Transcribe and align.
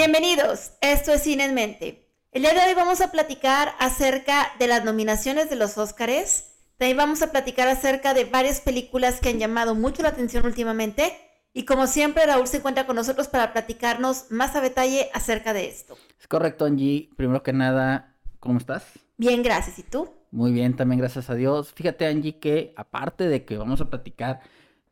Bienvenidos, 0.00 0.74
esto 0.80 1.10
es 1.10 1.24
Cine 1.24 1.46
en 1.46 1.54
Mente. 1.54 2.08
El 2.30 2.42
día 2.42 2.54
de 2.54 2.60
hoy 2.60 2.74
vamos 2.76 3.00
a 3.00 3.10
platicar 3.10 3.72
acerca 3.80 4.46
de 4.60 4.68
las 4.68 4.84
nominaciones 4.84 5.50
de 5.50 5.56
los 5.56 5.76
Óscares. 5.76 6.54
También 6.76 6.96
vamos 6.96 7.20
a 7.20 7.32
platicar 7.32 7.66
acerca 7.66 8.14
de 8.14 8.24
varias 8.24 8.60
películas 8.60 9.18
que 9.18 9.30
han 9.30 9.40
llamado 9.40 9.74
mucho 9.74 10.04
la 10.04 10.10
atención 10.10 10.46
últimamente. 10.46 11.14
Y 11.52 11.64
como 11.64 11.88
siempre, 11.88 12.24
Raúl 12.24 12.46
se 12.46 12.58
encuentra 12.58 12.86
con 12.86 12.94
nosotros 12.94 13.26
para 13.26 13.52
platicarnos 13.52 14.30
más 14.30 14.54
a 14.54 14.60
detalle 14.60 15.10
acerca 15.14 15.52
de 15.52 15.66
esto. 15.66 15.98
Es 16.20 16.28
correcto, 16.28 16.64
Angie. 16.64 17.10
Primero 17.16 17.42
que 17.42 17.52
nada, 17.52 18.14
¿cómo 18.38 18.58
estás? 18.58 18.84
Bien, 19.16 19.42
gracias. 19.42 19.80
¿Y 19.80 19.82
tú? 19.82 20.14
Muy 20.30 20.52
bien, 20.52 20.76
también 20.76 21.00
gracias 21.00 21.28
a 21.28 21.34
Dios. 21.34 21.72
Fíjate, 21.74 22.06
Angie, 22.06 22.38
que 22.38 22.72
aparte 22.76 23.26
de 23.26 23.44
que 23.44 23.58
vamos 23.58 23.80
a 23.80 23.90
platicar 23.90 24.42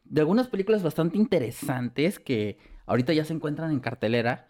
de 0.03 0.23
algunas 0.23 0.49
películas 0.49 0.83
bastante 0.83 1.17
interesantes 1.17 2.19
que 2.19 2.59
ahorita 2.87 3.13
ya 3.13 3.25
se 3.25 3.35
encuentran 3.35 3.71
en 3.71 3.79
cartelera, 3.79 4.49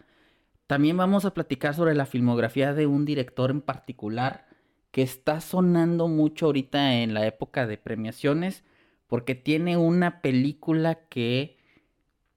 también 0.66 0.96
vamos 0.96 1.24
a 1.24 1.34
platicar 1.34 1.74
sobre 1.74 1.94
la 1.94 2.06
filmografía 2.06 2.74
de 2.74 2.86
un 2.86 3.04
director 3.04 3.50
en 3.50 3.60
particular 3.60 4.46
que 4.90 5.02
está 5.02 5.40
sonando 5.40 6.08
mucho 6.08 6.46
ahorita 6.46 6.94
en 6.94 7.14
la 7.14 7.26
época 7.26 7.66
de 7.66 7.78
premiaciones 7.78 8.64
porque 9.06 9.34
tiene 9.34 9.76
una 9.76 10.20
película 10.22 11.06
que 11.08 11.58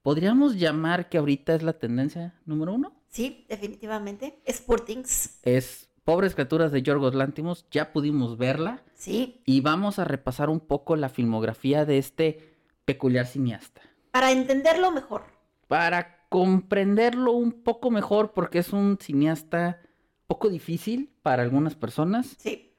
podríamos 0.01 0.57
llamar 0.57 1.09
que 1.09 1.17
ahorita 1.17 1.55
es 1.55 1.63
la 1.63 1.73
tendencia 1.73 2.39
número 2.45 2.73
uno. 2.73 2.93
Sí, 3.07 3.45
definitivamente. 3.49 4.39
Sportings. 4.47 5.39
Es 5.43 5.89
Pobres 6.03 6.33
criaturas 6.33 6.71
de 6.71 6.81
Yorgos 6.81 7.13
Lantimos. 7.13 7.67
Ya 7.69 7.93
pudimos 7.93 8.37
verla. 8.37 8.83
Sí. 8.95 9.43
Y 9.45 9.61
vamos 9.61 9.99
a 9.99 10.05
repasar 10.05 10.49
un 10.49 10.59
poco 10.59 10.95
la 10.95 11.07
filmografía 11.07 11.85
de 11.85 11.99
este 11.99 12.55
peculiar 12.85 13.27
cineasta. 13.27 13.81
Para 14.09 14.31
entenderlo 14.31 14.91
mejor. 14.91 15.25
Para 15.67 16.18
comprenderlo 16.29 17.33
un 17.33 17.51
poco 17.63 17.91
mejor 17.91 18.33
porque 18.33 18.59
es 18.59 18.71
un 18.71 18.97
cineasta 19.01 19.81
poco 20.27 20.49
difícil 20.49 21.11
para 21.23 21.41
algunas 21.41 21.75
personas. 21.75 22.35
Sí. 22.37 22.75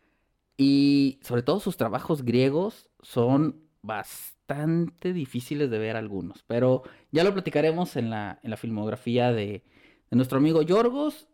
Y 0.57 1.19
sobre 1.23 1.43
todo 1.43 1.59
sus 1.59 1.77
trabajos 1.77 2.25
griegos 2.25 2.89
son 3.03 3.65
bastante 3.83 5.13
difíciles 5.13 5.71
de 5.71 5.79
ver 5.79 5.97
algunos. 5.97 6.45
Pero 6.47 6.83
ya 7.11 7.25
lo 7.25 7.33
platicaremos 7.33 7.97
en 7.97 8.11
la, 8.11 8.39
en 8.43 8.51
la 8.51 8.57
filmografía 8.57 9.33
de, 9.33 9.65
de 10.11 10.17
nuestro 10.17 10.39
amigo 10.39 10.63
Yorgos. 10.63 11.27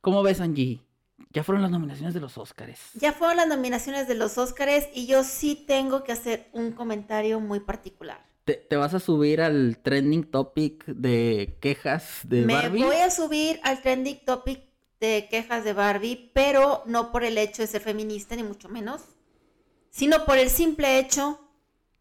¿Cómo 0.00 0.22
ves, 0.22 0.40
Angie? 0.40 0.82
Ya 1.32 1.44
fueron 1.44 1.62
las 1.62 1.70
nominaciones 1.70 2.14
de 2.14 2.20
los 2.20 2.38
Óscares. 2.38 2.90
Ya 2.94 3.12
fueron 3.12 3.36
las 3.36 3.48
nominaciones 3.48 4.08
de 4.08 4.14
los 4.14 4.38
Óscares 4.38 4.88
y 4.94 5.06
yo 5.06 5.24
sí 5.24 5.54
tengo 5.66 6.04
que 6.04 6.12
hacer 6.12 6.48
un 6.52 6.72
comentario 6.72 7.40
muy 7.40 7.60
particular. 7.60 8.29
¿Te, 8.68 8.76
vas 8.76 8.94
a 8.94 9.00
subir 9.00 9.40
al 9.40 9.78
trending 9.78 10.24
topic 10.24 10.84
de 10.86 11.58
quejas 11.60 12.20
de 12.24 12.44
Barbie? 12.44 12.80
Me 12.80 12.86
voy 12.86 12.96
a 12.96 13.10
subir 13.10 13.60
al 13.62 13.82
trending 13.82 14.24
topic 14.24 14.62
de 15.00 15.28
quejas 15.30 15.64
de 15.64 15.72
Barbie, 15.72 16.30
pero 16.34 16.82
no 16.86 17.12
por 17.12 17.24
el 17.24 17.38
hecho 17.38 17.62
de 17.62 17.68
ser 17.68 17.80
feminista, 17.80 18.36
ni 18.36 18.42
mucho 18.42 18.68
menos, 18.68 19.02
sino 19.90 20.24
por 20.24 20.38
el 20.38 20.50
simple 20.50 20.98
hecho 20.98 21.40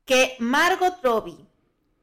que 0.05 0.35
Margot 0.39 0.95
Robbie 1.03 1.47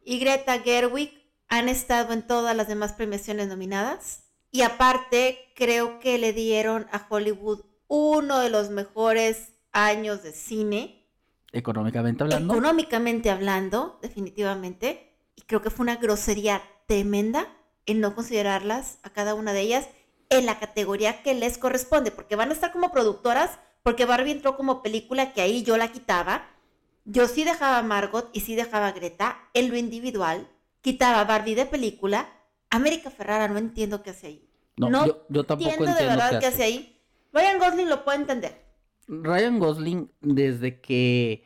y 0.04 0.18
Greta 0.18 0.60
Gerwig 0.60 1.12
han 1.48 1.68
estado 1.68 2.12
en 2.12 2.26
todas 2.26 2.56
las 2.56 2.68
demás 2.68 2.92
premiaciones 2.92 3.48
nominadas. 3.48 4.24
Y 4.50 4.62
aparte, 4.62 5.52
creo 5.54 5.98
que 5.98 6.18
le 6.18 6.32
dieron 6.32 6.86
a 6.92 7.06
Hollywood 7.08 7.64
uno 7.88 8.38
de 8.38 8.50
los 8.50 8.70
mejores 8.70 9.52
años 9.72 10.22
de 10.22 10.32
cine 10.32 11.05
Económicamente 11.52 12.22
hablando. 12.22 12.54
Económicamente 12.54 13.30
hablando, 13.30 13.98
definitivamente. 14.02 15.14
Y 15.36 15.42
creo 15.42 15.62
que 15.62 15.70
fue 15.70 15.84
una 15.84 15.96
grosería 15.96 16.62
tremenda 16.86 17.46
en 17.86 18.00
no 18.00 18.14
considerarlas 18.14 18.98
a 19.02 19.10
cada 19.10 19.34
una 19.34 19.52
de 19.52 19.60
ellas 19.60 19.88
en 20.28 20.46
la 20.46 20.58
categoría 20.58 21.22
que 21.22 21.34
les 21.34 21.58
corresponde, 21.58 22.10
porque 22.10 22.36
van 22.36 22.50
a 22.50 22.52
estar 22.52 22.72
como 22.72 22.90
productoras, 22.90 23.58
porque 23.82 24.04
Barbie 24.04 24.32
entró 24.32 24.56
como 24.56 24.82
película 24.82 25.32
que 25.32 25.40
ahí 25.40 25.62
yo 25.62 25.76
la 25.76 25.92
quitaba. 25.92 26.48
Yo 27.04 27.28
sí 27.28 27.44
dejaba 27.44 27.78
a 27.78 27.82
Margot 27.82 28.28
y 28.32 28.40
sí 28.40 28.56
dejaba 28.56 28.88
a 28.88 28.92
Greta 28.92 29.38
en 29.54 29.70
lo 29.70 29.76
individual, 29.76 30.48
quitaba 30.80 31.20
a 31.20 31.24
Barbie 31.24 31.54
de 31.54 31.66
película. 31.66 32.28
América 32.70 33.10
Ferrara 33.10 33.46
no 33.46 33.58
entiendo 33.58 34.02
qué 34.02 34.10
hace 34.10 34.26
ahí. 34.26 34.50
No, 34.76 35.06
yo, 35.06 35.44
tampoco 35.44 35.70
entiendo, 35.70 35.94
de 35.94 36.06
verdad 36.06 36.40
qué 36.40 36.46
hace 36.46 36.64
ahí. 36.64 37.00
Ryan 37.32 37.58
Gosling 37.58 37.88
lo 37.88 38.04
puede 38.04 38.18
entender. 38.18 38.65
Ryan 39.08 39.58
Gosling, 39.58 40.10
desde 40.20 40.80
que 40.80 41.44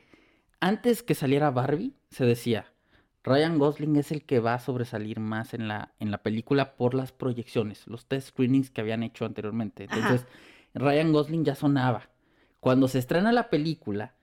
antes 0.60 1.02
que 1.02 1.14
saliera 1.14 1.50
Barbie, 1.50 1.94
se 2.10 2.24
decía, 2.24 2.72
Ryan 3.22 3.58
Gosling 3.58 3.96
es 3.96 4.12
el 4.12 4.24
que 4.24 4.40
va 4.40 4.54
a 4.54 4.60
sobresalir 4.60 5.20
más 5.20 5.52
en 5.52 5.68
la, 5.68 5.92
en 5.98 6.10
la 6.10 6.22
película 6.22 6.76
por 6.76 6.94
las 6.94 7.12
proyecciones, 7.12 7.86
los 7.86 8.06
test 8.06 8.28
screenings 8.28 8.70
que 8.70 8.80
habían 8.80 9.02
hecho 9.02 9.26
anteriormente. 9.26 9.84
Entonces, 9.84 10.26
Ryan 10.74 11.12
Gosling 11.12 11.44
ya 11.44 11.54
sonaba. 11.54 12.08
Cuando 12.60 12.88
se 12.88 12.98
estrena 12.98 13.32
la 13.32 13.50
película, 13.50 14.14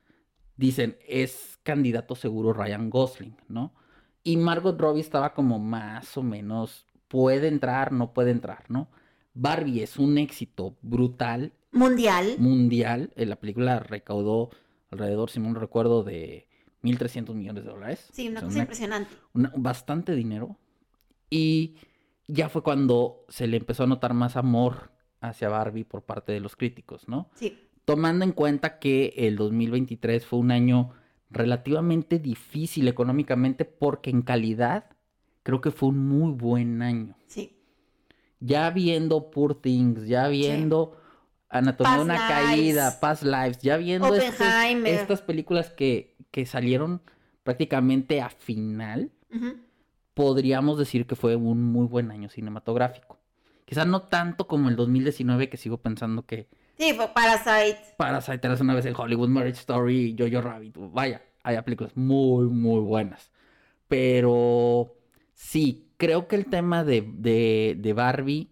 dicen, 0.55 0.97
es 1.07 1.59
candidato 1.63 2.15
seguro 2.15 2.53
Ryan 2.53 2.89
Gosling, 2.89 3.35
¿no? 3.47 3.73
Y 4.23 4.37
Margot 4.37 4.79
Robbie 4.79 5.01
estaba 5.01 5.33
como 5.33 5.59
más 5.59 6.17
o 6.17 6.23
menos, 6.23 6.85
puede 7.07 7.47
entrar, 7.47 7.91
no 7.91 8.13
puede 8.13 8.31
entrar, 8.31 8.65
¿no? 8.67 8.89
Barbie 9.33 9.83
es 9.83 9.97
un 9.97 10.17
éxito 10.17 10.75
brutal 10.81 11.53
Mundial. 11.72 12.35
Mundial. 12.39 13.11
Eh, 13.16 13.25
la 13.25 13.38
película 13.38 13.79
recaudó 13.79 14.50
alrededor, 14.91 15.29
si 15.29 15.39
no 15.39 15.53
recuerdo, 15.53 16.03
de 16.03 16.47
1.300 16.83 17.33
millones 17.33 17.66
de 17.66 17.72
dólares. 17.72 18.09
Sí, 18.11 18.28
una 18.28 18.41
cosa 18.41 18.59
impresionante. 18.59 19.13
bastante 19.33 20.16
dinero. 20.16 20.57
Y 21.29 21.75
ya 22.27 22.50
fue 22.50 22.63
cuando 22.63 23.25
se 23.29 23.47
le 23.47 23.57
empezó 23.57 23.83
a 23.83 23.88
notar 23.88 24.13
más 24.13 24.35
amor 24.35 24.91
hacia 25.22 25.50
Barbie 25.50 25.83
por 25.83 26.03
parte 26.03 26.31
de 26.31 26.39
los 26.39 26.56
críticos, 26.56 27.07
¿no? 27.07 27.29
Sí. 27.35 27.59
Tomando 27.85 28.25
en 28.25 28.31
cuenta 28.31 28.79
que 28.79 29.13
el 29.17 29.35
2023 29.35 30.25
fue 30.25 30.39
un 30.39 30.51
año 30.51 30.91
relativamente 31.29 32.19
difícil 32.19 32.88
económicamente 32.88 33.66
porque 33.66 34.09
en 34.09 34.22
calidad 34.22 34.85
creo 35.44 35.61
que 35.61 35.72
fue 35.72 35.89
un 35.89 36.07
muy 36.07 36.31
buen 36.33 36.81
año. 36.81 37.16
Sí. 37.27 37.57
Ya 38.39 38.69
viendo 38.69 39.31
Poor 39.31 39.56
Things, 39.56 40.06
ya 40.07 40.27
viendo 40.27 40.97
Anatomía 41.49 41.95
de 41.95 42.01
una 42.01 42.27
caída, 42.27 42.99
Past 42.99 43.23
Lives, 43.23 43.59
ya 43.61 43.77
viendo 43.77 44.13
estas 44.15 45.21
películas 45.21 45.69
que, 45.69 46.15
que, 46.31 46.45
salieron 46.45 47.01
prácticamente 47.43 48.21
a 48.21 48.29
final, 48.29 49.11
podríamos 50.13 50.77
decir 50.77 51.05
que 51.05 51.15
fue 51.15 51.35
un 51.35 51.63
muy 51.63 51.87
buen 51.87 52.11
año 52.11 52.29
cinematográfico. 52.29 53.17
Quizás 53.65 53.87
no 53.87 54.03
tanto 54.03 54.47
como 54.47 54.69
el 54.69 54.75
2019, 54.75 55.49
que 55.49 55.57
sigo 55.57 55.77
pensando 55.77 56.25
que... 56.25 56.47
Sí, 56.77 56.93
fue 56.93 57.07
Parasite. 57.13 57.79
Parasite, 57.97 58.45
era 58.47 58.55
una 58.61 58.75
vez 58.75 58.85
el 58.85 58.95
Hollywood 58.97 59.29
Marriage 59.29 59.59
Story, 59.59 60.15
Jojo 60.17 60.41
Rabbit, 60.41 60.75
vaya, 60.77 61.21
hay 61.43 61.61
películas 61.61 61.95
muy, 61.95 62.47
muy 62.47 62.81
buenas. 62.81 63.31
Pero 63.87 64.95
sí, 65.33 65.91
creo 65.97 66.27
que 66.27 66.35
el 66.35 66.45
tema 66.45 66.83
de, 66.83 67.01
de, 67.07 67.75
de 67.79 67.93
Barbie 67.93 68.49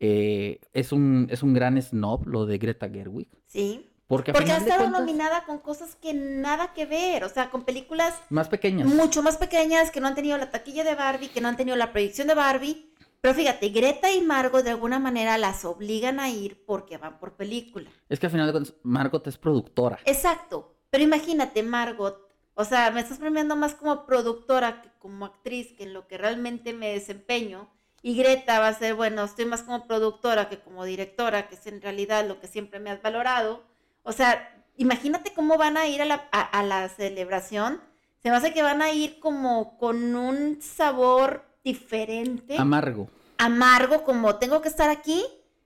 eh, 0.00 0.60
es, 0.72 0.92
un, 0.92 1.28
es 1.30 1.42
un 1.42 1.54
gran 1.54 1.80
snob 1.80 2.26
lo 2.26 2.46
de 2.46 2.58
Greta 2.58 2.88
Gerwig. 2.88 3.28
Sí. 3.46 3.88
Porque, 4.08 4.32
ha 4.32 4.56
estado 4.56 4.88
nominada 4.88 5.44
con 5.44 5.58
cosas 5.58 5.94
que 5.94 6.14
nada 6.14 6.72
que 6.72 6.86
ver, 6.86 7.24
o 7.24 7.28
sea, 7.28 7.50
con 7.50 7.64
películas 7.64 8.14
más 8.30 8.48
pequeñas. 8.48 8.88
Mucho 8.88 9.22
más 9.22 9.36
pequeñas, 9.36 9.90
que 9.90 10.00
no 10.00 10.06
han 10.06 10.14
tenido 10.14 10.38
la 10.38 10.50
taquilla 10.50 10.82
de 10.82 10.94
Barbie, 10.94 11.28
que 11.28 11.42
no 11.42 11.48
han 11.48 11.58
tenido 11.58 11.76
la 11.76 11.92
proyección 11.92 12.26
de 12.26 12.34
Barbie. 12.34 12.90
Pero 13.20 13.34
fíjate, 13.34 13.68
Greta 13.68 14.10
y 14.10 14.22
Margot 14.22 14.64
de 14.64 14.70
alguna 14.70 14.98
manera 14.98 15.36
las 15.36 15.66
obligan 15.66 16.20
a 16.20 16.30
ir 16.30 16.64
porque 16.64 16.96
van 16.96 17.18
por 17.18 17.36
película. 17.36 17.90
Es 18.08 18.18
que 18.18 18.26
al 18.26 18.32
final 18.32 18.46
de 18.46 18.52
cuentas, 18.52 18.74
Margot 18.82 19.26
es 19.26 19.36
productora. 19.36 19.98
Exacto. 20.06 20.74
Pero 20.88 21.04
imagínate, 21.04 21.62
Margot, 21.62 22.26
o 22.54 22.64
sea, 22.64 22.90
me 22.90 23.00
estás 23.00 23.18
premiando 23.18 23.56
más 23.56 23.74
como 23.74 24.06
productora 24.06 24.80
que 24.80 24.90
como 24.98 25.26
actriz, 25.26 25.74
que 25.74 25.84
en 25.84 25.92
lo 25.92 26.08
que 26.08 26.16
realmente 26.16 26.72
me 26.72 26.94
desempeño. 26.94 27.68
Y 28.02 28.16
Greta 28.16 28.60
va 28.60 28.68
a 28.68 28.74
ser, 28.74 28.94
bueno, 28.94 29.24
estoy 29.24 29.44
más 29.44 29.62
como 29.62 29.86
productora 29.86 30.48
que 30.48 30.60
como 30.60 30.84
directora, 30.84 31.48
que 31.48 31.56
es 31.56 31.66
en 31.66 31.82
realidad 31.82 32.26
lo 32.26 32.40
que 32.40 32.46
siempre 32.46 32.78
me 32.78 32.90
has 32.90 33.02
valorado. 33.02 33.62
O 34.02 34.12
sea, 34.12 34.64
imagínate 34.76 35.32
cómo 35.34 35.58
van 35.58 35.76
a 35.76 35.86
ir 35.86 36.00
a 36.02 36.04
la, 36.04 36.14
a, 36.30 36.62
la 36.62 36.88
celebración. 36.88 37.80
Se 38.22 38.30
me 38.30 38.36
hace 38.36 38.52
que 38.52 38.62
van 38.62 38.82
a 38.82 38.92
ir 38.92 39.18
como 39.18 39.76
con 39.78 40.14
un 40.14 40.62
sabor 40.62 41.44
diferente. 41.64 42.56
Amargo. 42.56 43.08
Amargo, 43.36 44.04
como 44.04 44.36
tengo 44.36 44.62
que 44.62 44.68
estar 44.68 44.90
aquí, 44.90 45.24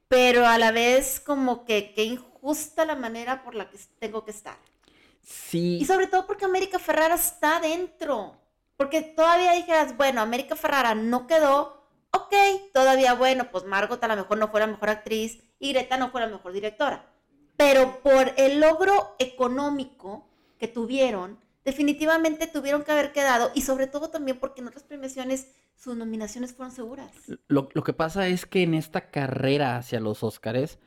pero 0.09 0.47
a 0.47 0.59
la 0.59 0.73
vez 0.73 1.21
como 1.21 1.65
que, 1.65 1.93
que 1.95 2.05
injusta 2.05 2.85
la 2.85 2.97
manera 2.97 3.43
por 3.43 3.55
la 3.55 3.71
que 3.71 3.79
tengo 3.99 4.25
que 4.25 4.31
estar. 4.31 4.57
Sí. 5.23 5.79
Y 5.81 5.85
sobre 5.85 6.07
todo 6.07 6.27
porque 6.27 6.45
América 6.45 6.79
Ferrara 6.79 7.15
está 7.15 7.61
dentro. 7.61 8.37
Porque 8.77 9.03
todavía 9.03 9.53
dijeras, 9.53 9.97
bueno, 9.97 10.21
América 10.21 10.57
Ferrara 10.57 10.95
no 10.95 11.27
quedó, 11.27 11.82
ok, 12.13 12.35
todavía 12.73 13.15
bueno, 13.15 13.51
pues 13.51 13.65
Margot 13.65 14.03
a 14.03 14.09
lo 14.09 14.17
mejor 14.17 14.39
no 14.39 14.49
fue 14.49 14.61
la 14.61 14.67
mejor 14.67 14.91
actriz 14.91 15.43
y 15.59 15.73
Greta 15.73 15.97
no 15.97 16.11
fue 16.11 16.21
la 16.21 16.29
mejor 16.29 16.53
directora. 16.53 17.07
Pero 17.57 18.01
por 18.03 18.33
el 18.37 18.61
logro 18.61 19.15
económico 19.19 20.29
que 20.59 20.69
tuvieron, 20.69 21.39
definitivamente 21.65 22.47
tuvieron 22.47 22.83
que 22.83 22.93
haber 22.93 23.13
quedado 23.13 23.51
y 23.55 23.63
sobre 23.63 23.87
todo 23.87 24.11
también 24.11 24.39
porque 24.39 24.61
en 24.61 24.69
otras 24.69 24.85
premiaciones 24.85 25.49
sus 25.77 25.97
nominaciones 25.97 26.55
fueron 26.55 26.75
seguras. 26.75 27.11
Lo, 27.49 27.69
lo 27.73 27.83
que 27.83 27.93
pasa 27.93 28.29
es 28.29 28.47
que 28.47 28.63
en 28.63 28.75
esta 28.75 29.11
carrera 29.11 29.77
hacia 29.77 30.01
los 30.01 30.23
Óscares, 30.23 30.79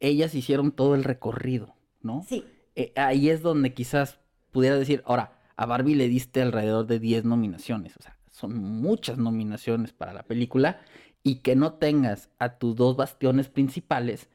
ellas 0.00 0.34
hicieron 0.34 0.72
todo 0.72 0.94
el 0.94 1.04
recorrido, 1.04 1.74
¿no? 2.00 2.24
Sí, 2.28 2.44
Eh, 2.74 2.92
ahí 2.96 3.28
es 3.28 3.42
donde 3.42 3.74
quizás 3.74 4.20
pudiera 4.52 4.76
decir, 4.76 5.02
ahora, 5.04 5.40
a 5.56 5.66
Barbie 5.66 5.96
le 5.96 6.08
diste 6.08 6.40
alrededor 6.40 6.86
de 6.86 7.00
10 7.00 7.24
nominaciones, 7.24 7.96
o 7.96 8.02
sea, 8.02 8.16
son 8.38 8.56
muchas 8.58 9.18
nominaciones 9.18 9.92
para 9.92 10.12
la 10.12 10.22
película 10.22 10.80
y 11.22 11.36
que 11.36 11.56
no 11.56 11.74
tengas 11.74 12.30
a 12.38 12.58
tus 12.58 12.76
dos 12.76 12.96
bastiones 12.96 13.48
principales, 13.48 14.28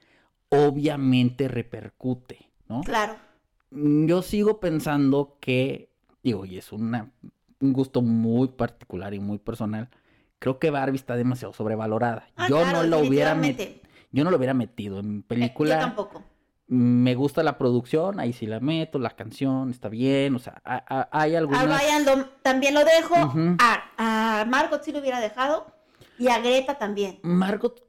obviamente 0.49 1.47
repercute, 1.47 2.49
¿no? 2.67 2.81
claro. 2.81 3.15
Yo 3.71 4.21
sigo 4.21 4.59
pensando 4.59 5.37
que, 5.41 5.89
digo, 6.21 6.45
y 6.45 6.57
es 6.57 6.71
una, 6.71 7.11
un 7.59 7.73
gusto 7.73 8.01
muy 8.03 8.49
particular 8.49 9.13
y 9.15 9.19
muy 9.19 9.39
personal, 9.39 9.89
creo 10.37 10.59
que 10.59 10.69
Barbie 10.69 10.97
está 10.97 11.15
demasiado 11.15 11.53
sobrevalorada. 11.53 12.27
Ah, 12.35 12.47
yo 12.49 12.57
claro, 12.61 12.83
no 12.83 12.83
lo 12.83 12.99
hubiera 12.99 13.33
met- 13.33 13.55
definitivamente. 13.55 13.81
yo 14.11 14.23
no 14.23 14.29
lo 14.29 14.37
hubiera 14.37 14.53
metido 14.53 14.99
en 14.99 15.19
Eh, 15.19 15.23
película. 15.27 15.75
Yo 15.75 15.79
tampoco. 15.79 16.23
Me 16.73 17.13
gusta 17.13 17.43
la 17.43 17.57
producción, 17.59 18.19
ahí 18.19 18.33
sí 18.33 18.47
la 18.47 18.59
meto, 18.59 18.97
la 18.97 19.11
canción 19.11 19.69
está 19.69 19.89
bien, 19.89 20.33
o 20.35 20.39
sea, 20.39 20.59
a- 20.65 20.83
a- 20.87 21.09
hay 21.11 21.35
A 21.35 21.37
algunas... 21.39 21.63
Ryan 21.65 22.05
lo- 22.05 22.25
también 22.41 22.73
lo 22.73 22.83
dejo. 22.83 23.15
A, 23.59 24.39
a 24.41 24.45
Margot 24.45 24.81
sí 24.83 24.91
lo 24.91 24.99
hubiera 24.99 25.19
dejado. 25.19 25.67
Y 26.17 26.29
a 26.29 26.39
Greta 26.39 26.77
también. 26.79 27.19
Margot, 27.21 27.83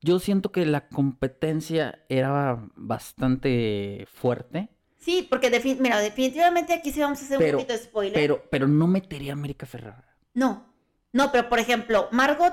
yo 0.00 0.18
siento 0.20 0.52
que 0.52 0.64
la 0.64 0.88
competencia 0.88 2.04
era 2.08 2.66
bastante 2.76 4.06
fuerte, 4.12 4.68
Sí, 5.00 5.26
porque 5.30 5.48
mira, 5.80 5.98
definitivamente 6.00 6.72
aquí 6.74 6.90
sí 6.92 7.00
vamos 7.00 7.20
a 7.20 7.24
hacer 7.24 7.38
Pero- 7.38 7.58
un 7.58 7.64
poquito 7.64 7.72
de 7.78 7.84
spoiler. 7.84 8.14
pero, 8.14 8.42
pero 8.50 8.66
no 8.66 8.86
metería 8.88 9.32
a 9.32 9.34
América 9.34 9.64
Ferrara. 9.64 10.04
No, 10.34 10.66
no, 11.12 11.30
pero 11.30 11.48
por 11.48 11.58
ejemplo, 11.60 12.08
Margot, 12.10 12.52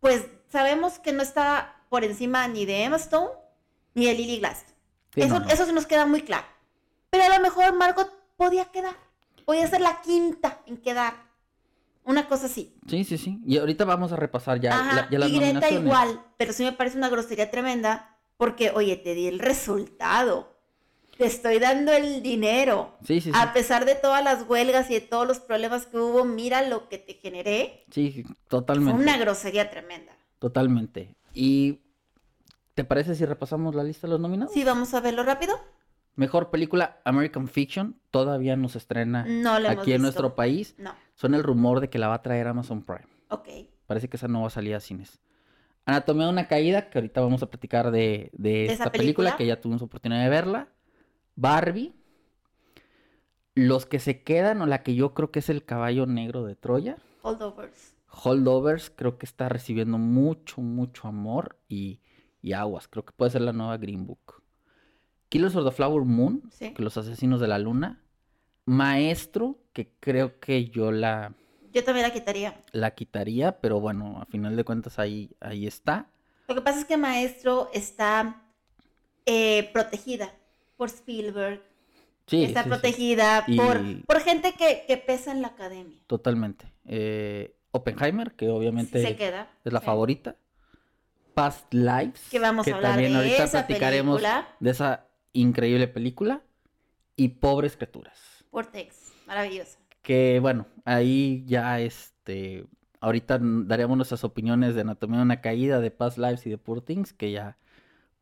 pues 0.00 0.26
sabemos 0.48 0.98
que 0.98 1.12
no 1.12 1.22
está 1.22 1.76
por 1.88 2.04
encima 2.04 2.46
ni 2.48 2.66
de 2.66 2.84
Emma 2.84 2.96
Stone 2.96 3.30
ni 3.94 4.06
de 4.06 4.14
Lily 4.14 4.38
Glass. 4.40 4.66
Sí, 5.16 5.22
eso, 5.22 5.40
no, 5.40 5.46
no. 5.46 5.50
eso 5.52 5.66
sí 5.66 5.72
nos 5.72 5.86
queda 5.86 6.06
muy 6.06 6.22
claro. 6.22 6.46
Pero 7.10 7.24
a 7.24 7.28
lo 7.36 7.42
mejor 7.42 7.74
Margot 7.74 8.08
podía 8.36 8.66
quedar. 8.66 8.94
Podía 9.44 9.66
ser 9.66 9.80
la 9.80 10.00
quinta 10.02 10.60
en 10.66 10.76
quedar. 10.76 11.14
Una 12.04 12.28
cosa 12.28 12.46
así. 12.46 12.72
Sí, 12.88 13.02
sí, 13.02 13.18
sí. 13.18 13.40
Y 13.44 13.58
ahorita 13.58 13.84
vamos 13.84 14.12
a 14.12 14.16
repasar 14.16 14.60
ya, 14.60 14.78
Ajá, 14.78 14.94
la- 14.94 15.10
ya 15.10 15.18
las 15.18 15.28
y 15.28 15.32
Greta 15.38 15.46
nominaciones. 15.54 15.84
igual, 15.86 16.20
pero 16.36 16.52
sí 16.52 16.62
me 16.62 16.72
parece 16.72 16.96
una 16.98 17.08
grosería 17.08 17.50
tremenda 17.50 18.16
porque, 18.36 18.70
oye, 18.70 18.96
te 18.96 19.14
di 19.14 19.26
el 19.26 19.40
resultado. 19.40 20.54
Te 21.18 21.24
estoy 21.26 21.58
dando 21.58 21.92
el 21.92 22.22
dinero. 22.22 22.94
Sí, 23.06 23.20
sí, 23.22 23.32
sí. 23.32 23.32
A 23.34 23.54
pesar 23.54 23.86
de 23.86 23.94
todas 23.94 24.22
las 24.22 24.46
huelgas 24.46 24.90
y 24.90 24.94
de 24.94 25.00
todos 25.00 25.26
los 25.26 25.40
problemas 25.40 25.86
que 25.86 25.96
hubo, 25.96 26.24
mira 26.24 26.60
lo 26.68 26.88
que 26.90 26.98
te 26.98 27.14
generé. 27.14 27.84
Sí, 27.90 28.22
Fue 28.24 28.34
totalmente. 28.48 28.92
una 29.02 29.16
grosería 29.16 29.70
tremenda. 29.70 30.12
Totalmente. 30.38 31.14
¿Y 31.32 31.80
te 32.76 32.84
parece 32.84 33.14
si 33.14 33.24
repasamos 33.24 33.74
la 33.74 33.82
lista 33.82 34.06
de 34.06 34.12
los 34.12 34.20
nominados? 34.20 34.52
Sí, 34.52 34.62
vamos 34.62 34.92
a 34.92 35.00
verlo 35.00 35.22
rápido. 35.24 35.58
Mejor 36.14 36.50
película 36.50 37.00
American 37.04 37.48
Fiction, 37.48 37.98
todavía 38.10 38.54
no 38.54 38.68
se 38.68 38.76
estrena 38.76 39.24
No 39.26 39.54
aquí 39.54 39.70
en 39.70 39.76
visto. 39.84 39.98
nuestro 40.02 40.34
país. 40.34 40.74
No. 40.76 40.94
Son 41.14 41.34
el 41.34 41.42
rumor 41.42 41.80
de 41.80 41.88
que 41.88 41.98
la 41.98 42.08
va 42.08 42.16
a 42.16 42.22
traer 42.22 42.46
Amazon 42.48 42.82
Prime. 42.82 43.06
Ok. 43.30 43.48
Parece 43.86 44.08
que 44.10 44.18
esa 44.18 44.28
no 44.28 44.42
va 44.42 44.48
a 44.48 44.50
salir 44.50 44.74
a 44.74 44.80
cines. 44.80 45.20
Anatomía 45.86 46.26
de 46.26 46.32
una 46.32 46.48
caída, 46.48 46.90
que 46.90 46.98
ahorita 46.98 47.22
vamos 47.22 47.42
a 47.42 47.46
platicar 47.48 47.90
de, 47.90 48.30
de 48.34 48.66
esta 48.66 48.90
película? 48.92 49.30
película? 49.30 49.36
que 49.38 49.46
ya 49.46 49.58
tuvimos 49.58 49.80
oportunidad 49.80 50.22
de 50.22 50.28
verla. 50.28 50.68
Barbie. 51.34 51.94
Los 53.54 53.86
que 53.86 54.00
se 54.00 54.22
quedan, 54.22 54.60
o 54.60 54.66
la 54.66 54.82
que 54.82 54.94
yo 54.94 55.14
creo 55.14 55.30
que 55.30 55.38
es 55.38 55.48
el 55.48 55.64
caballo 55.64 56.04
negro 56.04 56.44
de 56.44 56.56
Troya. 56.56 56.98
Holdovers. 57.22 57.94
Holdovers, 58.08 58.90
creo 58.90 59.16
que 59.16 59.24
está 59.24 59.48
recibiendo 59.48 59.96
mucho, 59.96 60.60
mucho 60.60 61.08
amor 61.08 61.58
y, 61.68 62.00
y 62.42 62.52
aguas. 62.52 62.88
Creo 62.88 63.04
que 63.04 63.12
puede 63.12 63.30
ser 63.30 63.40
la 63.42 63.52
nueva 63.52 63.76
Green 63.76 64.06
Book. 64.06 64.42
Killers 65.28 65.56
of 65.56 65.64
the 65.64 65.72
Flower 65.72 66.04
Moon, 66.04 66.42
Sí. 66.52 66.72
que 66.72 66.82
los 66.82 66.96
asesinos 66.96 67.40
de 67.40 67.48
la 67.48 67.58
luna. 67.58 68.02
Maestro, 68.64 69.58
que 69.72 69.90
creo 70.00 70.38
que 70.40 70.66
yo 70.66 70.90
la, 70.92 71.34
Yo 71.72 71.84
también 71.84 72.06
la 72.06 72.12
quitaría. 72.12 72.60
la 72.72 72.92
quitaría, 72.94 73.60
pero 73.60 73.80
bueno, 73.80 74.20
a 74.20 74.26
final 74.26 74.56
de 74.56 74.64
cuentas 74.64 74.98
ahí, 74.98 75.30
ahí 75.40 75.66
está. 75.66 76.08
Lo 76.48 76.54
que 76.54 76.60
pasa 76.62 76.80
es 76.80 76.84
que 76.84 76.96
Maestro 76.96 77.70
está 77.72 78.42
eh, 79.24 79.70
protegida 79.72 80.32
por 80.76 80.88
Spielberg. 80.88 81.62
Sí, 82.26 82.42
está 82.44 82.62
sí, 82.62 82.64
sí, 82.64 82.70
protegida 82.70 83.44
Y- 83.46 83.56
por, 83.56 83.80
por 84.04 84.20
gente 84.20 84.52
que, 84.54 84.84
que 84.86 84.96
pesa 84.96 85.30
en 85.32 85.42
la 85.42 85.48
academia. 85.48 85.98
totalmente. 86.06 86.72
Eh, 86.84 87.54
Oppenheimer, 87.72 88.32
que 88.34 88.48
obviamente 88.48 89.00
se 89.02 89.16
queda. 89.16 89.48
es 89.64 89.72
la 89.72 89.80
favorita. 89.80 90.36
Past 91.36 91.72
Lives, 91.74 92.28
Que 92.30 92.38
vamos 92.38 92.66
a 92.66 92.74
hablar 92.74 92.92
también 92.92 93.12
de 93.12 93.18
ahorita 93.18 93.44
esa 93.44 93.66
platicaremos 93.66 94.16
película. 94.22 94.48
de 94.58 94.70
esa 94.70 95.06
increíble 95.34 95.86
película. 95.86 96.40
Y 97.14 97.28
Pobres 97.28 97.76
Criaturas. 97.76 98.18
Vortex. 98.50 99.12
Maravillosa. 99.26 99.78
Que 100.00 100.38
bueno, 100.40 100.66
ahí 100.86 101.44
ya 101.46 101.78
este. 101.80 102.64
Ahorita 103.00 103.38
daremos 103.40 103.96
nuestras 103.98 104.24
opiniones 104.24 104.74
de 104.74 104.80
Anatomía 104.80 105.18
de 105.18 105.24
una 105.24 105.40
Caída, 105.42 105.80
de 105.80 105.90
Past 105.90 106.16
Lives 106.16 106.46
y 106.46 106.50
de 106.50 106.56
Poor 106.58 106.80
Things, 106.80 107.12
que 107.12 107.30
ya 107.32 107.58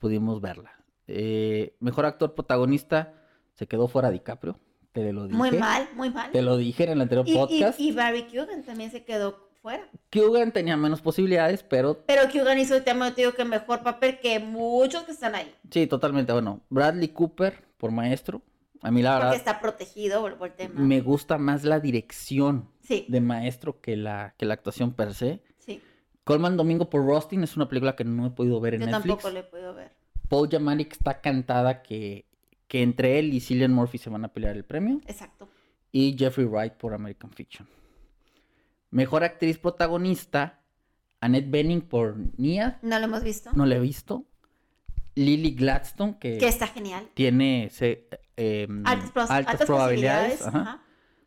pudimos 0.00 0.40
verla. 0.40 0.72
Eh, 1.06 1.76
mejor 1.78 2.06
actor 2.06 2.34
protagonista 2.34 3.14
se 3.54 3.68
quedó 3.68 3.86
fuera 3.86 4.10
DiCaprio. 4.10 4.58
Te 4.92 5.12
lo 5.12 5.24
dije. 5.26 5.36
Muy 5.36 5.52
mal, 5.52 5.88
muy 5.94 6.10
mal. 6.10 6.32
Te 6.32 6.42
lo 6.42 6.56
dije 6.56 6.84
en 6.84 6.90
el 6.90 7.00
anterior 7.00 7.26
Y, 7.28 7.32
y, 7.32 7.36
podcast. 7.36 7.80
y 7.80 7.92
Barry 7.92 8.24
Kugan 8.24 8.64
también 8.64 8.90
se 8.90 9.04
quedó 9.04 9.43
fuera. 9.64 9.88
Kugan 10.12 10.52
tenía 10.52 10.76
menos 10.76 11.00
posibilidades, 11.00 11.62
pero 11.62 12.04
Pero 12.06 12.22
Kugan 12.30 12.58
hizo, 12.58 12.82
te 12.82 12.90
amo, 12.90 13.10
te 13.14 13.22
digo 13.22 13.32
que 13.32 13.44
mejor 13.46 13.82
papel 13.82 14.18
que 14.20 14.38
muchos 14.38 15.04
que 15.04 15.12
están 15.12 15.34
ahí. 15.34 15.50
sí, 15.70 15.86
totalmente. 15.86 16.32
Bueno, 16.34 16.60
Bradley 16.68 17.08
Cooper 17.08 17.64
por 17.78 17.90
maestro. 17.90 18.42
A 18.82 18.90
mí 18.90 19.00
la 19.00 19.12
Porque 19.12 19.24
verdad 19.24 19.36
está 19.38 19.60
protegido 19.60 20.20
por, 20.20 20.36
por 20.36 20.48
el 20.48 20.54
tema. 20.54 20.78
me 20.78 21.00
gusta 21.00 21.38
más 21.38 21.64
la 21.64 21.80
dirección 21.80 22.68
Sí, 22.82 23.06
de 23.08 23.20
maestro 23.22 23.80
que 23.80 23.96
la, 23.96 24.34
que 24.36 24.44
la 24.44 24.52
actuación 24.54 24.92
per 24.92 25.14
se. 25.14 25.40
sí. 25.58 25.80
Colman 26.24 26.56
Domingo 26.58 26.90
por 26.90 27.02
Rustin 27.06 27.42
es 27.42 27.56
una 27.56 27.66
película 27.68 27.96
que 27.96 28.04
no 28.04 28.26
he 28.26 28.30
podido 28.30 28.60
ver 28.60 28.74
en 28.74 28.80
Yo 28.82 28.86
Netflix. 28.88 29.06
tampoco 29.06 29.30
lo 29.30 29.38
he 29.40 29.42
podido 29.44 29.74
ver. 29.74 29.90
Paul 30.28 30.48
Giamatti 30.50 30.86
está 30.90 31.20
cantada 31.22 31.82
que, 31.82 32.26
que 32.68 32.82
entre 32.82 33.18
él 33.18 33.32
y 33.32 33.40
Cillian 33.40 33.72
Murphy 33.72 33.96
se 33.98 34.10
van 34.10 34.24
a 34.26 34.28
pelear 34.28 34.54
el 34.56 34.64
premio. 34.64 35.00
Exacto. 35.06 35.48
Y 35.90 36.14
Jeffrey 36.18 36.46
Wright 36.46 36.74
por 36.74 36.92
American 36.92 37.30
Fiction. 37.30 37.66
Mejor 38.94 39.24
actriz 39.24 39.58
protagonista, 39.58 40.60
Annette 41.20 41.50
Bening 41.50 41.80
por 41.80 42.16
Nia, 42.38 42.78
No 42.80 42.98
lo 43.00 43.06
hemos 43.06 43.24
visto. 43.24 43.50
no 43.54 43.66
la 43.66 43.74
he 43.74 43.80
visto. 43.80 44.24
Lily 45.16 45.50
Gladstone, 45.56 46.16
que, 46.20 46.38
Que 46.38 46.46
está 46.48 46.68
genial. 46.68 47.08
tiene 47.14 47.70
se- 47.70 48.08
eh, 48.36 48.68
Altas, 48.84 49.10
pros- 49.10 49.30
altas 49.30 49.52
altas 49.54 49.66
probabilidades. 49.66 50.42
ajá. 50.46 50.60
ajá. 50.60 50.82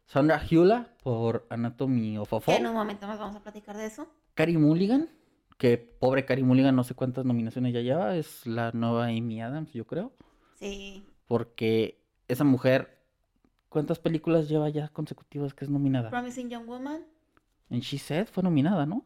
Sandra 0.05 0.41
Hula 0.49 0.93
por 1.03 1.45
Anatomy 1.49 2.17
of 2.17 2.33
a 2.33 2.37
Que 2.39 2.45
Fall. 2.45 2.55
en 2.61 2.67
un 2.67 2.73
momento 2.75 3.05
más 3.05 3.19
vamos 3.19 3.35
a 3.35 3.41
platicar 3.43 3.75
de 3.75 3.85
eso. 3.87 4.07
Carrie 4.33 4.57
Mulligan, 4.57 5.09
que 5.57 5.77
pobre 5.77 6.23
Carrie 6.23 6.45
Mulligan, 6.45 6.73
no 6.75 6.85
sé 6.85 6.93
cuántas 6.95 7.25
nominaciones 7.25 7.73
ya 7.73 7.81
lleva, 7.81 8.15
es 8.15 8.45
la 8.47 8.71
nueva 8.71 9.07
Amy 9.07 9.41
Adams, 9.41 9.73
yo 9.73 9.85
creo. 9.85 10.13
Sí. 10.59 11.05
Porque 11.27 12.01
esa 12.29 12.45
mujer, 12.45 12.97
¿cuántas 13.67 13.99
películas 13.99 14.47
lleva 14.47 14.69
ya 14.69 14.87
consecutivas 14.87 15.53
que 15.53 15.65
es 15.65 15.69
nominada? 15.69 16.09
Promising 16.09 16.49
Young 16.49 16.65
Woman. 16.67 17.01
En 17.69 17.79
She 17.81 17.97
Said 17.97 18.27
fue 18.27 18.43
nominada, 18.43 18.85
¿no? 18.85 19.05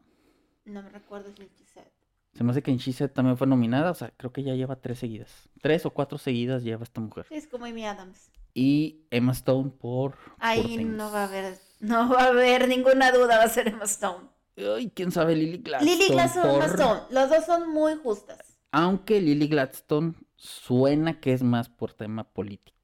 No 0.64 0.82
me 0.82 0.88
recuerdo 0.90 1.30
si 1.36 1.42
she 1.42 1.64
said. 1.72 1.86
Se 2.34 2.44
me 2.44 2.52
hace 2.52 2.62
que 2.62 2.70
en 2.70 2.78
She 2.78 2.92
Said 2.92 3.10
también 3.10 3.36
fue 3.36 3.46
nominada, 3.46 3.90
o 3.90 3.94
sea, 3.94 4.12
creo 4.16 4.32
que 4.32 4.42
ya 4.42 4.54
lleva 4.54 4.76
tres 4.76 4.98
seguidas. 5.00 5.48
Tres 5.60 5.84
o 5.84 5.90
cuatro 5.90 6.18
seguidas 6.18 6.62
lleva 6.62 6.82
esta 6.84 7.00
mujer. 7.00 7.26
Sí, 7.28 7.34
es 7.34 7.46
como 7.46 7.66
Amy 7.66 7.84
Adams. 7.84 8.30
Y 8.54 9.06
Emma 9.10 9.32
Stone 9.32 9.70
por... 9.70 10.16
Ahí 10.38 10.84
no 10.84 11.10
va 11.10 11.22
a 11.22 11.26
haber, 11.28 11.58
no 11.80 12.08
va 12.08 12.24
a 12.24 12.28
haber 12.28 12.68
ninguna 12.68 13.10
duda, 13.12 13.38
va 13.38 13.44
a 13.44 13.48
ser 13.48 13.68
Emma 13.68 13.84
Stone. 13.84 14.28
Ay, 14.56 14.90
quién 14.94 15.10
sabe, 15.10 15.34
Lily 15.34 15.58
Gladstone. 15.58 15.96
Lily 15.96 16.08
Gladstone, 16.10 16.50
Emma 16.54 16.66
por- 16.66 16.74
Stone. 16.74 17.00
Los 17.10 17.30
dos 17.30 17.44
son 17.46 17.70
muy 17.70 17.96
justas. 17.96 18.58
Aunque 18.70 19.20
Lily 19.20 19.48
Gladstone 19.48 20.14
suena 20.36 21.20
que 21.20 21.32
es 21.32 21.42
más 21.42 21.68
por 21.68 21.92
tema 21.94 22.24
político. 22.24 22.81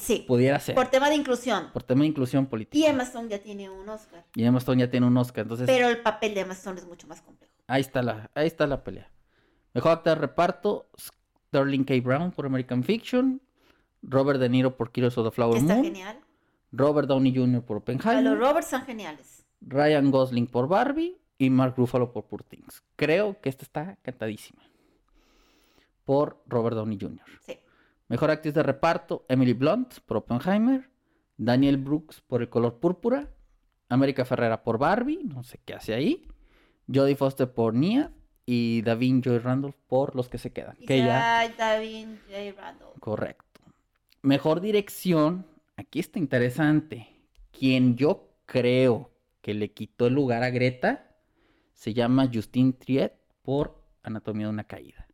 Sí. 0.00 0.24
Pudiera 0.26 0.58
ser. 0.58 0.74
Por 0.74 0.88
tema 0.88 1.08
de 1.10 1.14
inclusión. 1.16 1.70
Por 1.72 1.82
tema 1.82 2.02
de 2.02 2.08
inclusión 2.08 2.46
política. 2.46 2.78
Y 2.78 2.88
Emma 2.88 3.02
Stone 3.02 3.28
ya 3.28 3.38
tiene 3.42 3.68
un 3.68 3.88
Oscar. 3.88 4.24
Y 4.34 4.44
Emma 4.44 4.58
Stone 4.58 4.80
ya 4.80 4.90
tiene 4.90 5.06
un 5.06 5.16
Oscar, 5.16 5.42
entonces 5.42 5.66
Pero 5.66 5.88
el 5.88 5.98
papel 6.00 6.34
de 6.34 6.40
Emma 6.40 6.54
Stone 6.54 6.80
es 6.80 6.86
mucho 6.86 7.06
más 7.06 7.20
complejo. 7.20 7.52
ahí 7.66 7.82
está 7.82 8.02
la, 8.02 8.30
ahí 8.34 8.46
está 8.46 8.66
la 8.66 8.82
pelea. 8.82 9.10
Mejor 9.74 9.92
actor 9.92 10.14
de 10.16 10.20
reparto, 10.20 10.88
Sterling 11.48 11.84
K. 11.84 11.94
Brown 12.02 12.32
por 12.32 12.46
American 12.46 12.82
Fiction, 12.82 13.40
Robert 14.02 14.40
De 14.40 14.48
Niro 14.48 14.76
por 14.76 14.90
Killers 14.90 15.16
of 15.18 15.26
the 15.28 15.30
Flower 15.30 15.58
Está 15.58 15.74
Moon, 15.74 15.84
genial. 15.84 16.18
Robert 16.72 17.06
Downey 17.08 17.34
Jr. 17.36 17.62
por 17.62 17.76
Oppenheimer, 17.76 18.24
los 18.24 18.38
Roberts 18.38 18.68
son 18.70 18.82
geniales. 18.82 19.44
Ryan 19.60 20.10
Gosling 20.10 20.46
por 20.46 20.66
Barbie 20.68 21.18
y 21.36 21.50
Mark 21.50 21.74
Ruffalo 21.76 22.12
por 22.12 22.24
Poor 22.24 22.42
Things. 22.42 22.82
Creo 22.96 23.38
que 23.40 23.48
esta 23.50 23.64
está 23.64 23.96
cantadísima. 24.02 24.62
Por 26.04 26.42
Robert 26.46 26.76
Downey 26.76 26.98
Jr. 27.00 27.20
Sí. 27.44 27.58
Mejor 28.10 28.32
actriz 28.32 28.54
de 28.54 28.64
reparto, 28.64 29.24
Emily 29.28 29.52
Blunt 29.52 30.00
por 30.00 30.16
Oppenheimer, 30.16 30.90
Daniel 31.36 31.76
Brooks 31.76 32.20
por 32.20 32.42
El 32.42 32.48
color 32.48 32.80
púrpura, 32.80 33.30
América 33.88 34.24
Ferrera 34.24 34.64
por 34.64 34.78
Barbie, 34.78 35.20
no 35.22 35.44
sé 35.44 35.60
qué 35.64 35.74
hace 35.74 35.94
ahí. 35.94 36.26
Jodie 36.92 37.14
Foster 37.14 37.54
por 37.54 37.72
Nia 37.72 38.10
y 38.44 38.82
Davin 38.82 39.22
Joy 39.22 39.38
Randolph 39.38 39.76
por 39.86 40.16
Los 40.16 40.28
que 40.28 40.38
se 40.38 40.52
quedan. 40.52 40.76
Que 40.88 40.98
ya... 40.98 41.48
Davin 41.56 42.18
J. 42.28 42.60
Randall. 42.60 42.98
Correcto. 42.98 43.60
Mejor 44.22 44.60
dirección. 44.60 45.46
Aquí 45.76 46.00
está 46.00 46.18
interesante. 46.18 47.14
Quien 47.56 47.94
yo 47.96 48.32
creo 48.44 49.12
que 49.40 49.54
le 49.54 49.70
quitó 49.70 50.08
el 50.08 50.14
lugar 50.14 50.42
a 50.42 50.50
Greta 50.50 51.14
se 51.74 51.94
llama 51.94 52.28
Justine 52.30 52.72
Triet 52.72 53.12
por 53.42 53.80
Anatomía 54.02 54.46
de 54.46 54.52
una 54.52 54.64
caída. 54.64 55.06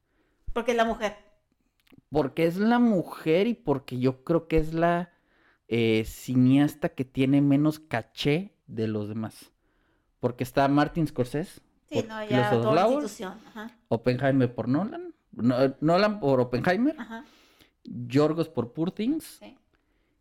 Porque 0.55 0.71
es 0.71 0.79
la 0.79 0.87
mujer. 0.87 1.26
Porque 2.11 2.47
es 2.47 2.57
la 2.57 2.79
mujer 2.79 3.47
y 3.47 3.55
porque 3.55 3.99
yo 3.99 4.23
creo 4.25 4.47
que 4.49 4.59
es 4.59 4.73
la 4.75 5.13
eh, 5.69 6.05
cineasta 6.07 6.91
que 6.91 7.05
tiene 7.05 7.41
menos 7.41 7.79
caché 7.81 8.55
de 8.67 8.87
los 8.89 9.09
demás. 9.09 9.53
Porque 10.21 10.45
está 10.45 10.67
Martin 10.69 11.07
Scorsese, 11.07 11.61
Sí, 11.89 11.95
por 11.97 12.09
no, 12.09 12.25
ya 12.27 12.53
la. 12.63 13.37
Ajá, 13.47 13.71
Oppenheimer 13.89 14.53
por 14.55 14.69
Nolan, 14.69 15.15
No- 15.33 15.77
Nolan 15.81 16.19
por 16.21 16.41
Oppenheimer, 16.41 16.97
ajá, 16.99 17.25
Yorgos 17.85 18.49
por 18.49 18.73
Poor 18.73 18.91
Things 18.91 19.39
sí. 19.41 19.57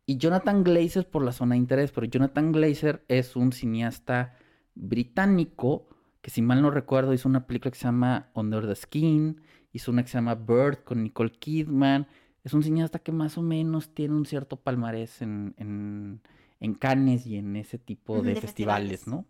y 0.06 0.18
Jonathan 0.18 0.63
Glazer 0.63 1.10
por 1.10 1.24
la 1.24 1.32
zona 1.32 1.54
de 1.56 1.60
interés. 1.60 1.92
Pero 1.92 2.06
Jonathan 2.06 2.51
Glazer 2.51 3.04
es 3.08 3.36
un 3.36 3.51
cineasta 3.51 4.38
británico 4.75 5.88
que, 6.22 6.30
si 6.30 6.42
mal 6.42 6.62
no 6.62 6.72
recuerdo, 6.72 7.13
hizo 7.13 7.27
una 7.30 7.48
película 7.48 7.72
que 7.72 7.77
se 7.77 7.86
llama 7.86 8.30
Under 8.34 8.68
the 8.68 8.75
Skin, 8.75 9.42
hizo 9.75 9.91
una 9.91 10.03
que 10.03 10.10
se 10.10 10.17
llama 10.17 10.36
Bird 10.36 10.86
con 10.86 11.03
Nicole 11.03 11.32
Kidman. 11.32 12.08
Es 12.46 12.53
un 12.53 12.63
cineasta 12.63 13.00
que 13.00 13.12
más 13.12 13.38
o 13.38 13.41
menos 13.41 13.94
tiene 13.94 14.15
un 14.15 14.25
cierto 14.25 14.55
palmarés 14.55 15.22
en, 15.22 15.53
en, 15.58 16.22
en 16.62 16.75
Cannes 16.75 17.27
y 17.27 17.36
en 17.36 17.58
ese 17.58 17.77
tipo 17.77 18.22
de, 18.22 18.36
de 18.36 18.41
festivales, 18.41 19.01
festivales. 19.01 19.08
¿no? 19.08 19.25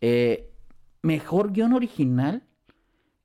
Eh, 0.00 0.54
mejor 1.02 1.52
guion 1.52 1.72
original 1.72 2.44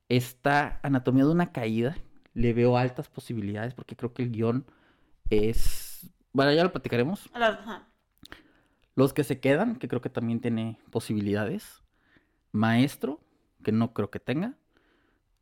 está 0.08 0.80
Anatomía 0.82 1.24
de 1.24 1.30
una 1.30 1.52
caída. 1.52 1.96
Le 2.34 2.52
veo 2.54 2.76
altas 2.76 3.08
posibilidades 3.08 3.74
porque 3.74 3.94
creo 3.94 4.12
que 4.12 4.24
el 4.24 4.32
guion 4.32 4.66
es... 5.30 6.10
Bueno, 6.32 6.52
ya 6.52 6.64
lo 6.64 6.72
platicaremos. 6.72 7.30
Ajá. 7.34 7.88
Los 8.96 9.12
que 9.12 9.22
se 9.22 9.38
quedan, 9.38 9.76
que 9.76 9.86
creo 9.86 10.00
que 10.00 10.10
también 10.10 10.40
tiene 10.40 10.80
posibilidades. 10.90 11.84
Maestro, 12.50 13.20
que 13.62 13.70
no 13.70 13.94
creo 13.94 14.10
que 14.10 14.18
tenga. 14.18 14.58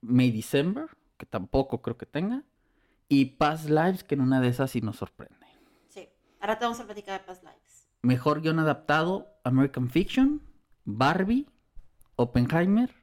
May 0.00 0.30
December, 0.30 0.86
que 1.16 1.26
tampoco 1.26 1.82
creo 1.82 1.96
que 1.96 2.06
tenga. 2.06 2.44
Y 3.08 3.26
Past 3.36 3.68
Lives, 3.68 4.04
que 4.04 4.14
en 4.14 4.20
una 4.20 4.40
de 4.40 4.48
esas 4.48 4.70
sí 4.70 4.80
nos 4.80 4.96
sorprende. 4.96 5.46
Sí. 5.88 6.08
Ahora 6.40 6.58
te 6.58 6.64
vamos 6.64 6.80
a 6.80 6.84
platicar 6.84 7.20
de 7.20 7.26
Past 7.26 7.42
Lives. 7.42 7.88
Mejor 8.02 8.40
guion 8.40 8.58
adaptado, 8.58 9.28
American 9.44 9.90
Fiction, 9.90 10.42
Barbie, 10.84 11.46
Oppenheimer, 12.16 12.94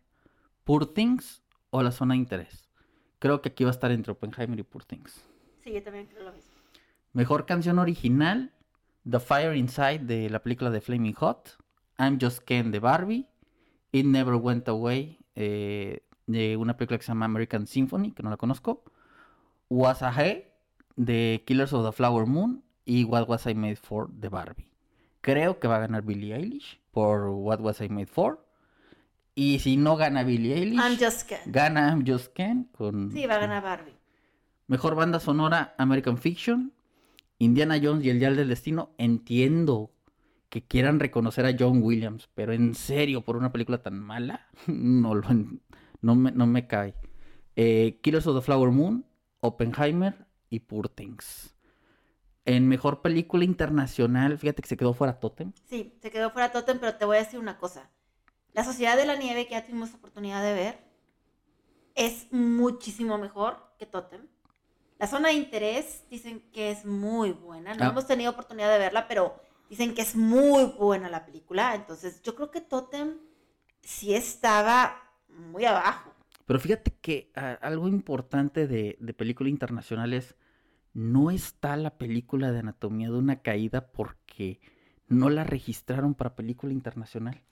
Poor 0.63 0.93
Things 0.93 1.43
o 1.69 1.83
La 1.83 1.91
Zona 1.91 2.13
de 2.13 2.19
Interés. 2.19 2.69
Creo 3.19 3.41
que 3.41 3.49
aquí 3.49 3.63
va 3.63 3.69
a 3.69 3.73
estar 3.73 3.91
entre 3.91 4.11
Oppenheimer 4.11 4.59
y 4.59 4.63
Poor 4.63 4.85
Things. 4.85 5.23
Sí, 5.63 5.73
yo 5.73 5.83
también 5.83 6.07
creo 6.07 6.23
lo 6.23 6.33
mismo. 6.33 6.51
Mejor 7.13 7.45
canción 7.45 7.79
original, 7.79 8.53
The 9.09 9.19
Fire 9.19 9.55
Inside 9.55 9.99
de 9.99 10.29
la 10.29 10.41
película 10.41 10.69
de 10.69 10.81
Flaming 10.81 11.13
Hot, 11.15 11.57
I'm 11.97 12.19
Just 12.21 12.39
Ken 12.39 12.71
de 12.71 12.79
Barbie, 12.79 13.27
It 13.91 14.05
Never 14.05 14.35
Went 14.35 14.67
Away 14.67 15.19
eh, 15.35 16.06
de 16.27 16.55
una 16.57 16.77
película 16.77 16.97
que 16.99 17.03
se 17.05 17.09
llama 17.11 17.25
American 17.25 17.65
Symphony, 17.67 18.11
que 18.11 18.21
no 18.23 18.29
la 18.29 18.37
conozco, 18.37 18.83
Wasahe 19.69 20.51
de 20.95 21.43
Killers 21.45 21.73
of 21.73 21.85
the 21.85 21.91
Flower 21.91 22.25
Moon 22.25 22.63
y 22.85 23.03
What 23.03 23.27
Was 23.27 23.45
I 23.47 23.53
Made 23.55 23.75
For 23.77 24.09
de 24.11 24.29
Barbie. 24.29 24.71
Creo 25.21 25.59
que 25.59 25.67
va 25.67 25.77
a 25.77 25.79
ganar 25.79 26.03
Billie 26.03 26.33
Eilish 26.35 26.79
por 26.91 27.27
What 27.29 27.59
Was 27.59 27.81
I 27.81 27.89
Made 27.89 28.07
For. 28.07 28.45
Y 29.35 29.59
si 29.59 29.77
no 29.77 29.97
gana 29.97 30.23
Billie 30.23 30.53
Eilish, 30.55 30.79
I'm 30.79 30.97
just 30.97 31.27
Ken. 31.29 31.39
gana 31.45 31.89
I'm 31.91 32.03
Just 32.07 32.33
Ken 32.33 32.69
con... 32.71 33.11
Sí, 33.11 33.25
va 33.27 33.35
a 33.35 33.39
ganar 33.39 33.61
Barbie. 33.61 33.93
Mejor 34.67 34.95
banda 34.95 35.19
sonora 35.19 35.75
American 35.77 36.17
Fiction, 36.17 36.73
Indiana 37.39 37.77
Jones 37.81 38.03
y 38.03 38.09
el 38.09 38.19
Dial 38.19 38.35
del 38.35 38.47
Destino. 38.49 38.91
Entiendo 38.97 39.91
que 40.49 40.63
quieran 40.63 40.99
reconocer 40.99 41.45
a 41.45 41.55
John 41.57 41.81
Williams, 41.83 42.29
pero 42.33 42.51
en 42.53 42.73
serio, 42.73 43.21
por 43.21 43.35
una 43.37 43.51
película 43.51 43.77
tan 43.83 43.99
mala, 43.99 44.47
no, 44.67 45.13
lo 45.13 45.29
en- 45.29 45.61
no, 46.01 46.15
me, 46.15 46.31
no 46.31 46.45
me 46.47 46.67
cae. 46.67 46.93
Eh, 47.55 47.99
Killers 48.01 48.27
of 48.27 48.35
the 48.37 48.41
Flower 48.41 48.71
Moon, 48.71 49.05
Oppenheimer 49.39 50.27
y 50.49 50.59
Poor 50.61 50.89
Things. 50.89 51.53
En 52.45 52.67
mejor 52.67 53.01
película 53.01 53.43
internacional, 53.43 54.37
fíjate 54.37 54.61
que 54.61 54.69
se 54.69 54.77
quedó 54.77 54.93
fuera 54.93 55.19
Totem. 55.19 55.51
Sí, 55.65 55.97
se 56.01 56.11
quedó 56.11 56.29
fuera 56.31 56.51
Totem, 56.51 56.79
pero 56.79 56.95
te 56.95 57.05
voy 57.05 57.17
a 57.17 57.19
decir 57.19 57.39
una 57.39 57.57
cosa. 57.57 57.89
La 58.53 58.63
Sociedad 58.63 58.95
de 58.95 59.05
la 59.05 59.15
Nieve, 59.15 59.45
que 59.47 59.51
ya 59.51 59.65
tuvimos 59.65 59.93
oportunidad 59.93 60.41
de 60.43 60.53
ver, 60.53 60.79
es 61.95 62.27
muchísimo 62.31 63.17
mejor 63.17 63.57
que 63.77 63.85
Totem. 63.85 64.27
La 64.99 65.07
zona 65.07 65.27
de 65.29 65.35
interés 65.35 66.05
dicen 66.09 66.41
que 66.51 66.71
es 66.71 66.85
muy 66.85 67.31
buena. 67.31 67.75
No 67.75 67.85
Ah. 67.85 67.87
hemos 67.89 68.07
tenido 68.07 68.31
oportunidad 68.31 68.71
de 68.71 68.79
verla, 68.79 69.07
pero 69.07 69.35
dicen 69.69 69.93
que 69.93 70.01
es 70.01 70.15
muy 70.15 70.63
buena 70.65 71.09
la 71.09 71.25
película. 71.25 71.75
Entonces, 71.75 72.21
yo 72.23 72.33
creo 72.35 72.49
que 72.49 72.61
Totem 72.61 73.17
sí 73.81 74.13
estaba 74.15 74.95
muy 75.37 75.65
abajo. 75.65 76.13
Pero 76.45 76.59
fíjate 76.59 76.91
que 77.01 77.31
ah, 77.35 77.57
algo 77.61 77.87
importante 77.87 78.67
de, 78.67 78.97
de 78.99 79.13
película 79.13 79.49
internacional 79.49 80.13
es, 80.13 80.35
no 80.93 81.29
está 81.29 81.75
la 81.77 81.97
película 81.97 82.51
de 82.51 82.59
Anatomía 82.59 83.09
de 83.09 83.17
una 83.17 83.41
Caída 83.41 83.91
porque 83.91 84.59
no 85.07 85.29
la 85.29 85.43
registraron 85.43 86.15
para 86.15 86.35
película 86.35 86.73
internacional. 86.73 87.43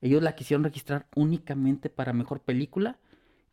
Ellos 0.00 0.22
la 0.22 0.34
quisieron 0.34 0.64
registrar 0.64 1.06
únicamente 1.14 1.88
para 1.88 2.12
mejor 2.12 2.40
película 2.40 2.98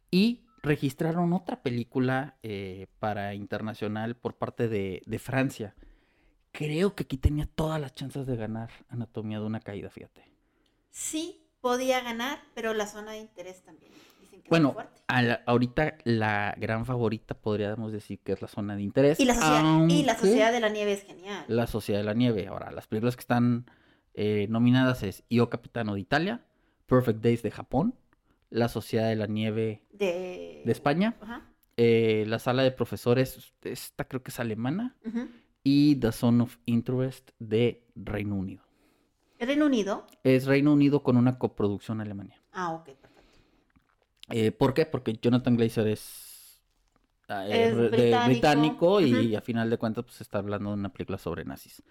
y 0.10 0.42
registraron 0.64 1.34
otra 1.34 1.62
película 1.62 2.38
eh, 2.42 2.88
para 3.00 3.36
internacional 3.36 4.16
por 4.16 4.38
parte 4.38 4.68
de, 4.68 5.04
de 5.06 5.20
Francia. 5.20 5.76
Creo 6.52 6.96
que 6.96 7.04
aquí 7.04 7.18
tenía 7.18 7.46
todas 7.46 7.80
las 7.80 7.94
chances 7.94 8.26
de 8.26 8.36
ganar 8.36 8.72
Anatomía 8.90 9.40
de 9.40 9.46
una 9.46 9.60
Caída, 9.60 9.92
fíjate. 9.92 10.24
Sí 10.90 11.49
podía 11.62 12.02
ganar, 12.02 12.40
pero 12.56 12.74
la 12.74 12.88
zona 12.88 13.12
de 13.12 13.20
interés 13.20 13.62
también. 13.64 13.92
Dicen 14.22 14.42
que 14.42 14.50
Bueno, 14.50 14.76
a 15.08 15.22
la- 15.22 15.44
ahorita 15.46 15.98
la 16.06 16.56
gran 16.58 16.86
favorita 16.86 17.34
podríamos 17.36 17.92
decir 17.92 18.20
que 18.20 18.32
es 18.34 18.42
la 18.42 18.48
zona 18.48 18.76
de 18.76 18.82
interés. 18.84 19.20
Y 19.20 19.26
la, 19.26 19.36
sociedad, 19.36 19.88
y 19.90 20.04
la 20.04 20.18
Sociedad 20.18 20.52
de 20.52 20.60
la 20.60 20.70
Nieve 20.70 20.94
es 20.94 21.04
genial. 21.04 21.46
La 21.48 21.68
Sociedad 21.68 22.00
de 22.00 22.06
la 22.06 22.14
Nieve. 22.14 22.48
Ahora, 22.48 22.72
las 22.72 22.88
películas 22.88 23.16
que 23.16 23.22
están 23.22 23.66
eh, 24.14 24.48
nominadas 24.50 25.04
es 25.04 25.24
Io 25.30 25.50
Capitano 25.50 25.94
de 25.94 26.02
Italia, 26.02 26.46
Perfect 26.88 27.20
Days 27.22 27.44
de 27.44 27.52
Japón, 27.52 27.96
La 28.50 28.68
Sociedad 28.68 29.08
de 29.10 29.16
la 29.16 29.28
Nieve 29.28 29.84
De, 29.92 30.64
de 30.66 30.72
España, 30.72 31.16
Ajá. 31.22 31.44
eh, 31.78 32.26
La 32.28 32.40
Sala 32.40 32.64
de 32.64 32.72
Profesores, 32.72 33.54
esta 33.64 34.06
creo 34.08 34.24
que 34.24 34.32
es 34.32 34.40
alemana, 34.40 34.96
y 35.64 35.96
The 35.98 36.12
Zone 36.12 36.44
of 36.44 36.58
Interest 36.66 37.30
de 37.40 37.86
Reino 37.96 38.36
Unido. 38.36 38.64
¿El 39.40 39.48
Reino 39.48 39.66
Unido? 39.66 40.06
Es 40.24 40.46
Reino 40.46 40.74
Unido 40.74 41.02
con 41.02 41.18
una 41.18 41.40
coproducción 41.40 42.02
Alemania. 42.02 42.40
Ah, 42.52 42.72
ok, 42.74 42.86
perfecto. 42.86 43.40
Eh, 44.30 44.52
¿Por 44.52 44.74
qué? 44.76 44.86
Porque 44.86 45.14
Jonathan 45.20 45.56
Glazer 45.58 45.88
es, 45.88 46.62
ah, 47.30 47.48
Es 47.48 47.72
re- 47.76 47.90
de- 47.90 48.20
británico, 48.26 48.98
británico 48.98 49.02
y 49.02 49.36
a 49.36 49.42
final 49.42 49.70
de 49.70 49.78
cuentas 49.78 50.04
pues 50.06 50.22
está 50.22 50.38
hablando 50.40 50.70
de 50.70 50.76
una 50.76 50.90
película 50.94 51.18
sobre 51.18 51.46
nazis. 51.46 51.82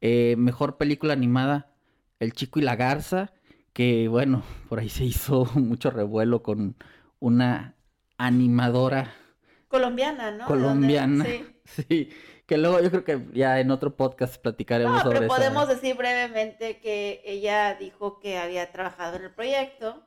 Eh, 0.00 0.34
mejor 0.38 0.76
película 0.76 1.12
animada, 1.12 1.72
El 2.18 2.32
Chico 2.32 2.58
y 2.58 2.62
la 2.62 2.74
Garza, 2.76 3.32
que 3.72 4.08
bueno, 4.08 4.42
por 4.68 4.78
ahí 4.80 4.88
se 4.88 5.04
hizo 5.04 5.44
mucho 5.54 5.90
revuelo 5.90 6.42
con 6.42 6.74
una 7.20 7.76
animadora 8.16 9.12
Colombiana, 9.68 10.30
¿no? 10.30 10.46
Colombiana. 10.46 11.24
Sí. 11.26 11.44
Sí, 11.68 12.08
que 12.48 12.56
luego 12.56 12.80
yo 12.80 12.90
creo 12.90 13.04
que 13.04 13.26
ya 13.34 13.60
en 13.60 13.70
otro 13.70 13.94
podcast 13.94 14.38
platicaremos 14.40 14.94
No, 14.94 15.02
sobre 15.02 15.20
pero 15.20 15.26
esa- 15.26 15.36
podemos 15.36 15.68
decir 15.68 15.94
brevemente 15.96 16.80
que 16.80 17.20
ella 17.26 17.74
dijo 17.74 18.18
que 18.18 18.38
había 18.38 18.72
trabajado 18.72 19.18
en 19.18 19.24
el 19.24 19.30
proyecto 19.34 20.02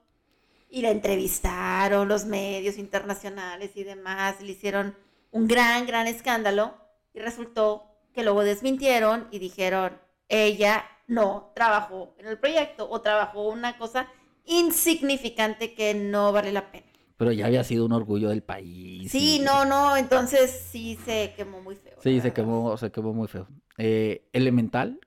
y 0.67 0.81
la 0.81 0.89
entrevistaron 0.89 2.07
los 2.07 2.25
medios 2.25 2.77
internacionales 2.79 3.71
y 3.75 3.83
demás, 3.83 4.37
y 4.41 4.45
le 4.45 4.53
hicieron 4.53 4.97
un 5.29 5.47
gran, 5.47 5.85
gran 5.85 6.07
escándalo 6.07 6.73
y 7.13 7.19
resultó 7.19 7.85
que 8.13 8.23
luego 8.23 8.43
desmintieron 8.43 9.27
y 9.31 9.37
dijeron, 9.37 9.99
ella 10.27 10.85
no 11.07 11.51
trabajó 11.53 12.15
en 12.17 12.25
el 12.25 12.39
proyecto 12.39 12.89
o 12.89 13.01
trabajó 13.01 13.49
una 13.49 13.77
cosa 13.77 14.07
insignificante 14.45 15.75
que 15.75 15.93
no 15.93 16.31
vale 16.31 16.51
la 16.51 16.71
pena. 16.71 16.87
Pero 17.21 17.33
ya 17.33 17.45
había 17.45 17.63
sido 17.63 17.85
un 17.85 17.91
orgullo 17.91 18.29
del 18.29 18.41
país. 18.41 19.11
Sí, 19.11 19.35
y- 19.39 19.45
no, 19.45 19.63
no, 19.63 19.95
entonces 19.95 20.49
sí 20.71 20.97
se 21.05 21.33
quemó 21.37 21.61
muy 21.61 21.75
feo. 21.75 21.93
Sí, 22.01 22.19
se 22.19 22.33
quemó, 22.33 22.75
se 22.77 22.91
quemó 22.91 23.13
muy 23.13 23.27
feo. 23.27 23.47
Eh, 23.77 24.27
Elemental, 24.33 24.99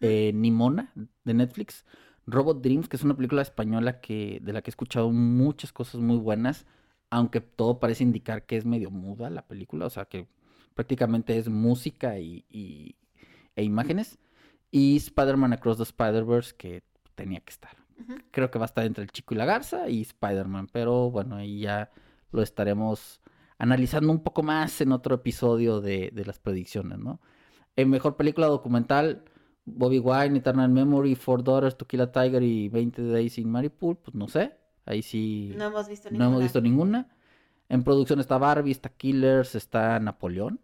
eh, 0.00 0.32
Nimona, 0.34 0.92
de 1.22 1.32
Netflix. 1.34 1.84
Robot 2.26 2.60
Dreams, 2.60 2.88
que 2.88 2.96
es 2.96 3.04
una 3.04 3.14
película 3.14 3.40
española 3.40 4.00
que, 4.00 4.40
de 4.42 4.52
la 4.52 4.62
que 4.62 4.70
he 4.70 4.72
escuchado 4.72 5.12
muchas 5.12 5.72
cosas 5.72 6.00
muy 6.00 6.16
buenas, 6.16 6.66
aunque 7.08 7.40
todo 7.40 7.78
parece 7.78 8.02
indicar 8.02 8.46
que 8.46 8.56
es 8.56 8.64
medio 8.64 8.90
muda 8.90 9.30
la 9.30 9.46
película, 9.46 9.86
o 9.86 9.90
sea 9.90 10.06
que 10.06 10.26
prácticamente 10.74 11.38
es 11.38 11.48
música 11.48 12.18
y, 12.18 12.44
y- 12.50 12.96
e 13.54 13.62
imágenes. 13.62 14.18
Y 14.72 14.96
Spider-Man 14.96 15.52
Across 15.52 15.76
the 15.76 15.82
Spider-Verse, 15.84 16.56
que 16.56 16.82
tenía 17.14 17.38
que 17.38 17.50
estar. 17.52 17.76
Creo 18.30 18.50
que 18.50 18.58
va 18.58 18.64
a 18.64 18.66
estar 18.66 18.84
entre 18.84 19.04
el 19.04 19.10
chico 19.10 19.34
y 19.34 19.36
la 19.36 19.44
garza 19.44 19.88
y 19.88 20.02
Spider-Man, 20.02 20.68
pero 20.72 21.10
bueno, 21.10 21.36
ahí 21.36 21.60
ya 21.60 21.90
lo 22.32 22.42
estaremos 22.42 23.20
analizando 23.58 24.10
un 24.10 24.22
poco 24.22 24.42
más 24.42 24.80
en 24.80 24.92
otro 24.92 25.14
episodio 25.14 25.80
de, 25.80 26.10
de 26.12 26.24
las 26.24 26.38
predicciones, 26.38 26.98
¿no? 26.98 27.20
En 27.76 27.90
mejor 27.90 28.16
película 28.16 28.46
documental, 28.48 29.24
Bobby 29.64 29.98
Wine, 29.98 30.38
Eternal 30.38 30.68
Memory, 30.68 31.14
Four 31.14 31.42
Daughters, 31.44 31.76
To 31.76 31.86
Kill 31.86 32.02
a 32.02 32.12
Tiger 32.12 32.42
y 32.42 32.68
20 32.68 33.02
Days 33.02 33.38
in 33.38 33.50
Maripool, 33.50 33.96
pues 33.96 34.14
no 34.14 34.28
sé, 34.28 34.56
ahí 34.84 35.02
sí 35.02 35.52
No 35.56 35.66
hemos 35.66 35.88
visto 35.88 36.08
no 36.08 36.12
ninguna. 36.12 36.28
hemos 36.28 36.42
visto 36.42 36.60
ninguna. 36.60 37.08
En 37.68 37.82
producción 37.82 38.20
está 38.20 38.36
Barbie, 38.38 38.72
está 38.72 38.90
Killers, 38.90 39.54
está 39.54 39.98
Napoleón, 39.98 40.60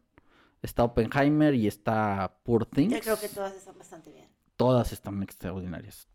está 0.63 0.85
Oppenheimer 0.85 1.55
y 1.55 1.67
está 1.67 2.37
Poor 2.43 2.67
Things. 2.67 2.93
Yo 2.93 3.01
creo 3.01 3.19
que 3.19 3.29
todas 3.29 3.55
están 3.55 3.79
bastante 3.79 4.13
bien. 4.13 4.29
Todas 4.57 4.93
están 4.93 5.23
extraordinarias. 5.23 6.09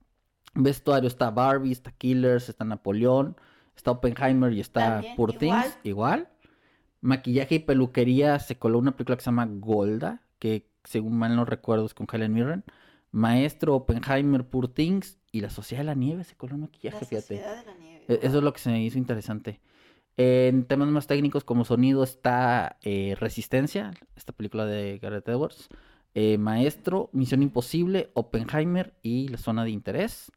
Vestuario 0.56 1.08
está 1.08 1.30
Barbie, 1.32 1.72
está 1.72 1.92
Killers, 1.92 2.50
está 2.50 2.64
Napoleón, 2.66 3.36
está 3.76 3.92
Oppenheimer 3.92 4.54
y 4.54 4.62
está 4.62 4.94
También, 4.96 5.16
Poor 5.16 5.34
igual. 5.34 5.62
Things, 5.64 5.80
igual. 5.84 6.30
Maquillaje 7.02 7.56
y 7.56 7.60
peluquería 7.60 8.40
se 8.40 8.58
coló 8.58 8.80
una 8.80 8.96
película 8.96 9.18
que 9.18 9.22
se 9.24 9.28
llama 9.28 9.46
Golda, 9.48 10.22
que 10.40 10.68
según 10.86 11.18
mal 11.18 11.36
no 11.36 11.46
recuerdo 11.46 11.86
es 11.86 11.94
con 11.94 12.08
Helen 12.12 12.34
Mirren. 12.34 12.64
Maestro, 13.12 13.76
Oppenheimer, 13.76 14.46
Poor 14.48 14.68
Things 14.68 15.20
y 15.32 15.42
La 15.42 15.50
Sociedad 15.50 15.82
de 15.82 15.86
la 15.86 15.96
Nieve 15.96 16.24
se 16.24 16.36
coló 16.36 16.58
maquillaje, 16.58 16.98
La 17.02 17.06
fíjate. 17.06 17.22
Sociedad 17.38 17.58
de 17.58 17.66
la 17.66 17.78
Nieve. 17.78 18.06
E- 18.08 18.20
Eso 18.24 18.38
es 18.38 18.44
lo 18.44 18.52
que 18.54 18.60
se 18.60 18.70
me 18.72 18.84
hizo 18.84 18.98
interesante. 18.98 19.60
En 20.18 20.64
temas 20.66 20.88
más 20.90 21.08
técnicos 21.08 21.44
como 21.44 21.66
sonido 21.66 22.04
está 22.04 22.78
eh, 22.82 23.16
Resistencia, 23.20 23.92
esta 24.16 24.32
película 24.34 24.66
de 24.66 24.98
Gareth 25.00 25.28
Edwards. 25.28 25.68
eh, 26.14 26.38
Maestro, 26.38 27.10
Misión 27.12 27.44
Imposible, 27.44 28.10
Oppenheimer 28.14 28.94
y 29.04 29.28
La 29.28 29.38
Zona 29.38 29.66
de 29.66 29.72
Interés. 29.72 30.32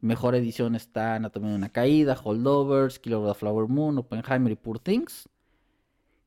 Mejor 0.00 0.34
edición 0.34 0.74
está 0.74 1.16
Anatomía 1.16 1.50
de 1.50 1.56
una 1.56 1.68
Caída, 1.68 2.18
Holdovers, 2.22 2.98
Killer 2.98 3.18
of 3.18 3.28
the 3.28 3.34
Flower 3.34 3.68
Moon, 3.68 3.98
Oppenheimer 3.98 4.50
y 4.50 4.56
Poor 4.56 4.78
Things. 4.78 5.28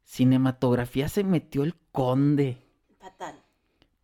Cinematografía 0.03 1.09
se 1.09 1.23
metió 1.23 1.63
el 1.63 1.75
conde. 1.91 2.57
Fatal. 2.99 3.35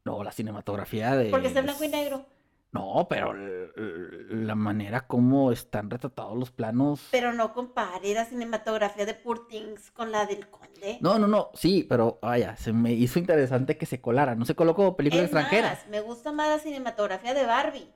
No, 0.06 0.24
la 0.24 0.32
cinematografía 0.32 1.16
de... 1.16 1.30
Porque 1.30 1.48
está 1.48 1.60
en 1.60 1.66
blanco 1.66 1.84
y 1.84 1.90
negro. 1.90 2.26
No, 2.72 3.08
pero 3.10 3.34
la 3.34 4.54
manera 4.56 5.08
como 5.08 5.52
están 5.52 5.90
retratados 5.90 6.38
los 6.38 6.52
planos... 6.52 7.08
Pero 7.12 7.34
no 7.34 7.54
compare 7.54 8.14
la 8.14 8.26
cinematografía 8.26 9.06
de 9.06 9.14
Poor 9.16 9.48
Things 9.48 9.92
con 9.92 10.12
la 10.12 10.26
del 10.26 10.48
Conde. 10.50 10.98
No, 11.02 11.18
no, 11.20 11.28
no, 11.28 11.50
sí, 11.54 11.86
pero 11.88 12.20
vaya, 12.22 12.56
se 12.58 12.72
me 12.74 12.94
hizo 12.94 13.20
interesante 13.20 13.78
que 13.78 13.86
se 13.86 14.02
colara. 14.02 14.36
No 14.36 14.46
se 14.46 14.56
coló 14.56 14.76
como 14.76 14.96
película 14.96 15.22
Es 15.22 15.28
extranjera. 15.28 15.70
más, 15.70 15.88
me 15.90 16.02
gusta 16.02 16.32
más 16.32 16.48
la 16.50 16.60
cinematografía 16.60 17.34
de 17.34 17.46
Barbie. 17.46 17.88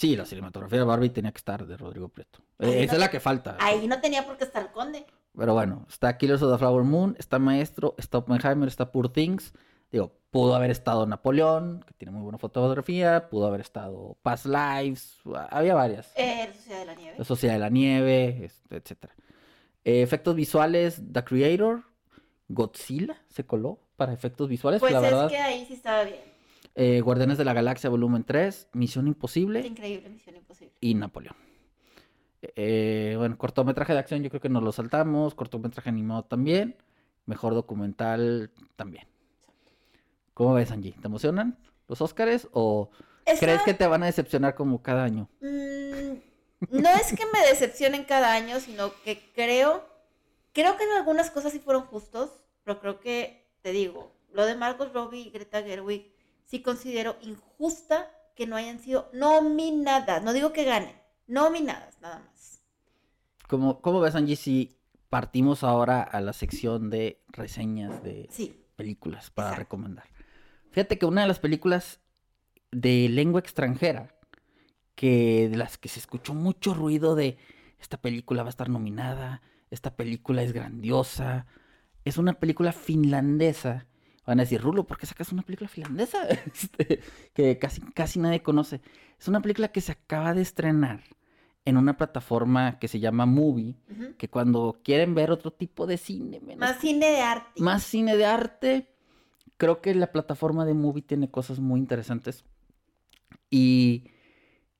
Sí, 0.00 0.16
la 0.16 0.24
cinematografía 0.24 0.78
de 0.78 0.84
Barbie 0.84 1.10
tenía 1.10 1.30
que 1.30 1.36
estar 1.38 1.66
de 1.66 1.76
Rodrigo 1.76 2.08
Prieto. 2.08 2.38
Eh, 2.58 2.84
esa 2.84 2.92
no 2.92 2.96
es 2.96 3.00
la 3.00 3.10
que 3.10 3.20
falta. 3.20 3.58
Ahí 3.60 3.86
no 3.86 4.00
tenía 4.00 4.24
por 4.24 4.38
qué 4.38 4.44
estar 4.44 4.62
el 4.62 4.70
Conde. 4.70 5.04
Pero 5.36 5.52
bueno, 5.52 5.84
está 5.90 6.16
Killers 6.16 6.40
of 6.42 6.52
the 6.52 6.58
Flower 6.58 6.84
Moon, 6.84 7.14
está 7.18 7.38
Maestro, 7.38 7.94
está 7.98 8.18
Oppenheimer, 8.18 8.66
está 8.66 8.90
Poor 8.90 9.12
Things. 9.12 9.52
Digo, 9.92 10.12
pudo 10.30 10.54
haber 10.54 10.70
estado 10.70 11.04
Napoleón, 11.04 11.84
que 11.86 11.92
tiene 11.94 12.12
muy 12.12 12.22
buena 12.22 12.38
fotografía, 12.38 13.28
pudo 13.28 13.46
haber 13.46 13.60
estado 13.60 14.16
Past 14.22 14.46
Lives, 14.46 15.18
había 15.50 15.74
varias. 15.74 16.12
Eh, 16.16 16.46
la 16.48 16.54
Sociedad 16.54 16.78
de 16.80 16.86
la 16.86 16.94
Nieve. 16.94 17.14
La 17.18 17.24
Sociedad 17.24 17.54
de 17.54 17.60
la 17.60 17.68
Nieve, 17.68 18.44
este, 18.44 18.76
etcétera. 18.76 19.14
Eh, 19.84 20.02
efectos 20.02 20.34
visuales, 20.34 21.02
The 21.12 21.24
Creator, 21.24 21.82
Godzilla 22.48 23.16
se 23.28 23.44
coló 23.44 23.78
para 23.96 24.12
efectos 24.12 24.48
visuales, 24.48 24.80
Pues 24.80 24.92
la 24.92 24.98
es 24.98 25.02
verdad. 25.02 25.28
que 25.28 25.36
ahí 25.38 25.66
sí 25.66 25.74
estaba 25.74 26.04
bien. 26.04 26.29
Eh, 26.74 27.00
Guardianes 27.00 27.36
de 27.38 27.44
la 27.44 27.52
Galaxia 27.52 27.90
Volumen 27.90 28.24
3, 28.24 28.68
Misión 28.72 29.06
Imposible 29.08 29.66
increíble, 29.66 30.08
Misión 30.08 30.36
Imposible. 30.36 30.72
y 30.80 30.94
Napoleón. 30.94 31.36
Eh, 32.42 33.14
bueno, 33.18 33.36
cortometraje 33.36 33.92
de 33.92 33.98
acción 33.98 34.22
yo 34.22 34.30
creo 34.30 34.40
que 34.40 34.48
nos 34.48 34.62
lo 34.62 34.72
saltamos, 34.72 35.34
cortometraje 35.34 35.88
animado 35.90 36.24
también, 36.24 36.76
mejor 37.26 37.54
documental 37.54 38.50
también. 38.76 39.06
¿Cómo 40.32 40.54
ves, 40.54 40.70
Angie? 40.70 40.96
¿Te 41.00 41.06
emocionan 41.08 41.58
los 41.88 42.00
Óscares 42.00 42.48
o 42.52 42.90
Esa- 43.26 43.40
crees 43.40 43.62
que 43.62 43.74
te 43.74 43.86
van 43.86 44.02
a 44.02 44.06
decepcionar 44.06 44.54
como 44.54 44.80
cada 44.82 45.04
año? 45.04 45.28
Mm, 45.40 46.14
no 46.80 46.88
es 46.88 47.12
que 47.14 47.24
me 47.32 47.46
decepcionen 47.48 48.04
cada 48.04 48.32
año, 48.32 48.58
sino 48.60 48.90
que 49.04 49.30
creo, 49.34 49.84
creo 50.54 50.76
que 50.78 50.84
en 50.84 50.92
algunas 50.92 51.30
cosas 51.30 51.52
sí 51.52 51.58
fueron 51.58 51.82
justos, 51.82 52.30
pero 52.64 52.80
creo 52.80 53.00
que, 53.00 53.50
te 53.60 53.72
digo, 53.72 54.12
lo 54.32 54.46
de 54.46 54.54
Margot 54.56 54.92
Robbie 54.94 55.20
y 55.26 55.30
Greta 55.30 55.62
Gerwig 55.62 56.09
sí 56.50 56.62
considero 56.62 57.16
injusta 57.22 58.10
que 58.34 58.46
no 58.46 58.56
hayan 58.56 58.80
sido 58.80 59.08
nominadas. 59.12 60.22
No 60.24 60.32
digo 60.32 60.52
que 60.52 60.64
ganen, 60.64 60.96
nominadas, 61.28 62.00
nada 62.00 62.18
más. 62.18 62.62
¿Cómo, 63.48 63.80
cómo 63.80 64.00
ves, 64.00 64.16
Angie, 64.16 64.34
si 64.36 64.76
partimos 65.08 65.62
ahora 65.62 66.02
a 66.02 66.20
la 66.20 66.32
sección 66.32 66.90
de 66.90 67.22
reseñas 67.28 68.02
de 68.02 68.28
Sí, 68.30 68.64
películas 68.74 69.30
para 69.30 69.50
Exacto. 69.50 69.64
recomendar? 69.64 70.04
Fíjate 70.70 70.98
que 70.98 71.06
una 71.06 71.22
de 71.22 71.28
las 71.28 71.38
películas 71.38 72.00
de 72.72 73.08
lengua 73.08 73.40
extranjera, 73.40 74.16
que 74.96 75.48
de 75.48 75.56
las 75.56 75.78
que 75.78 75.88
se 75.88 76.00
escuchó 76.00 76.34
mucho 76.34 76.74
ruido 76.74 77.14
de 77.14 77.38
esta 77.80 77.96
película 78.00 78.42
va 78.42 78.48
a 78.48 78.50
estar 78.50 78.68
nominada, 78.68 79.40
esta 79.70 79.94
película 79.96 80.42
es 80.42 80.52
grandiosa, 80.52 81.46
es 82.04 82.18
una 82.18 82.34
película 82.34 82.72
finlandesa. 82.72 83.86
Van 84.26 84.38
a 84.38 84.42
decir, 84.42 84.60
Rulo, 84.60 84.86
¿por 84.86 84.98
qué 84.98 85.06
sacas 85.06 85.32
una 85.32 85.42
película 85.42 85.68
finlandesa? 85.68 86.26
Este, 86.46 87.00
que 87.34 87.58
casi, 87.58 87.80
casi 87.92 88.18
nadie 88.18 88.42
conoce. 88.42 88.80
Es 89.18 89.28
una 89.28 89.40
película 89.40 89.68
que 89.68 89.80
se 89.80 89.92
acaba 89.92 90.34
de 90.34 90.42
estrenar 90.42 91.02
en 91.64 91.76
una 91.76 91.96
plataforma 91.96 92.78
que 92.78 92.88
se 92.88 93.00
llama 93.00 93.26
Movie, 93.26 93.76
que 94.16 94.28
cuando 94.28 94.80
quieren 94.82 95.14
ver 95.14 95.30
otro 95.30 95.52
tipo 95.52 95.86
de 95.86 95.98
cine, 95.98 96.40
menos 96.40 96.60
más 96.60 96.80
cine 96.80 97.06
de 97.06 97.20
arte. 97.20 97.60
más 97.60 97.82
cine 97.82 98.16
de 98.16 98.24
arte. 98.24 98.94
Creo 99.56 99.82
que 99.82 99.94
la 99.94 100.10
plataforma 100.10 100.64
de 100.64 100.74
Movie 100.74 101.02
tiene 101.02 101.30
cosas 101.30 101.60
muy 101.60 101.78
interesantes. 101.80 102.44
Y, 103.50 104.04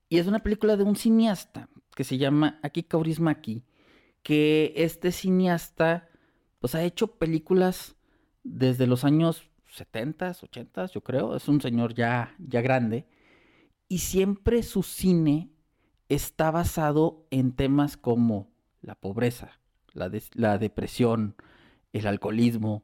y 0.09 0.17
es 0.17 0.27
una 0.27 0.39
película 0.39 0.75
de 0.75 0.83
un 0.83 0.95
cineasta 0.95 1.69
que 1.95 2.03
se 2.03 2.17
llama 2.17 2.59
Aki 2.63 2.83
Kaurismäki, 2.83 3.63
que 4.23 4.73
este 4.75 5.11
cineasta 5.11 6.09
pues 6.59 6.73
ha 6.73 6.83
hecho 6.83 7.15
películas 7.17 7.95
desde 8.43 8.87
los 8.87 9.03
años 9.03 9.43
70, 9.71 10.37
80, 10.41 10.85
yo 10.87 11.01
creo. 11.01 11.35
Es 11.35 11.47
un 11.47 11.61
señor 11.61 11.93
ya, 11.93 12.35
ya 12.39 12.61
grande. 12.61 13.05
Y 13.87 13.99
siempre 13.99 14.63
su 14.63 14.83
cine 14.83 15.49
está 16.09 16.51
basado 16.51 17.25
en 17.29 17.53
temas 17.53 17.97
como 17.97 18.51
la 18.81 18.95
pobreza, 18.95 19.59
la, 19.93 20.09
depresión, 20.57 21.35
el 21.93 22.07
alcoholismo, 22.07 22.83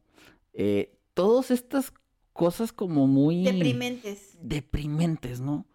eh, 0.53 0.97
todas 1.13 1.51
estas 1.51 1.93
cosas 2.33 2.71
como 2.71 3.07
muy 3.07 3.43
Deprimentes. 3.43 4.37
deprimentes, 4.41 5.41
¿no? 5.41 5.65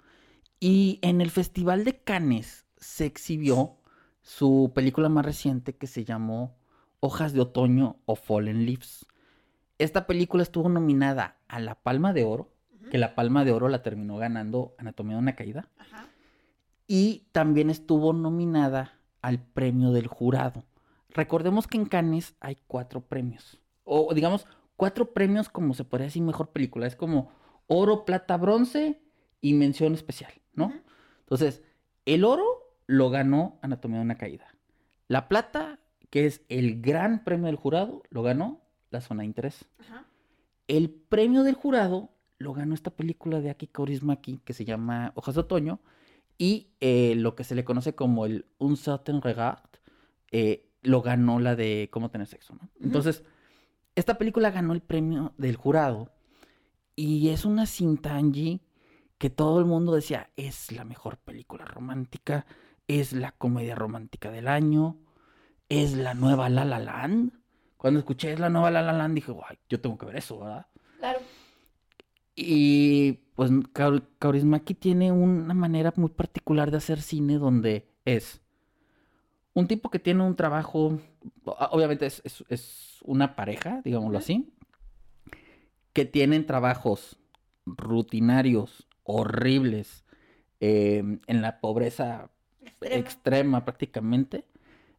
Y 0.60 0.98
en 1.02 1.20
el 1.20 1.30
Festival 1.30 1.84
de 1.84 1.98
Cannes 1.98 2.66
se 2.76 3.04
exhibió 3.04 3.76
su 4.22 4.70
película 4.74 5.08
más 5.08 5.24
reciente 5.24 5.76
que 5.76 5.88
se 5.88 6.04
llamó 6.04 6.56
Hojas 7.00 7.32
de 7.32 7.40
Otoño 7.40 7.96
o 8.04 8.14
Fallen 8.14 8.64
Leaves. 8.64 9.04
Esta 9.82 10.06
película 10.06 10.44
estuvo 10.44 10.68
nominada 10.68 11.38
a 11.48 11.58
la 11.58 11.74
Palma 11.74 12.12
de 12.12 12.22
Oro, 12.22 12.52
que 12.92 12.98
la 12.98 13.16
Palma 13.16 13.44
de 13.44 13.50
Oro 13.50 13.68
la 13.68 13.82
terminó 13.82 14.16
ganando 14.16 14.76
Anatomía 14.78 15.16
de 15.16 15.22
una 15.22 15.34
Caída, 15.34 15.70
Ajá. 15.76 16.06
y 16.86 17.26
también 17.32 17.68
estuvo 17.68 18.12
nominada 18.12 19.00
al 19.22 19.40
premio 19.40 19.90
del 19.90 20.06
jurado. 20.06 20.62
Recordemos 21.08 21.66
que 21.66 21.78
en 21.78 21.86
Cannes 21.86 22.36
hay 22.38 22.58
cuatro 22.68 23.00
premios, 23.00 23.60
o 23.82 24.14
digamos, 24.14 24.46
cuatro 24.76 25.12
premios 25.12 25.48
como 25.48 25.74
se 25.74 25.82
podría 25.82 26.06
decir 26.06 26.22
mejor 26.22 26.50
película. 26.50 26.86
Es 26.86 26.94
como 26.94 27.32
oro, 27.66 28.04
plata, 28.04 28.36
bronce 28.36 29.02
y 29.40 29.54
mención 29.54 29.94
especial, 29.94 30.32
¿no? 30.54 30.72
Entonces, 31.18 31.64
el 32.04 32.22
oro 32.22 32.44
lo 32.86 33.10
ganó 33.10 33.58
Anatomía 33.62 33.98
de 33.98 34.04
una 34.04 34.16
Caída. 34.16 34.46
La 35.08 35.28
plata, 35.28 35.80
que 36.08 36.26
es 36.26 36.42
el 36.48 36.80
gran 36.80 37.24
premio 37.24 37.46
del 37.46 37.56
jurado, 37.56 38.04
lo 38.10 38.22
ganó 38.22 38.61
La 38.92 39.00
Zona 39.00 39.22
de 39.22 39.26
Interés. 39.26 39.64
Ajá. 39.78 40.06
El 40.68 40.90
premio 40.90 41.42
del 41.42 41.54
jurado 41.54 42.10
lo 42.38 42.52
ganó 42.52 42.74
esta 42.74 42.90
película 42.90 43.40
de 43.40 43.50
Aki 43.50 43.68
Kaurismäki 43.68 44.38
que 44.44 44.52
se 44.52 44.64
llama 44.64 45.12
Hojas 45.14 45.34
de 45.34 45.42
Otoño 45.42 45.80
y 46.38 46.70
eh, 46.80 47.14
lo 47.16 47.34
que 47.34 47.44
se 47.44 47.54
le 47.54 47.64
conoce 47.64 47.94
como 47.94 48.26
el 48.26 48.46
Un 48.58 48.76
certain 48.76 49.22
regard 49.22 49.62
eh, 50.30 50.68
lo 50.82 51.02
ganó 51.02 51.38
la 51.38 51.54
de 51.54 51.88
Cómo 51.92 52.10
tener 52.10 52.26
sexo. 52.26 52.56
Entonces, 52.80 53.22
esta 53.94 54.18
película 54.18 54.50
ganó 54.50 54.72
el 54.72 54.80
premio 54.80 55.34
del 55.36 55.56
jurado 55.56 56.10
y 56.96 57.28
es 57.28 57.44
una 57.44 57.66
cinta, 57.66 58.16
Angie, 58.16 58.60
que 59.18 59.30
todo 59.30 59.58
el 59.58 59.66
mundo 59.66 59.94
decía 59.94 60.30
es 60.36 60.72
la 60.72 60.84
mejor 60.84 61.18
película 61.18 61.64
romántica, 61.64 62.46
es 62.88 63.12
la 63.12 63.32
comedia 63.32 63.74
romántica 63.74 64.30
del 64.30 64.48
año, 64.48 64.96
es 65.68 65.94
la 65.96 66.14
nueva 66.14 66.48
La 66.48 66.64
La 66.64 66.78
Land. 66.78 67.41
Cuando 67.82 67.98
escuché 67.98 68.32
es 68.32 68.38
la 68.38 68.48
nueva 68.48 68.70
La 68.70 68.80
La 68.80 68.92
Land 68.92 69.16
dije, 69.16 69.32
guay, 69.32 69.58
yo 69.68 69.80
tengo 69.80 69.98
que 69.98 70.06
ver 70.06 70.14
eso, 70.16 70.38
¿verdad? 70.38 70.66
Claro. 71.00 71.18
Y 72.36 73.14
pues 73.34 73.50
Kau- 73.50 74.04
Kaurismäki 74.20 74.74
tiene 74.74 75.10
una 75.10 75.52
manera 75.52 75.92
muy 75.96 76.10
particular 76.10 76.70
de 76.70 76.76
hacer 76.76 77.02
cine 77.02 77.38
donde 77.38 77.88
es 78.04 78.40
un 79.52 79.66
tipo 79.66 79.90
que 79.90 79.98
tiene 79.98 80.22
un 80.22 80.36
trabajo, 80.36 80.98
obviamente 81.44 82.06
es, 82.06 82.22
es- 82.24 82.44
es 82.48 82.98
una 83.04 83.34
pareja, 83.34 83.82
digámoslo 83.84 84.16
así, 84.18 84.48
que 85.92 86.04
tienen 86.04 86.46
trabajos 86.46 87.18
rutinarios, 87.66 88.86
horribles, 89.02 90.04
em, 90.60 91.18
en 91.26 91.42
la 91.42 91.60
pobreza 91.60 92.30
Extrema. 92.62 92.96
extrema 92.96 93.64
prácticamente. 93.64 94.44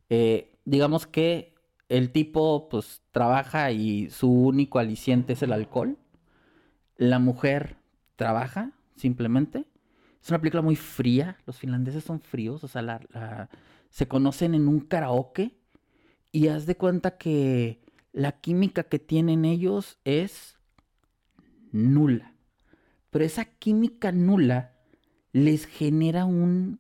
Eh, 0.10 0.54
digamos 0.66 1.08
que 1.08 1.53
el 1.98 2.12
tipo 2.12 2.70
pues 2.70 3.04
trabaja 3.12 3.72
y 3.72 4.10
su 4.10 4.32
único 4.32 4.80
aliciente 4.80 5.34
es 5.34 5.44
el 5.44 5.54
alcohol. 5.54 5.98
La 6.98 7.20
mujer 7.20 7.78
trabaja 8.16 8.72
simplemente. 8.96 9.66
Es 10.22 10.30
una 10.30 10.40
película 10.40 10.62
muy 10.64 10.76
fría. 10.76 11.38
Los 11.46 11.60
finlandeses 11.60 12.04
son 12.04 12.20
fríos. 12.22 12.64
O 12.64 12.68
sea, 12.68 12.82
la- 12.82 13.50
se 13.90 14.08
conocen 14.08 14.56
en 14.56 14.68
un 14.68 14.80
karaoke. 14.82 15.58
Y 16.32 16.48
haz 16.50 16.66
de 16.66 16.78
cuenta 16.78 17.18
que 17.18 17.82
la 18.12 18.34
química 18.42 18.84
que 18.84 19.00
tienen 19.00 19.46
ellos 19.46 20.00
es 20.06 20.58
nula. 21.72 22.34
Pero 23.10 23.26
esa 23.26 23.46
química 23.46 24.12
nula 24.12 24.74
les 25.32 25.66
genera 25.66 26.26
un, 26.26 26.80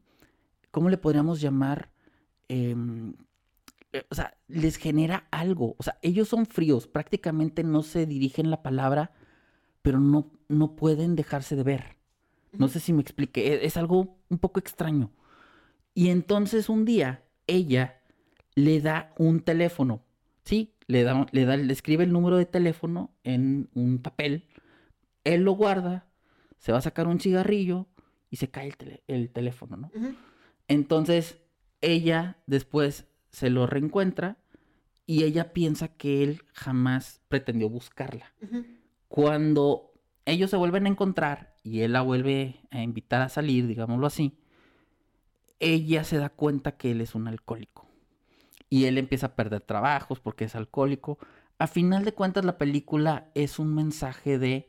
¿cómo 0.71 0.89
le 0.89 0.97
podríamos 0.97 1.41
llamar? 1.41 1.91
Em, 2.49 3.15
o 4.09 4.15
sea, 4.15 4.37
les 4.47 4.77
genera 4.77 5.27
algo. 5.31 5.75
O 5.77 5.83
sea, 5.83 5.97
ellos 6.01 6.27
son 6.27 6.45
fríos, 6.45 6.87
prácticamente 6.87 7.63
no 7.63 7.83
se 7.83 8.05
dirigen 8.05 8.49
la 8.49 8.63
palabra, 8.63 9.11
pero 9.81 9.99
no, 9.99 10.31
no 10.47 10.75
pueden 10.75 11.15
dejarse 11.15 11.55
de 11.55 11.63
ver. 11.63 11.97
No 12.53 12.67
sé 12.67 12.79
si 12.79 12.93
me 12.93 13.01
expliqué, 13.01 13.53
e- 13.53 13.65
es 13.65 13.77
algo 13.77 14.17
un 14.29 14.37
poco 14.37 14.59
extraño. 14.59 15.11
Y 15.93 16.09
entonces 16.09 16.69
un 16.69 16.85
día 16.85 17.23
ella 17.47 17.99
le 18.55 18.79
da 18.81 19.13
un 19.17 19.39
teléfono, 19.41 20.03
¿sí? 20.43 20.73
Le, 20.87 21.03
da, 21.03 21.25
le, 21.31 21.45
da, 21.45 21.57
le 21.57 21.71
escribe 21.73 22.03
el 22.03 22.11
número 22.11 22.37
de 22.37 22.45
teléfono 22.45 23.11
en 23.23 23.69
un 23.73 23.99
papel, 23.99 24.45
él 25.23 25.41
lo 25.43 25.53
guarda, 25.53 26.05
se 26.57 26.71
va 26.71 26.77
a 26.79 26.81
sacar 26.81 27.07
un 27.07 27.19
cigarrillo 27.19 27.87
y 28.29 28.35
se 28.37 28.49
cae 28.49 28.67
el, 28.67 28.77
tele- 28.77 29.03
el 29.07 29.29
teléfono, 29.31 29.77
¿no? 29.77 29.91
Entonces 30.67 31.37
ella 31.81 32.37
después 32.47 33.07
se 33.33 33.49
lo 33.49 33.67
reencuentra 33.67 34.37
y 35.05 35.23
ella 35.23 35.51
piensa 35.51 35.89
que 35.89 36.23
él 36.23 36.43
jamás 36.53 37.19
pretendió 37.27 37.67
buscarla. 37.67 38.33
Cuando 39.09 39.91
ellos 40.25 40.49
se 40.49 40.55
vuelven 40.55 40.85
a 40.85 40.89
encontrar 40.89 41.55
y 41.63 41.81
él 41.81 41.93
la 41.93 42.01
vuelve 42.01 42.61
a 42.69 42.81
invitar 42.81 43.21
a 43.21 43.29
salir, 43.29 43.67
digámoslo 43.67 44.07
así, 44.07 44.39
ella 45.59 46.03
se 46.03 46.17
da 46.17 46.29
cuenta 46.29 46.77
que 46.77 46.91
él 46.91 47.01
es 47.01 47.15
un 47.15 47.27
alcohólico. 47.27 47.87
Y 48.69 48.85
él 48.85 48.97
empieza 48.97 49.27
a 49.27 49.35
perder 49.35 49.61
trabajos 49.61 50.19
porque 50.19 50.45
es 50.45 50.55
alcohólico. 50.55 51.17
A 51.57 51.67
final 51.67 52.05
de 52.05 52.13
cuentas, 52.13 52.45
la 52.45 52.57
película 52.57 53.31
es 53.33 53.59
un 53.59 53.73
mensaje 53.73 54.37
de 54.37 54.67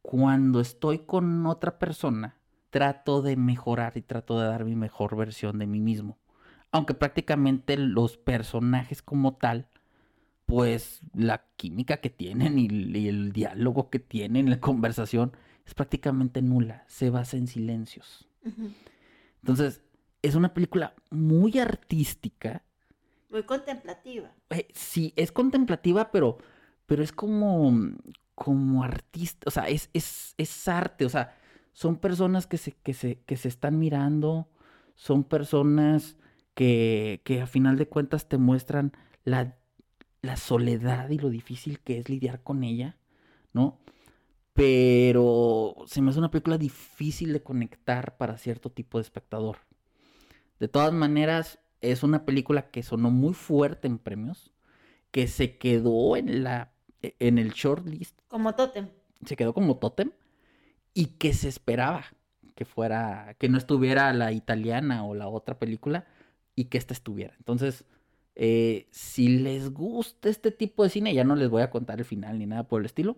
cuando 0.00 0.60
estoy 0.60 1.00
con 1.00 1.46
otra 1.46 1.78
persona, 1.78 2.36
trato 2.70 3.22
de 3.22 3.36
mejorar 3.36 3.96
y 3.96 4.02
trato 4.02 4.38
de 4.40 4.46
dar 4.46 4.64
mi 4.64 4.74
mejor 4.74 5.16
versión 5.16 5.58
de 5.58 5.66
mí 5.66 5.80
mismo. 5.80 6.18
Aunque 6.72 6.94
prácticamente 6.94 7.76
los 7.76 8.16
personajes 8.16 9.02
como 9.02 9.34
tal, 9.36 9.68
pues 10.46 11.00
la 11.14 11.44
química 11.56 11.98
que 11.98 12.10
tienen 12.10 12.58
y, 12.58 12.66
el- 12.66 12.96
y 12.96 13.08
el 13.08 13.32
diálogo 13.32 13.90
que 13.90 13.98
tienen, 13.98 14.50
la 14.50 14.60
conversación, 14.60 15.32
es 15.66 15.74
prácticamente 15.74 16.42
nula. 16.42 16.84
Se 16.88 17.10
basa 17.10 17.36
en 17.36 17.46
silencios. 17.46 18.28
Entonces, 19.42 19.82
es 20.22 20.34
una 20.34 20.54
película 20.54 20.94
muy 21.10 21.58
artística. 21.58 22.62
Muy 23.30 23.42
contemplativa. 23.44 24.30
Eh, 24.50 24.68
sí, 24.74 25.12
es 25.16 25.32
contemplativa, 25.32 26.10
pero, 26.10 26.38
pero 26.86 27.02
es 27.02 27.12
como, 27.12 27.72
como 28.34 28.82
artista. 28.84 29.44
O 29.46 29.50
sea, 29.50 29.68
es, 29.68 29.90
es, 29.92 30.34
es 30.36 30.68
arte. 30.68 31.04
O 31.04 31.08
sea, 31.08 31.36
son 31.72 31.96
personas 31.96 32.46
que 32.46 32.58
se, 32.58 32.72
que 32.72 32.94
se, 32.94 33.20
que 33.20 33.36
se 33.36 33.48
están 33.48 33.78
mirando. 33.78 34.48
Son 34.94 35.24
personas 35.24 36.16
que, 36.54 37.20
que 37.24 37.40
a 37.40 37.46
final 37.46 37.76
de 37.78 37.88
cuentas 37.88 38.28
te 38.28 38.38
muestran 38.38 38.92
la, 39.24 39.56
la 40.22 40.36
soledad 40.36 41.10
y 41.10 41.18
lo 41.18 41.30
difícil 41.30 41.80
que 41.80 41.98
es 41.98 42.08
lidiar 42.08 42.42
con 42.42 42.64
ella, 42.64 42.96
¿no? 43.52 43.78
Pero 44.54 45.76
se 45.86 46.02
me 46.02 46.10
hace 46.10 46.18
una 46.18 46.30
película 46.30 46.58
difícil 46.58 47.32
de 47.32 47.42
conectar 47.42 48.16
para 48.18 48.36
cierto 48.36 48.70
tipo 48.70 48.98
de 48.98 49.02
espectador. 49.02 49.58
De 50.60 50.68
todas 50.68 50.92
maneras, 50.92 51.58
es 51.80 52.02
una 52.02 52.24
película 52.26 52.70
que 52.70 52.82
sonó 52.82 53.10
muy 53.10 53.32
fuerte 53.34 53.88
en 53.88 53.98
premios, 53.98 54.52
que 55.10 55.26
se 55.26 55.56
quedó 55.58 56.16
en 56.16 56.44
la 56.44 56.72
e, 57.02 57.16
en 57.18 57.38
el 57.38 57.52
shortlist, 57.52 58.18
Como 58.28 58.54
tótem. 58.54 58.88
se 59.24 59.36
quedó 59.36 59.54
como 59.54 59.78
tótem 59.78 60.12
y 60.94 61.06
que 61.18 61.32
se 61.32 61.48
esperaba 61.48 62.04
que 62.54 62.64
fuera 62.64 63.34
que 63.38 63.48
no 63.48 63.56
estuviera 63.58 64.12
la 64.12 64.32
italiana 64.32 65.04
o 65.04 65.14
la 65.14 65.28
otra 65.28 65.58
película 65.58 66.06
y 66.54 66.66
que 66.66 66.78
esta 66.78 66.94
estuviera. 66.94 67.34
Entonces, 67.38 67.84
eh, 68.34 68.86
si 68.90 69.28
les 69.28 69.70
gusta 69.72 70.28
este 70.28 70.50
tipo 70.50 70.82
de 70.84 70.90
cine, 70.90 71.14
ya 71.14 71.24
no 71.24 71.36
les 71.36 71.48
voy 71.50 71.62
a 71.62 71.70
contar 71.70 71.98
el 71.98 72.04
final 72.04 72.38
ni 72.38 72.46
nada 72.46 72.68
por 72.68 72.80
el 72.80 72.86
estilo, 72.86 73.16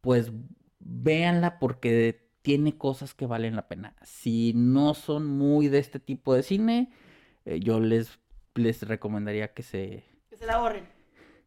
pues 0.00 0.32
véanla 0.80 1.58
porque 1.58 2.28
tiene 2.42 2.76
cosas 2.78 3.14
que 3.14 3.26
valen 3.26 3.54
la 3.56 3.68
pena. 3.68 3.94
Si 4.02 4.52
no 4.54 4.94
son 4.94 5.26
muy 5.26 5.68
de 5.68 5.78
este 5.78 6.00
tipo 6.00 6.34
de 6.34 6.42
cine, 6.42 6.90
eh, 7.44 7.60
yo 7.60 7.80
les, 7.80 8.18
les 8.54 8.82
recomendaría 8.82 9.52
que 9.52 9.62
se, 9.62 10.04
Que 10.30 10.36
se 10.36 10.46
la 10.46 10.58
borren. 10.58 10.84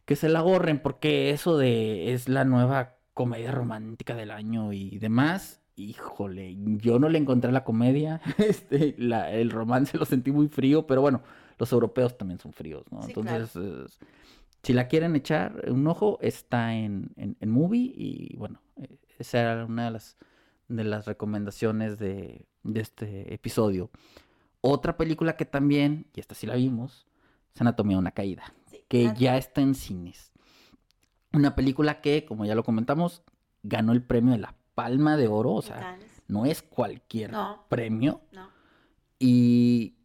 que 0.06 0.16
se 0.16 0.30
la 0.30 0.40
ahorren 0.40 0.80
porque 0.80 1.32
eso 1.32 1.58
de 1.58 2.14
es 2.14 2.30
la 2.30 2.46
nueva 2.46 2.98
comedia 3.16 3.52
romántica 3.52 4.16
del 4.16 4.30
año 4.32 4.72
y 4.72 5.00
demás. 5.00 5.62
Híjole, 5.76 6.56
yo 6.78 7.00
no 7.00 7.10
le 7.10 7.18
encontré 7.18 7.52
la 7.52 7.64
comedia, 7.64 8.22
este, 8.38 8.96
la- 8.98 9.32
el 9.32 9.50
romance 9.50 9.98
lo 9.98 10.06
sentí 10.06 10.32
muy 10.32 10.48
frío, 10.48 10.86
pero 10.86 11.02
bueno, 11.02 11.22
los 11.58 11.72
europeos 11.72 12.18
también 12.18 12.40
son 12.40 12.54
fríos, 12.54 12.86
¿no? 12.92 13.02
Sí, 13.04 13.14
claro. 13.14 13.46
Entonces, 13.46 13.86
es- 13.86 14.00
si 14.62 14.72
la 14.74 14.88
quieren 14.88 15.16
echar 15.16 15.64
un 15.70 15.86
ojo, 15.88 16.20
está 16.22 16.74
en, 16.76 17.12
en, 17.18 17.36
en 17.42 17.50
Movie 17.50 17.92
y 17.96 18.36
bueno, 18.38 18.62
eh, 18.78 18.98
esa 19.20 19.40
era 19.42 19.66
una 19.66 19.86
de 19.86 19.92
las, 19.92 20.16
de 20.70 20.84
las 20.86 21.06
recomendaciones 21.06 21.98
de, 22.00 22.46
de 22.64 22.80
este 22.80 23.34
episodio. 23.34 23.90
Otra 24.62 24.96
película 24.96 25.36
que 25.36 25.44
también, 25.46 26.06
y 26.16 26.22
esta 26.22 26.34
sí 26.36 26.48
la 26.48 26.56
vimos, 26.56 27.08
es 27.54 27.60
Anatomía 27.62 27.98
de 27.98 28.02
una 28.02 28.12
caída 28.12 28.54
Sí. 28.68 28.78
que 28.88 29.12
ya 29.18 29.36
está 29.38 29.60
en 29.62 29.76
cines. 29.76 30.32
Una 31.34 31.56
película 31.56 32.00
que, 32.00 32.24
como 32.26 32.46
ya 32.46 32.56
lo 32.56 32.64
comentamos, 32.64 33.24
ganó 33.64 33.92
el 33.92 34.02
premio 34.04 34.32
de 34.34 34.38
la 34.40 34.56
Palma 34.76 35.18
de 35.18 35.28
Oro, 35.28 35.54
o 35.54 35.62
sea, 35.62 35.98
no 36.28 36.46
es 36.46 36.62
cualquier 36.62 37.32
No. 37.32 37.66
premio. 37.70 38.22
No. 38.32 38.50
Y, 39.20 39.96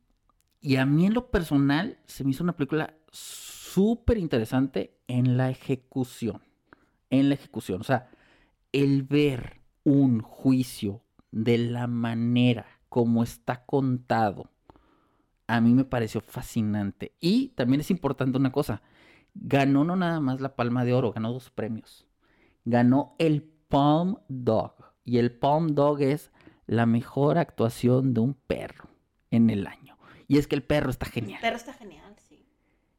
y 0.61 0.77
a 0.77 0.87
mí 0.87 1.07
en 1.07 1.15
lo 1.15 1.31
personal 1.31 1.99
se 2.07 2.25
me 2.25 2.31
hizo 2.31 2.43
una 2.45 2.57
película 2.57 2.95
súper 3.11 4.19
interesante 4.19 4.97
en 5.09 5.37
la 5.37 5.51
ejecución. 5.51 6.43
En 7.11 7.29
la 7.29 7.35
ejecución, 7.35 7.81
o 7.81 7.85
sea, 7.85 8.11
el 8.73 9.03
ver 9.03 9.61
un 9.85 10.21
juicio 10.21 11.03
de 11.31 11.57
la 11.59 11.87
manera 11.87 12.67
como 12.91 13.23
está 13.23 13.65
contado, 13.65 14.51
a 15.47 15.61
mí 15.63 15.73
me 15.73 15.85
pareció 15.85 16.21
fascinante. 16.21 17.15
Y 17.21 17.49
también 17.51 17.81
es 17.81 17.91
importante 17.91 18.37
una 18.39 18.53
cosa, 18.53 18.83
ganó 19.35 19.85
no 19.85 19.97
nada 19.97 20.21
más 20.21 20.41
la 20.41 20.55
Palma 20.57 20.85
de 20.85 20.93
Oro, 20.93 21.13
ganó 21.13 21.33
dos 21.33 21.51
premios. 21.51 22.07
Ganó 22.67 23.15
el 23.19 23.51
Palm 23.69 24.17
Dog. 24.29 24.75
Y 25.05 25.19
el 25.19 25.33
Palm 25.33 25.75
Dog 25.75 26.01
es 26.03 26.31
la 26.67 26.87
mejor 26.87 27.39
actuación 27.39 28.13
de 28.15 28.21
un 28.21 28.35
perro 28.35 28.89
en 29.31 29.51
el 29.51 29.67
año. 29.67 29.97
Y 30.27 30.39
es 30.39 30.47
que 30.47 30.55
el 30.57 30.63
perro 30.63 30.91
está 30.91 31.07
genial. 31.07 31.39
Pero 31.41 31.57
está 31.57 31.73
genial, 31.73 32.15
sí. 32.29 32.45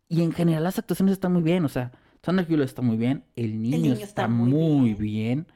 Y 0.08 0.24
en 0.24 0.32
general 0.32 0.64
las 0.64 0.80
actuaciones 0.80 1.14
están 1.14 1.34
muy 1.34 1.44
bien. 1.44 1.66
O 1.66 1.70
sea, 1.70 1.92
Sandra 2.24 2.46
Bullock 2.48 2.66
está 2.66 2.82
muy 2.82 2.98
bien. 2.98 3.24
El 3.36 3.62
niño, 3.62 3.78
niño 3.78 3.94
está, 3.94 4.06
está 4.06 4.28
muy 4.28 4.94
bien. 4.96 5.48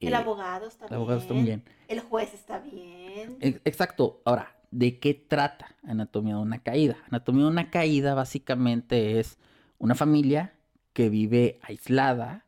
El 0.00 0.12
eh, 0.12 0.16
abogado 0.16 0.66
está 0.68 0.84
el 0.84 0.88
bien. 0.90 0.96
abogado 0.96 1.20
está 1.20 1.34
muy 1.34 1.44
bien. 1.44 1.64
El 1.88 2.00
juez 2.00 2.34
está 2.34 2.58
bien. 2.58 3.38
Ex- 3.40 3.60
Exacto. 3.64 4.20
Ahora, 4.26 4.54
¿de 4.70 4.98
qué 4.98 5.14
trata 5.14 5.74
Anatomía 5.84 6.34
de 6.36 6.42
una 6.42 6.58
caída? 6.62 6.96
Anatomía 7.08 7.44
de 7.44 7.50
una 7.50 7.70
caída 7.70 8.14
básicamente 8.14 9.18
es 9.20 9.38
una 9.78 9.94
familia 9.94 10.52
que 10.92 11.08
vive 11.08 11.58
aislada, 11.62 12.43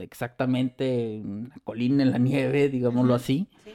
exactamente 0.00 1.16
en 1.16 1.30
una 1.46 1.56
colina 1.64 2.02
en 2.02 2.10
la 2.12 2.18
nieve, 2.18 2.68
digámoslo 2.68 3.14
así, 3.14 3.48
Sí. 3.64 3.72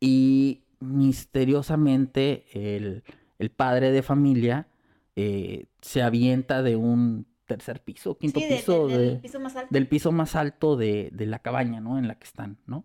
y 0.00 0.60
misteriosamente 0.80 2.44
el, 2.76 3.02
el 3.38 3.50
padre 3.50 3.90
de 3.90 4.02
familia 4.02 4.68
eh, 5.16 5.66
se 5.80 6.02
avienta 6.02 6.62
de 6.62 6.76
un 6.76 7.26
tercer 7.46 7.80
piso, 7.82 8.16
quinto 8.16 8.40
Sí, 8.40 8.46
de- 8.48 8.56
piso, 8.56 8.88
de- 8.88 8.98
del 8.98 9.10
de- 9.14 9.16
piso 9.20 9.40
más 9.40 9.56
alto. 9.56 9.68
del 9.70 9.88
piso 9.88 10.12
más 10.12 10.34
alto 10.36 10.76
de, 10.76 11.10
de 11.12 11.26
la 11.26 11.38
cabaña, 11.40 11.80
¿no? 11.80 11.98
En 11.98 12.08
la 12.08 12.18
que 12.18 12.24
están, 12.24 12.58
¿no? 12.66 12.84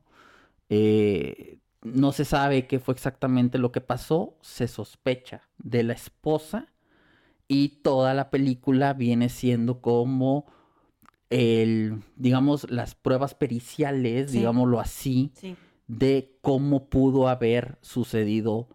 Eh, 0.69 1.59
no 1.81 2.11
se 2.11 2.25
sabe 2.25 2.67
qué 2.67 2.79
fue 2.79 2.93
exactamente 2.93 3.57
lo 3.57 3.71
que 3.71 3.81
pasó, 3.81 4.37
se 4.41 4.67
sospecha 4.67 5.43
de 5.57 5.83
la 5.83 5.93
esposa 5.93 6.67
y 7.47 7.79
toda 7.83 8.13
la 8.13 8.29
película 8.29 8.93
viene 8.93 9.29
siendo 9.29 9.79
como 9.81 10.45
el, 11.29 12.01
digamos, 12.15 12.69
las 12.71 12.95
pruebas 12.95 13.33
periciales, 13.35 14.31
Sí. 14.31 14.39
digámoslo 14.39 14.79
así, 14.79 15.31
Sí. 15.35 15.55
de 15.87 16.37
cómo 16.41 16.89
pudo 16.89 17.27
haber 17.27 17.77
sucedido 17.81 18.67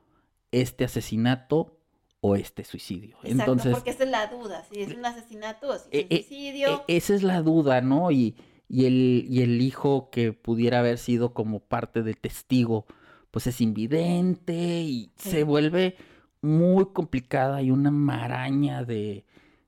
este 0.53 0.85
asesinato 0.85 1.79
o 2.21 2.37
este 2.37 2.65
suicidio. 2.65 3.17
Exacto, 3.23 3.33
Entonces, 3.53 3.73
porque 3.75 3.91
esa 3.91 4.05
es 4.05 4.11
la 4.11 4.27
duda, 4.29 4.65
si 4.73 4.81
es 4.81 4.95
un 4.97 5.05
asesinato 5.05 5.69
o 5.69 5.79
si 5.79 5.89
es 5.91 5.93
eh, 5.93 6.07
un 6.11 6.17
eh, 6.17 6.25
suicidio. 6.27 6.85
e- 6.89 6.97
esa 6.97 7.15
es 7.15 7.23
la 7.23 7.43
duda, 7.43 7.81
¿no? 7.81 8.11
Y, 8.11 8.37
y 8.69 8.87
el, 8.87 9.27
y 9.29 9.43
el 9.43 9.61
hijo 9.61 10.09
que 10.11 10.33
pudiera 10.33 10.79
haber 10.79 10.99
sido 10.99 11.35
como 11.35 11.61
parte 11.61 12.03
de 12.03 12.15
testigo, 12.15 12.87
pues 13.31 13.47
es 13.47 13.61
invidente 13.61 14.83
y 14.83 15.11
Sí. 15.17 15.31
se 15.31 15.43
vuelve 15.45 15.97
muy 16.41 16.87
complicada 16.93 17.63
y 17.63 17.71
una 17.71 17.91
maraña 17.91 18.85
de, 18.85 19.25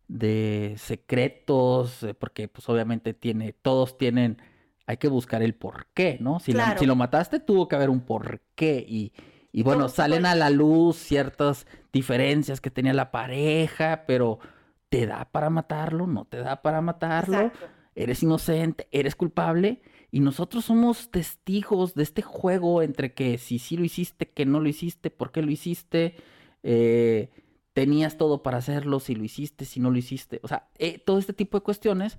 de 0.09 0.75
secretos, 0.79 2.03
eh, 2.03 2.15
porque 2.15 2.49
pues 2.49 2.69
obviamente 2.69 3.15
tiene, 3.15 3.53
todos 3.53 3.99
tienen, 3.99 4.39
hay 4.87 4.99
que 4.99 5.09
buscar 5.09 5.43
el 5.43 5.55
por 5.55 5.87
qué, 5.95 6.19
¿no? 6.21 6.39
Si, 6.41 6.53
la- 6.53 6.79
si 6.79 6.87
lo 6.87 6.97
mataste 6.97 7.41
tuvo 7.41 7.69
que 7.69 7.77
haber 7.77 7.91
un 7.91 8.01
por 8.01 8.41
qué 8.55 8.85
y, 8.89 9.13
y 9.53 9.63
bueno, 9.63 9.81
¿Cómo 9.85 9.89
se 9.89 9.97
salen 9.97 10.27
a 10.27 10.35
la 10.35 10.51
luz 10.51 10.97
ciertas 10.97 11.67
diferencias 11.93 12.61
que 12.61 12.71
tenía 12.71 12.93
la 12.95 13.11
pareja, 13.11 14.05
pero 14.07 14.39
¿te 14.89 15.07
da 15.07 15.25
para 15.33 15.51
matarlo? 15.51 16.07
¿No 16.07 16.25
te 16.25 16.39
da 16.39 16.63
para 16.63 16.81
matarlo? 16.81 17.47
Exacto. 17.47 17.67
eres 17.95 18.23
inocente, 18.23 18.89
eres 18.93 19.17
culpable, 19.17 19.81
y 20.11 20.21
nosotros 20.21 20.67
somos 20.67 21.11
testigos 21.11 21.95
de 21.95 22.03
este 22.05 22.23
juego 22.23 22.83
entre 22.83 23.15
que 23.15 23.39
si 23.39 23.59
sí 23.59 23.77
lo 23.77 23.85
hiciste, 23.85 24.29
que 24.31 24.45
no 24.47 24.61
lo 24.61 24.69
hiciste, 24.69 25.11
por 25.11 25.33
qué 25.33 25.43
lo 25.43 25.51
hiciste, 25.51 26.15
eh, 26.63 27.31
tenías 27.77 28.19
todo 28.19 28.43
para 28.43 28.59
hacerlo, 28.59 29.01
si 29.01 29.15
lo 29.17 29.25
hiciste, 29.25 29.67
si 29.67 29.81
no 29.81 29.93
lo 29.93 29.99
hiciste, 29.99 30.41
o 30.43 30.49
sea, 30.49 30.69
eh, 30.81 30.99
todo 30.99 31.21
este 31.21 31.35
tipo 31.35 31.59
de 31.59 31.65
cuestiones, 31.65 32.19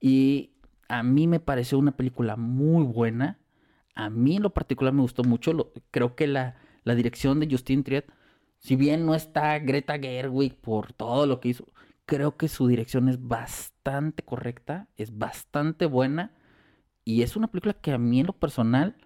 y 0.00 0.52
a 0.88 1.04
mí 1.04 1.28
me 1.28 1.40
pareció 1.40 1.78
una 1.78 1.96
película 1.96 2.36
muy 2.36 2.84
buena, 2.84 3.38
a 3.94 4.10
mí 4.10 4.36
en 4.36 4.44
lo 4.44 4.50
particular 4.54 4.94
me 4.94 5.02
gustó 5.02 5.24
mucho, 5.24 5.54
lo- 5.54 5.72
creo 5.92 6.16
que 6.16 6.28
la, 6.28 6.56
la 6.84 6.96
dirección 6.96 7.40
de 7.40 7.48
Justin 7.50 7.84
Triet, 7.84 8.06
si 8.60 8.76
bien 8.76 9.06
no 9.06 9.14
está 9.16 9.58
Greta 9.60 9.98
Gerwig 9.98 10.56
por 10.56 10.94
todo 10.94 11.26
lo 11.26 11.40
que 11.40 11.50
hizo, 11.50 11.66
creo 12.06 12.36
que 12.38 12.48
su 12.48 12.68
dirección 12.68 13.08
es 13.08 13.26
bastante 13.28 14.24
correcta, 14.24 14.88
es 14.98 15.18
bastante 15.18 15.86
buena 15.86 16.32
y 17.04 17.22
es 17.22 17.36
una 17.36 17.48
película 17.48 17.74
que 17.74 17.92
a 17.92 17.98
mí 17.98 18.20
en 18.20 18.26
lo 18.28 18.32
personal 18.34 18.96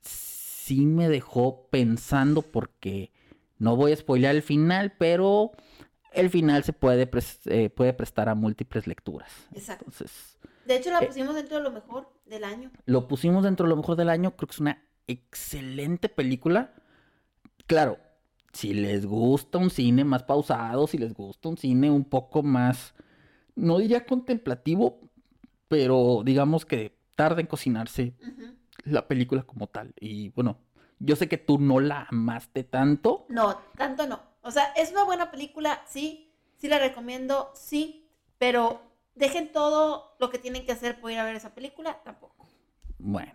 sí 0.00 0.86
me 0.86 1.08
dejó 1.10 1.68
pensando 1.70 2.42
porque 2.42 3.11
no 3.62 3.76
voy 3.76 3.92
a 3.92 3.96
spoilear 3.96 4.34
el 4.34 4.42
final, 4.42 4.92
pero 4.98 5.52
el 6.12 6.30
final 6.30 6.64
se 6.64 6.72
puede, 6.72 7.08
eh, 7.46 7.70
puede 7.70 7.92
prestar 7.92 8.28
a 8.28 8.34
múltiples 8.34 8.86
lecturas. 8.86 9.30
Exacto. 9.54 9.84
Entonces, 9.86 10.36
De 10.66 10.76
hecho, 10.76 10.90
la 10.90 10.98
eh, 10.98 11.06
pusimos 11.06 11.34
dentro 11.34 11.58
de 11.58 11.62
lo 11.62 11.70
mejor 11.70 12.12
del 12.26 12.44
año. 12.44 12.70
lo 12.86 13.06
pusimos 13.06 13.44
dentro 13.44 13.64
de 13.66 13.70
lo 13.70 13.76
mejor 13.76 13.96
del 13.96 14.10
año, 14.10 14.34
creo 14.36 14.48
que 14.48 14.54
es 14.54 14.60
una 14.60 14.82
excelente 15.06 16.08
película. 16.08 16.74
Claro, 17.66 17.98
si 18.52 18.74
les 18.74 19.06
gusta 19.06 19.58
un 19.58 19.70
cine 19.70 20.04
más 20.04 20.24
pausado, 20.24 20.86
si 20.88 20.98
les 20.98 21.14
gusta 21.14 21.48
un 21.48 21.56
cine 21.56 21.88
un 21.90 22.04
poco 22.04 22.42
más, 22.42 22.94
no 23.54 23.78
diría 23.78 24.04
contemplativo, 24.04 25.00
pero 25.68 26.22
digamos 26.24 26.66
que 26.66 26.98
tarda 27.14 27.40
en 27.40 27.46
cocinarse 27.46 28.14
la 28.84 29.06
película 29.06 29.44
como 29.44 29.68
tal. 29.68 29.94
Y 30.00 30.30
bueno, 30.30 30.58
yo 31.02 31.16
sé 31.16 31.28
que 31.28 31.38
tú 31.38 31.58
no 31.58 31.80
la 31.80 32.06
amaste 32.08 32.62
tanto. 32.62 33.26
No, 33.28 33.58
tanto 33.76 34.06
no. 34.06 34.20
O 34.42 34.50
sea, 34.50 34.72
es 34.76 34.92
una 34.92 35.04
buena 35.04 35.30
película, 35.30 35.82
sí. 35.86 36.32
Sí 36.56 36.68
la 36.68 36.78
recomiendo, 36.78 37.50
sí. 37.54 38.08
Pero 38.38 38.80
dejen 39.16 39.52
todo 39.52 40.14
lo 40.20 40.30
que 40.30 40.38
tienen 40.38 40.64
que 40.64 40.72
hacer 40.72 41.00
por 41.00 41.10
ir 41.10 41.18
a 41.18 41.24
ver 41.24 41.34
esa 41.34 41.54
película, 41.54 42.00
tampoco. 42.04 42.46
Bueno, 42.98 43.32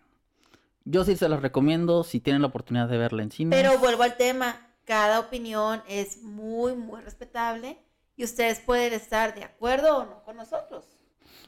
yo 0.86 1.04
sí 1.04 1.18
se 1.18 1.28
los 1.28 1.42
recomiendo 1.42 2.06
si 2.06 2.22
tienen 2.22 2.42
la 2.42 2.48
oportunidad 2.48 2.88
de 2.88 2.98
verla 2.98 3.24
en 3.24 3.32
cine. 3.32 3.56
Pero 3.56 3.78
vuelvo 3.80 4.04
al 4.04 4.16
tema. 4.16 4.56
Cada 4.86 5.20
opinión 5.20 5.84
es 5.90 6.24
muy, 6.24 6.74
muy 6.74 7.02
respetable. 7.02 7.78
Y 8.16 8.24
ustedes 8.24 8.62
pueden 8.62 8.94
estar 8.94 9.36
de 9.36 9.44
acuerdo 9.44 9.98
o 9.98 10.06
no 10.06 10.24
con 10.24 10.38
nosotros. 10.38 10.86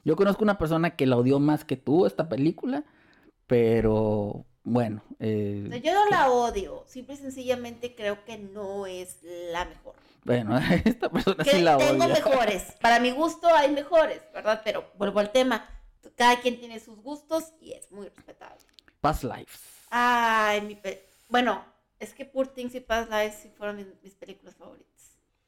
Yo 0.04 0.18
conozco 0.18 0.44
una 0.44 0.58
persona 0.58 0.98
que 0.98 1.06
la 1.06 1.16
odió 1.16 1.40
más 1.40 1.64
que 1.64 1.78
tú 1.78 2.06
esta 2.06 2.28
película, 2.28 2.84
pero 3.48 4.46
bueno. 4.70 5.02
eh, 5.20 5.64
O 5.68 5.70
sea, 5.70 5.78
yo 5.80 5.94
no 5.94 6.10
la 6.10 6.30
odio. 6.32 6.84
Simple 6.88 7.16
y 7.16 7.18
sencillamente 7.18 7.96
creo 7.96 8.24
que 8.26 8.38
no 8.38 8.86
es 8.86 9.20
la 9.52 9.66
mejor. 9.66 9.96
Bueno, 10.24 10.58
esta 10.86 11.10
persona 11.10 11.44
Que 11.44 11.52
sí 11.52 11.62
la 11.62 11.78
tengo 11.78 12.06
odia. 12.06 12.14
mejores. 12.16 12.64
Para 12.82 13.00
mi 13.00 13.12
gusto 13.12 13.48
hay 13.54 13.72
mejores, 13.72 14.22
¿verdad? 14.34 14.62
Pero 14.64 14.92
vuelvo 14.98 15.20
al 15.20 15.32
tema. 15.32 15.66
Cada 16.16 16.40
quien 16.42 16.60
tiene 16.60 16.80
sus 16.80 17.02
gustos 17.02 17.54
y 17.62 17.72
es 17.74 17.92
muy 17.92 18.08
respetable. 18.10 18.64
Past 19.02 19.24
Lives. 19.24 19.60
Ay, 19.90 20.62
mi 20.62 20.76
pe- 20.76 21.06
Bueno, 21.30 21.64
es 22.00 22.14
que 22.14 22.26
Poor 22.26 22.48
Things 22.48 22.76
y 22.76 22.80
Past 22.82 23.10
Lives 23.10 23.36
sí 23.42 23.50
fueron 23.58 23.78
mis, 23.78 23.88
mis 24.04 24.14
películas 24.16 24.56
favoritas. 24.56 24.88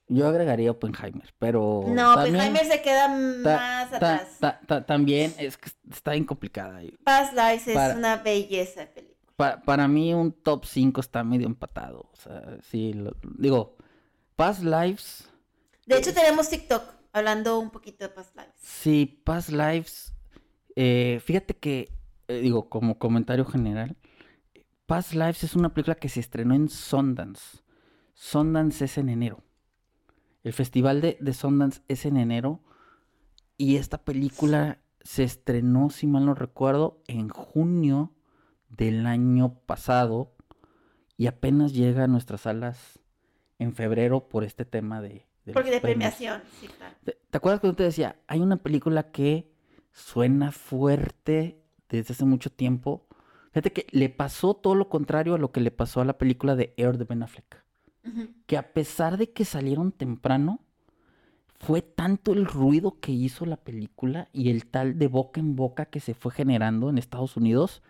Yo 0.07 0.27
agregaría 0.27 0.71
Oppenheimer, 0.71 1.33
pero 1.39 1.83
No, 1.87 2.15
también, 2.15 2.35
Oppenheimer 2.35 2.65
se 2.65 2.81
queda 2.81 3.07
más 3.07 3.89
ta- 3.91 3.95
atrás. 3.95 4.27
ta- 4.39 4.59
ta- 4.67 4.85
también 4.85 5.33
es 5.37 5.57
que 5.57 5.69
está 5.89 6.11
bien 6.11 6.25
complicada. 6.25 6.81
Past 7.05 7.31
Lives 7.33 7.67
es 7.67 7.73
Para- 7.75 7.95
una 7.95 8.17
belleza 8.17 8.81
de 8.81 8.87
película. 8.87 9.10
Pa- 9.41 9.61
para 9.63 9.87
mí 9.87 10.13
un 10.13 10.31
top 10.31 10.65
5 10.65 11.01
está 11.01 11.23
medio 11.23 11.47
empatado. 11.47 12.09
O 12.13 12.15
sea, 12.15 12.57
sí, 12.61 12.93
lo- 12.93 13.15
digo, 13.37 13.75
Past 14.35 14.63
Lives, 14.63 15.29
De 15.87 15.97
hecho, 15.97 16.13
tenemos 16.13 16.49
TikTok 16.49 16.83
hablando 17.13 17.59
un 17.59 17.69
poquito 17.71 18.03
de 18.05 18.09
Past 18.09 18.35
Lives. 18.35 18.53
sí, 18.57 19.21
Past 19.23 19.49
Lives, 19.49 20.13
eh, 20.75 21.19
fíjate 21.23 21.55
que, 21.57 21.89
eh, 22.27 22.39
digo, 22.41 22.69
como 22.69 22.97
comentario 22.99 23.45
general, 23.45 23.97
Past 24.85 25.13
Lives 25.13 25.43
es 25.43 25.55
una 25.55 25.73
película 25.73 25.95
que 25.95 26.09
se 26.09 26.19
estrenó 26.19 26.53
en 26.53 26.69
Sundance. 26.69 27.59
Sundance 28.13 28.85
es 28.85 28.97
en 28.97 29.09
enero. 29.09 29.43
El 30.43 30.53
festival 30.53 31.01
de, 31.01 31.17
de 31.19 31.33
Sundance 31.33 31.81
es 31.87 32.05
en 32.05 32.17
enero. 32.17 32.59
Y 33.57 33.77
esta 33.77 34.03
película 34.03 34.79
se 35.01 35.23
estrenó, 35.23 35.89
si 35.89 36.07
mal 36.07 36.25
no 36.25 36.33
recuerdo, 36.35 37.01
en 37.07 37.29
junio 37.29 38.11
del 38.77 39.05
año 39.05 39.53
pasado. 39.65 40.33
Y 41.17 41.27
apenas 41.27 41.73
llega 41.73 42.05
a 42.05 42.07
nuestras 42.07 42.41
salas 42.41 42.99
en 43.59 43.73
febrero 43.73 44.27
por 44.27 44.43
este 44.43 44.65
tema 44.65 45.01
de... 45.01 45.27
de 45.45 45.53
Porque 45.53 45.71
de 45.71 45.81
premiación, 45.81 46.41
sí, 46.59 46.67
claro. 46.67 46.95
¿Te, 47.03 47.17
te 47.29 47.37
acuerdas 47.37 47.59
cuando 47.59 47.75
te 47.75 47.83
decía, 47.83 48.15
hay 48.27 48.39
una 48.39 48.57
película 48.57 49.11
que 49.11 49.51
suena 49.91 50.51
fuerte 50.51 51.61
desde 51.89 52.13
hace 52.13 52.25
mucho 52.25 52.51
tiempo? 52.51 53.07
Fíjate 53.51 53.73
que 53.73 53.85
le 53.91 54.09
pasó 54.09 54.55
todo 54.55 54.75
lo 54.75 54.89
contrario 54.89 55.35
a 55.35 55.37
lo 55.37 55.51
que 55.51 55.59
le 55.59 55.71
pasó 55.71 56.01
a 56.01 56.05
la 56.05 56.17
película 56.17 56.55
de 56.55 56.73
Air 56.77 56.97
de 56.97 57.03
Ben 57.03 57.23
Affleck. 57.23 57.63
Que 58.47 58.57
a 58.57 58.73
pesar 58.73 59.17
de 59.17 59.31
que 59.31 59.45
salieron 59.45 59.91
temprano, 59.91 60.61
fue 61.59 61.83
tanto 61.83 62.33
el 62.33 62.45
ruido 62.45 62.99
que 62.99 63.11
hizo 63.11 63.45
la 63.45 63.57
película 63.57 64.29
y 64.33 64.49
el 64.49 64.65
tal 64.65 64.97
de 64.97 65.07
boca 65.07 65.39
en 65.39 65.55
boca 65.55 65.85
que 65.85 65.99
se 65.99 66.15
fue 66.15 66.31
generando 66.31 66.89
en 66.89 66.97
Estados 66.97 67.37
Unidos 67.37 67.83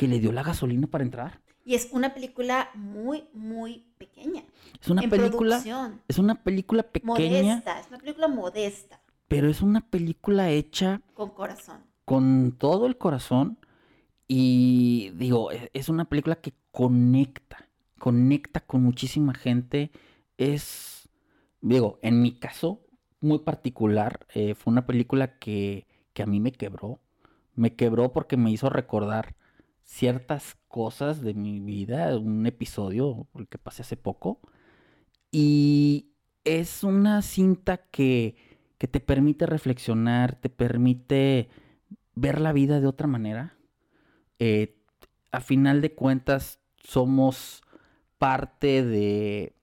que 0.00 0.08
le 0.08 0.18
dio 0.18 0.32
la 0.32 0.42
gasolina 0.42 0.86
para 0.86 1.04
entrar. 1.04 1.42
Y 1.62 1.74
es 1.74 1.90
una 1.92 2.14
película 2.14 2.70
muy, 2.74 3.24
muy 3.34 3.84
pequeña. 3.98 4.44
Es 4.80 4.88
una 4.88 5.02
en 5.02 5.10
película, 5.10 5.56
producción. 5.60 6.00
es 6.08 6.16
una 6.18 6.42
película 6.42 6.82
pequeña, 6.84 7.56
Modesta. 7.56 7.78
Es 7.80 7.88
una 7.88 7.98
película 7.98 8.28
modesta. 8.28 9.00
pero 9.28 9.50
es 9.50 9.60
una 9.60 9.82
película 9.82 10.48
hecha 10.50 11.02
Con 11.12 11.28
corazón. 11.30 11.82
con 12.06 12.56
todo 12.56 12.86
el 12.86 12.96
corazón 12.96 13.58
y 14.26 15.10
digo, 15.16 15.52
e- 15.52 15.70
es 15.74 15.90
una 15.90 16.06
película 16.06 16.36
que 16.36 16.54
conecta, 16.72 17.68
conecta 17.98 18.60
con 18.60 18.82
muchísima 18.82 19.34
gente. 19.34 19.90
Es, 20.38 21.10
digo, 21.60 21.98
en 22.00 22.22
mi 22.22 22.32
caso 22.38 22.80
muy 23.20 23.40
particular, 23.40 24.26
eh, 24.32 24.54
fue 24.54 24.70
una 24.72 24.86
película 24.86 25.38
que, 25.38 25.86
que 26.14 26.22
a 26.22 26.26
mí 26.26 26.40
me 26.40 26.52
quebró. 26.52 27.00
Me 27.54 27.74
quebró 27.76 28.12
porque 28.12 28.38
me 28.38 28.50
hizo 28.50 28.70
recordar 28.70 29.34
ciertas 29.90 30.56
cosas 30.68 31.20
de 31.20 31.34
mi 31.34 31.58
vida, 31.58 32.16
un 32.16 32.46
episodio 32.46 33.26
que 33.50 33.58
pasé 33.58 33.82
hace 33.82 33.96
poco. 33.96 34.40
Y 35.32 36.12
es 36.44 36.84
una 36.84 37.22
cinta 37.22 37.78
que, 37.78 38.36
que 38.78 38.86
te 38.86 39.00
permite 39.00 39.46
reflexionar, 39.46 40.36
te 40.36 40.48
permite 40.48 41.48
ver 42.14 42.40
la 42.40 42.52
vida 42.52 42.80
de 42.80 42.86
otra 42.86 43.08
manera. 43.08 43.56
Eh, 44.38 44.76
a 45.32 45.40
final 45.40 45.80
de 45.80 45.94
cuentas, 45.94 46.60
somos 46.82 47.62
parte 48.18 48.84
de... 48.84 49.54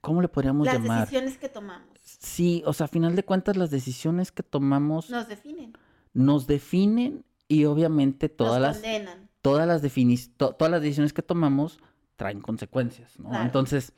¿Cómo 0.00 0.22
le 0.22 0.28
podríamos 0.28 0.64
Las 0.66 0.76
llamar? 0.76 1.00
decisiones 1.00 1.36
que 1.38 1.48
tomamos 1.48 1.88
Sí, 2.02 2.62
o 2.66 2.72
sea, 2.72 2.84
a 2.84 2.88
final 2.88 3.16
de 3.16 3.24
cuentas, 3.24 3.56
las 3.56 3.70
decisiones 3.70 4.30
que 4.30 4.42
tomamos 4.42 5.10
nos 5.10 5.28
definen. 5.28 5.72
nos 6.12 6.46
definen 6.46 7.24
y 7.48 7.64
obviamente 7.64 8.28
todas 8.28 8.54
nos 8.54 8.60
las 8.62 8.76
condenan. 8.76 9.23
Todas 9.44 9.68
las, 9.68 9.82
todas 10.38 10.70
las 10.70 10.80
decisiones 10.80 11.12
que 11.12 11.20
tomamos 11.20 11.78
traen 12.16 12.40
consecuencias, 12.40 13.18
¿no? 13.18 13.42
Entonces, 13.42 13.92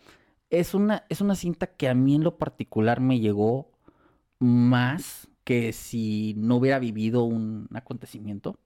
es 0.50 0.74
una, 0.74 1.04
es 1.08 1.20
una 1.20 1.36
cinta 1.36 1.68
que 1.68 1.88
a 1.88 1.94
mí 1.94 2.16
en 2.16 2.24
lo 2.24 2.36
particular 2.36 3.00
me 3.00 3.20
llegó 3.20 3.70
más 4.40 5.28
que 5.44 5.72
si 5.72 6.34
no 6.36 6.56
hubiera 6.56 6.80
vivido 6.80 7.22
un 7.22 7.68
acontecimiento. 7.74 8.58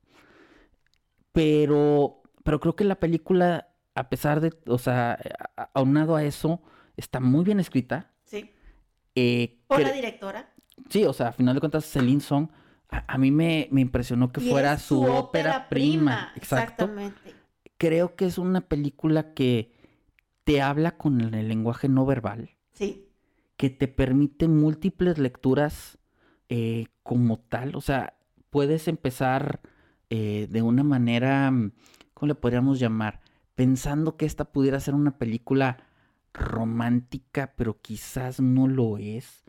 Pero, 1.32 2.22
pero 2.44 2.60
creo 2.60 2.76
que 2.76 2.84
la 2.84 2.98
película, 2.98 3.68
a 3.94 4.08
pesar 4.08 4.40
de, 4.40 4.50
o 4.66 4.78
sea, 4.78 5.18
aunado 5.74 6.16
a 6.16 6.24
eso, 6.24 6.62
está 6.96 7.20
muy 7.20 7.44
bien 7.44 7.60
escrita. 7.60 8.10
Sí. 8.24 8.52
Eh, 9.14 9.60
Por 9.66 9.82
la 9.82 9.92
directora. 9.92 10.54
Sí, 10.88 11.04
o 11.04 11.12
sea, 11.12 11.28
a 11.28 11.32
final 11.32 11.54
de 11.56 11.60
cuentas, 11.60 11.84
Celine 11.84 12.22
Song, 12.22 12.48
a, 12.90 13.18
mí 13.18 13.30
me, 13.30 13.68
impresionó 13.72 14.32
que 14.32 14.40
fuera 14.40 14.78
su, 14.78 15.02
ópera, 15.02 15.68
prima. 15.68 16.32
Exacto. 16.36 16.84
Exactamente. 16.84 17.34
Creo 17.76 18.16
que 18.16 18.26
es 18.26 18.38
una 18.38 18.62
película 18.62 19.32
que 19.32 19.72
te 20.44 20.60
habla 20.60 20.96
con 20.96 21.20
el 21.20 21.48
lenguaje 21.48 21.88
no 21.88 22.04
verbal. 22.04 22.50
Sí. 22.72 23.06
Que 23.56 23.70
te 23.70 23.88
permite 23.88 24.48
múltiples 24.48 25.18
lecturas 25.18 25.98
eh, 26.48 26.86
como 27.02 27.38
tal. 27.38 27.76
O 27.76 27.80
sea, 27.80 28.14
puedes 28.50 28.88
empezar 28.88 29.60
eh, 30.10 30.48
de 30.50 30.62
una 30.62 30.82
manera, 30.82 31.52
¿cómo 32.14 32.28
le 32.28 32.34
podríamos 32.34 32.80
llamar? 32.80 33.20
Pensando 33.54 34.16
que 34.16 34.26
esta 34.26 34.46
pudiera 34.46 34.80
ser 34.80 34.94
una 34.94 35.16
película 35.18 35.84
romántica, 36.32 37.54
pero 37.56 37.80
quizás 37.80 38.40
no 38.40 38.66
lo 38.66 38.98
es. 38.98 39.44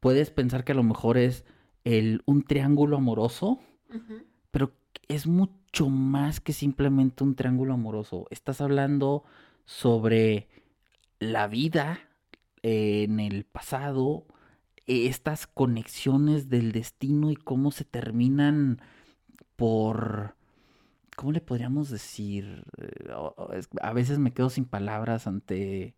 Puedes 0.00 0.30
pensar 0.30 0.64
que 0.64 0.72
a 0.72 0.76
lo 0.76 0.82
mejor 0.84 1.18
es 1.18 1.44
el, 1.84 2.22
un 2.26 2.42
triángulo 2.42 2.96
amoroso, 2.96 3.60
pero 4.50 4.72
es 5.08 5.26
mucho 5.26 5.88
más 5.88 6.40
que 6.40 6.52
simplemente 6.52 7.24
un 7.24 7.34
triángulo 7.34 7.74
amoroso. 7.74 8.26
Estás 8.30 8.60
hablando 8.60 9.24
sobre 9.64 10.48
la 11.18 11.46
vida 11.46 12.00
en 12.62 13.20
el 13.20 13.44
pasado, 13.44 14.26
estas 14.86 15.46
conexiones 15.46 16.48
del 16.48 16.72
destino 16.72 17.30
y 17.30 17.36
cómo 17.36 17.70
se 17.70 17.84
terminan 17.84 18.80
por... 19.56 20.36
¿Cómo 21.16 21.32
le 21.32 21.40
podríamos 21.40 21.90
decir? 21.90 22.62
Eh, 22.78 23.10
a 23.82 23.92
veces 23.92 24.20
me 24.20 24.32
quedo 24.32 24.50
sin 24.50 24.64
palabras 24.64 25.26
ante, 25.26 25.96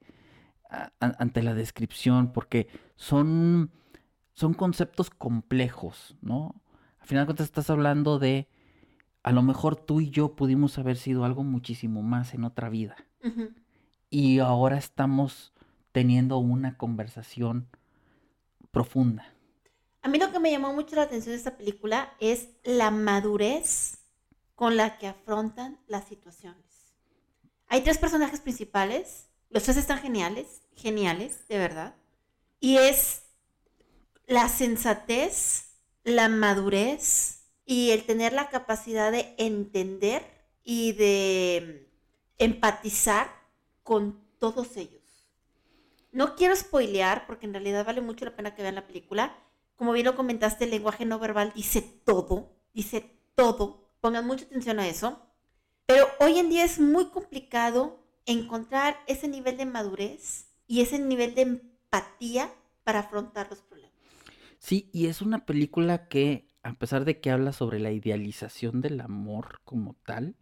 ante 0.98 1.42
la 1.42 1.52
descripción 1.52 2.32
porque 2.32 2.68
son, 2.96 3.70
son 4.40 4.54
conceptos 4.54 5.10
complejos, 5.10 6.16
¿no? 6.22 6.54
Al 6.98 7.06
final 7.06 7.24
de 7.24 7.26
cuentas 7.26 7.44
estás 7.44 7.68
hablando 7.68 8.18
de, 8.18 8.48
a 9.22 9.32
lo 9.32 9.42
mejor 9.42 9.76
tú 9.76 10.00
y 10.00 10.08
yo 10.08 10.34
pudimos 10.34 10.78
haber 10.78 10.96
sido 10.96 11.26
algo 11.26 11.44
muchísimo 11.44 12.00
más 12.00 12.32
en 12.32 12.44
otra 12.44 12.70
vida 12.70 12.96
y 14.08 14.38
ahora 14.38 14.78
estamos 14.78 15.52
teniendo 15.92 16.38
una 16.38 16.78
conversación 16.78 17.68
profunda. 18.70 19.30
A 20.00 20.08
mí 20.08 20.18
lo 20.18 20.32
que 20.32 20.38
me 20.38 20.50
llamó 20.50 20.72
mucho 20.72 20.96
la 20.96 21.02
atención 21.02 21.32
de 21.32 21.36
esta 21.36 21.58
película 21.58 22.14
es 22.18 22.48
la 22.64 22.90
madurez 22.90 24.06
con 24.54 24.78
la 24.78 24.96
que 24.96 25.06
afrontan 25.06 25.78
las 25.86 26.08
situaciones. 26.08 26.94
Hay 27.66 27.82
tres 27.82 27.98
personajes 27.98 28.40
principales, 28.40 29.28
los 29.50 29.64
tres 29.64 29.76
están 29.76 29.98
geniales, 29.98 30.62
geniales, 30.76 31.46
de 31.46 31.58
verdad. 31.58 31.94
Y 32.58 32.78
es 32.78 33.19
la 34.30 34.48
sensatez, 34.48 35.74
la 36.04 36.28
madurez 36.28 37.48
y 37.66 37.90
el 37.90 38.04
tener 38.04 38.32
la 38.32 38.48
capacidad 38.48 39.10
de 39.10 39.34
entender 39.38 40.22
y 40.62 40.92
de 40.92 41.90
empatizar 42.38 43.28
con 43.82 44.24
todos 44.38 44.76
ellos. 44.76 45.02
No 46.12 46.36
quiero 46.36 46.54
spoilear 46.54 47.26
porque 47.26 47.46
en 47.46 47.54
realidad 47.54 47.84
vale 47.84 48.02
mucho 48.02 48.24
la 48.24 48.36
pena 48.36 48.54
que 48.54 48.62
vean 48.62 48.76
la 48.76 48.86
película. 48.86 49.36
Como 49.74 49.90
bien 49.90 50.06
lo 50.06 50.14
comentaste, 50.14 50.62
el 50.62 50.70
lenguaje 50.70 51.04
no 51.04 51.18
verbal 51.18 51.52
dice 51.52 51.82
todo, 51.82 52.52
dice 52.72 53.10
todo. 53.34 53.90
Pongan 54.00 54.28
mucha 54.28 54.44
atención 54.44 54.78
a 54.78 54.86
eso. 54.86 55.20
Pero 55.86 56.06
hoy 56.20 56.38
en 56.38 56.50
día 56.50 56.64
es 56.64 56.78
muy 56.78 57.06
complicado 57.06 57.98
encontrar 58.26 58.96
ese 59.08 59.26
nivel 59.26 59.56
de 59.56 59.66
madurez 59.66 60.46
y 60.68 60.82
ese 60.82 61.00
nivel 61.00 61.34
de 61.34 61.42
empatía 61.42 62.48
para 62.84 63.00
afrontar 63.00 63.50
los. 63.50 63.69
Sí, 64.60 64.90
y 64.92 65.06
es 65.06 65.22
una 65.22 65.46
película 65.46 66.06
que, 66.06 66.46
a 66.62 66.74
pesar 66.74 67.06
de 67.06 67.18
que 67.18 67.30
habla 67.30 67.52
sobre 67.52 67.80
la 67.80 67.92
idealización 67.92 68.82
del 68.82 69.00
amor 69.00 69.60
como 69.64 69.94
tal, 70.04 70.36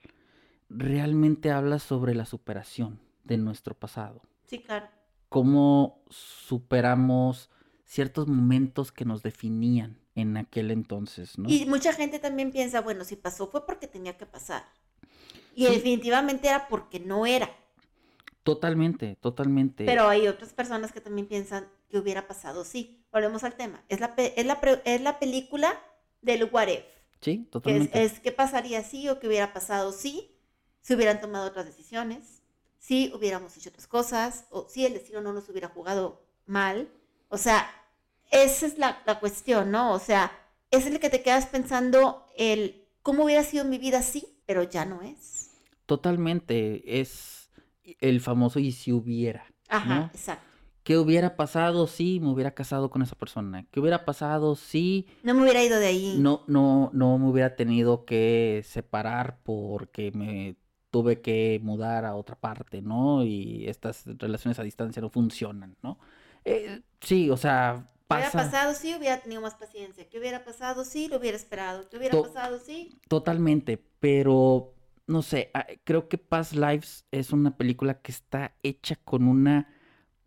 realmente 0.69 1.53
habla 1.53 1.79
sobre 1.79 2.17
la 2.17 2.27
superación 2.27 3.01
de 3.23 3.39
nuestro 3.39 3.75
pasado. 3.75 4.23
Sí, 4.45 4.59
claro. 4.59 4.89
Cómo 5.29 6.03
superamos 6.11 7.49
ciertos 7.85 8.27
momentos 8.27 8.91
que 8.91 9.05
nos 9.05 9.23
definían 9.23 10.01
en 10.17 10.37
aquel 10.37 10.73
entonces, 10.73 11.39
¿no? 11.39 11.49
Y 11.49 11.65
mucha 11.67 11.93
gente 11.93 12.19
también 12.19 12.51
piensa, 12.51 12.81
bueno, 12.81 13.05
si 13.05 13.15
pasó 13.15 13.47
fue 13.47 13.65
porque 13.65 13.87
tenía 13.87 14.19
que 14.19 14.27
pasar. 14.27 14.65
Y 15.55 15.67
definitivamente 15.67 16.49
era 16.49 16.67
porque 16.67 16.99
no 16.99 17.25
era. 17.25 17.51
Totalmente, 18.43 19.17
totalmente. 19.21 19.85
Pero 19.85 20.09
hay 20.09 20.27
otras 20.27 20.53
personas 20.53 20.91
que 20.91 21.01
también 21.01 21.29
piensan 21.29 21.69
que 21.89 21.99
hubiera 21.99 22.27
pasado, 22.27 22.65
sí. 22.65 23.05
Volvemos 23.13 23.45
al 23.45 23.55
tema. 23.55 23.83
Es 23.89 24.01
la, 24.01 24.15
es 24.17 24.47
la, 24.47 24.61
es 24.85 25.01
la 25.01 25.19
película 25.19 25.81
del 26.23 26.45
what 26.45 26.69
if. 26.69 26.85
Sí, 27.21 27.49
totalmente. 27.51 28.05
es, 28.05 28.13
es 28.13 28.21
qué 28.21 28.33
pasaría 28.33 28.83
si 28.85 29.09
o 29.09 29.19
qué 29.19 29.27
hubiera 29.27 29.53
pasado 29.53 29.93
si 29.93 30.39
si 30.89 30.95
hubieran 30.95 31.21
tomado 31.21 31.47
otras 31.47 31.67
decisiones, 31.67 32.43
si 32.79 33.13
hubiéramos 33.15 33.55
hecho 33.57 33.69
otras 33.69 33.87
cosas, 33.87 34.47
o 34.51 34.67
si 34.71 34.87
el 34.87 34.95
destino 34.95 35.21
no 35.21 35.35
nos 35.35 35.47
hubiera 35.51 35.69
jugado 35.69 36.25
mal. 36.47 36.89
O 37.29 37.37
sea, 37.37 37.69
esa 38.31 38.65
es 38.65 38.79
la, 38.79 38.97
cuestión, 39.21 39.71
¿no? 39.71 39.93
O 39.93 39.99
sea, 39.99 40.33
es 40.71 40.87
el 40.87 40.99
que 40.99 41.11
te 41.11 41.23
quedas 41.23 41.45
pensando 41.45 42.27
el 42.39 42.87
cómo 43.03 43.25
hubiera 43.25 43.43
sido 43.43 43.67
mi 43.67 43.77
vida 43.77 43.99
así, 43.99 44.41
pero 44.47 44.63
ya 44.63 44.87
no 44.87 45.03
es. 45.03 45.51
Totalmente, 45.85 47.01
es 47.01 47.51
el 48.01 48.23
famoso 48.23 48.59
y 48.59 48.73
si 48.73 48.91
hubiera. 48.91 49.45
Ajá, 49.69 50.11
exacto. 50.15 50.48
¿Qué 50.89 50.97
hubiera 50.97 51.37
pasado 51.37 51.87
si 51.87 52.19
me 52.19 52.31
hubiera 52.31 52.53
casado 52.53 52.89
con 52.89 53.03
esa 53.03 53.15
persona? 53.15 53.67
¿Qué 53.71 53.79
hubiera 53.79 54.07
pasado 54.07 54.55
si... 54.55 55.07
No 55.23 55.35
me 55.35 55.43
hubiera 55.43 55.63
ido 55.63 55.79
de 55.79 55.85
ahí. 55.85 56.17
No, 56.19 56.45
no, 56.47 56.89
no 56.95 57.19
me 57.19 57.29
hubiera 57.29 57.57
tenido 57.57 58.07
que 58.07 58.63
separar 58.65 59.39
porque 59.43 60.13
me 60.13 60.57
tuve 60.91 61.21
que 61.21 61.61
mudar 61.63 62.07
a 62.07 62.15
otra 62.15 62.37
parte, 62.37 62.81
¿no? 62.81 63.23
Y 63.23 63.69
estas 63.69 64.05
relaciones 64.07 64.59
a 64.59 64.63
distancia 64.63 65.03
no 65.03 65.11
funcionan, 65.11 65.77
¿no? 65.83 65.99
Eh, 66.47 66.81
sí, 67.03 67.29
o 67.29 67.37
sea, 67.37 67.87
pasa... 68.07 68.31
¿Qué 68.31 68.37
hubiera 68.39 68.51
pasado 68.51 68.73
si 68.73 68.95
hubiera 68.95 69.21
tenido 69.21 69.43
más 69.43 69.57
paciencia? 69.57 70.09
¿Qué 70.09 70.19
hubiera 70.19 70.43
pasado 70.43 70.87
si 70.87 71.09
lo 71.09 71.19
hubiera 71.19 71.37
esperado? 71.37 71.87
¿Qué 71.91 71.99
hubiera 71.99 72.19
pasado 72.19 72.59
si...? 72.59 72.99
Totalmente, 73.09 73.77
pero 74.01 74.73
no 75.07 75.21
sé, 75.21 75.51
ah, 75.53 75.67
creo 75.85 76.09
que 76.09 76.17
Past 76.17 76.55
Lives 76.55 77.05
es 77.11 77.31
una 77.31 77.59
película 77.59 78.01
que 78.01 78.11
está 78.11 78.57
hecha 78.63 78.97
con 78.97 79.29
una 79.29 79.75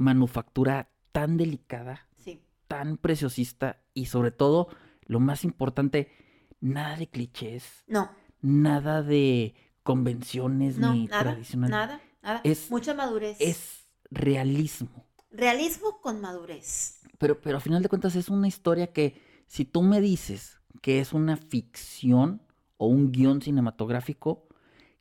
manufactura 0.02 0.92
tan 1.12 1.38
delicada, 1.38 2.08
sí. 2.18 2.44
tan 2.68 2.98
preciosista 2.98 3.84
y 3.94 4.06
sobre 4.06 4.32
todo, 4.32 4.68
lo 5.06 5.20
más 5.20 5.44
importante, 5.44 6.12
nada 6.60 6.96
de 6.98 7.08
clichés. 7.08 7.84
No. 7.88 8.12
Nada 8.42 9.04
de 9.04 9.56
convenciones 9.84 10.78
ni 10.78 11.08
tradicionales. 11.08 11.72
Nada, 11.72 12.02
nada. 12.22 12.42
Es, 12.44 12.72
Mucha 12.72 12.94
madurez. 12.94 13.38
Es 13.40 13.88
realismo. 14.10 15.06
Realismo 15.32 16.02
con 16.02 16.22
madurez. 16.22 17.02
Pero, 17.18 17.39
pero 17.39 17.58
a 17.58 17.62
final 17.62 17.84
de 17.84 17.89
cuentas 17.89 18.16
es 18.16 18.30
una 18.30 18.47
historia 18.47 18.91
que 18.91 19.22
si 19.47 19.66
tú 19.66 19.82
me 19.82 20.02
dices 20.02 20.60
que 20.82 20.99
es 20.99 21.14
una 21.14 21.38
ficción 21.38 22.41
o 22.78 22.88
un 22.88 23.12
guion 23.12 23.41
cinematográfico, 23.41 24.47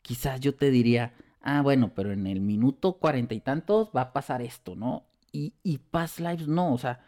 quizás 0.03 0.41
yo 0.41 0.55
te 0.55 0.71
diría, 0.71 1.15
ah, 1.41 1.63
bueno, 1.63 1.93
pero 1.95 2.13
en 2.13 2.27
el 2.27 2.41
minuto 2.41 2.95
cuarenta 2.95 3.35
y 3.35 3.41
tantos 3.41 3.91
va 3.97 4.03
a 4.03 4.13
pasar 4.13 4.43
esto, 4.43 4.77
¿no? 4.77 5.05
Y, 5.33 5.55
y 5.63 5.79
Past 5.79 6.21
Lives 6.21 6.49
no, 6.49 6.73
o 6.73 6.79
sea, 6.79 7.01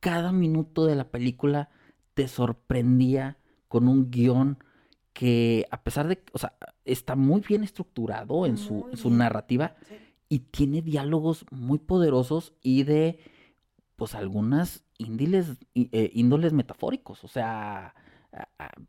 cada 0.00 0.32
minuto 0.32 0.86
de 0.86 0.94
la 0.94 1.08
película 1.08 1.70
te 2.14 2.28
sorprendía 2.28 3.38
con 3.68 3.88
un 3.88 4.10
guion 4.10 4.58
que 5.12 5.66
a 5.70 5.82
pesar 5.82 6.08
de, 6.08 6.22
o 6.32 6.38
sea, 6.38 6.54
está 6.84 7.16
muy 7.16 7.40
bien 7.40 7.64
estructurado 7.64 8.46
en 8.46 8.58
su, 8.58 8.86
su 8.94 9.10
narrativa 9.10 9.74
y 10.28 10.40
tiene 10.40 10.82
diálogos 10.82 11.46
muy 11.50 11.78
poderosos 11.78 12.52
y 12.62 12.82
de, 12.82 13.18
pues, 13.96 14.14
algunas 14.14 14.84
índoles, 14.98 15.56
eh, 15.74 16.10
índoles 16.14 16.52
metafóricos, 16.52 17.24
o 17.24 17.28
sea, 17.28 17.94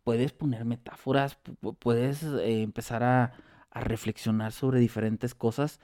puedes 0.04 0.34
poner 0.34 0.66
metáforas, 0.66 1.38
puedes 1.80 2.24
eh, 2.24 2.62
empezar 2.62 3.04
a, 3.04 3.34
a, 3.78 3.82
reflexionar 3.82 4.52
sobre 4.52 4.80
diferentes 4.80 5.36
cosas 5.36 5.80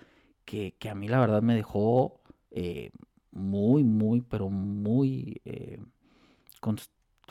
que, 0.45 0.75
que, 0.79 0.89
a 0.89 0.95
mí 0.95 1.07
la 1.07 1.19
verdad 1.19 1.41
me 1.41 1.55
dejó 1.55 2.21
eh, 2.51 2.91
muy, 3.31 3.83
muy, 3.83 4.21
pero 4.21 4.49
muy 4.49 5.41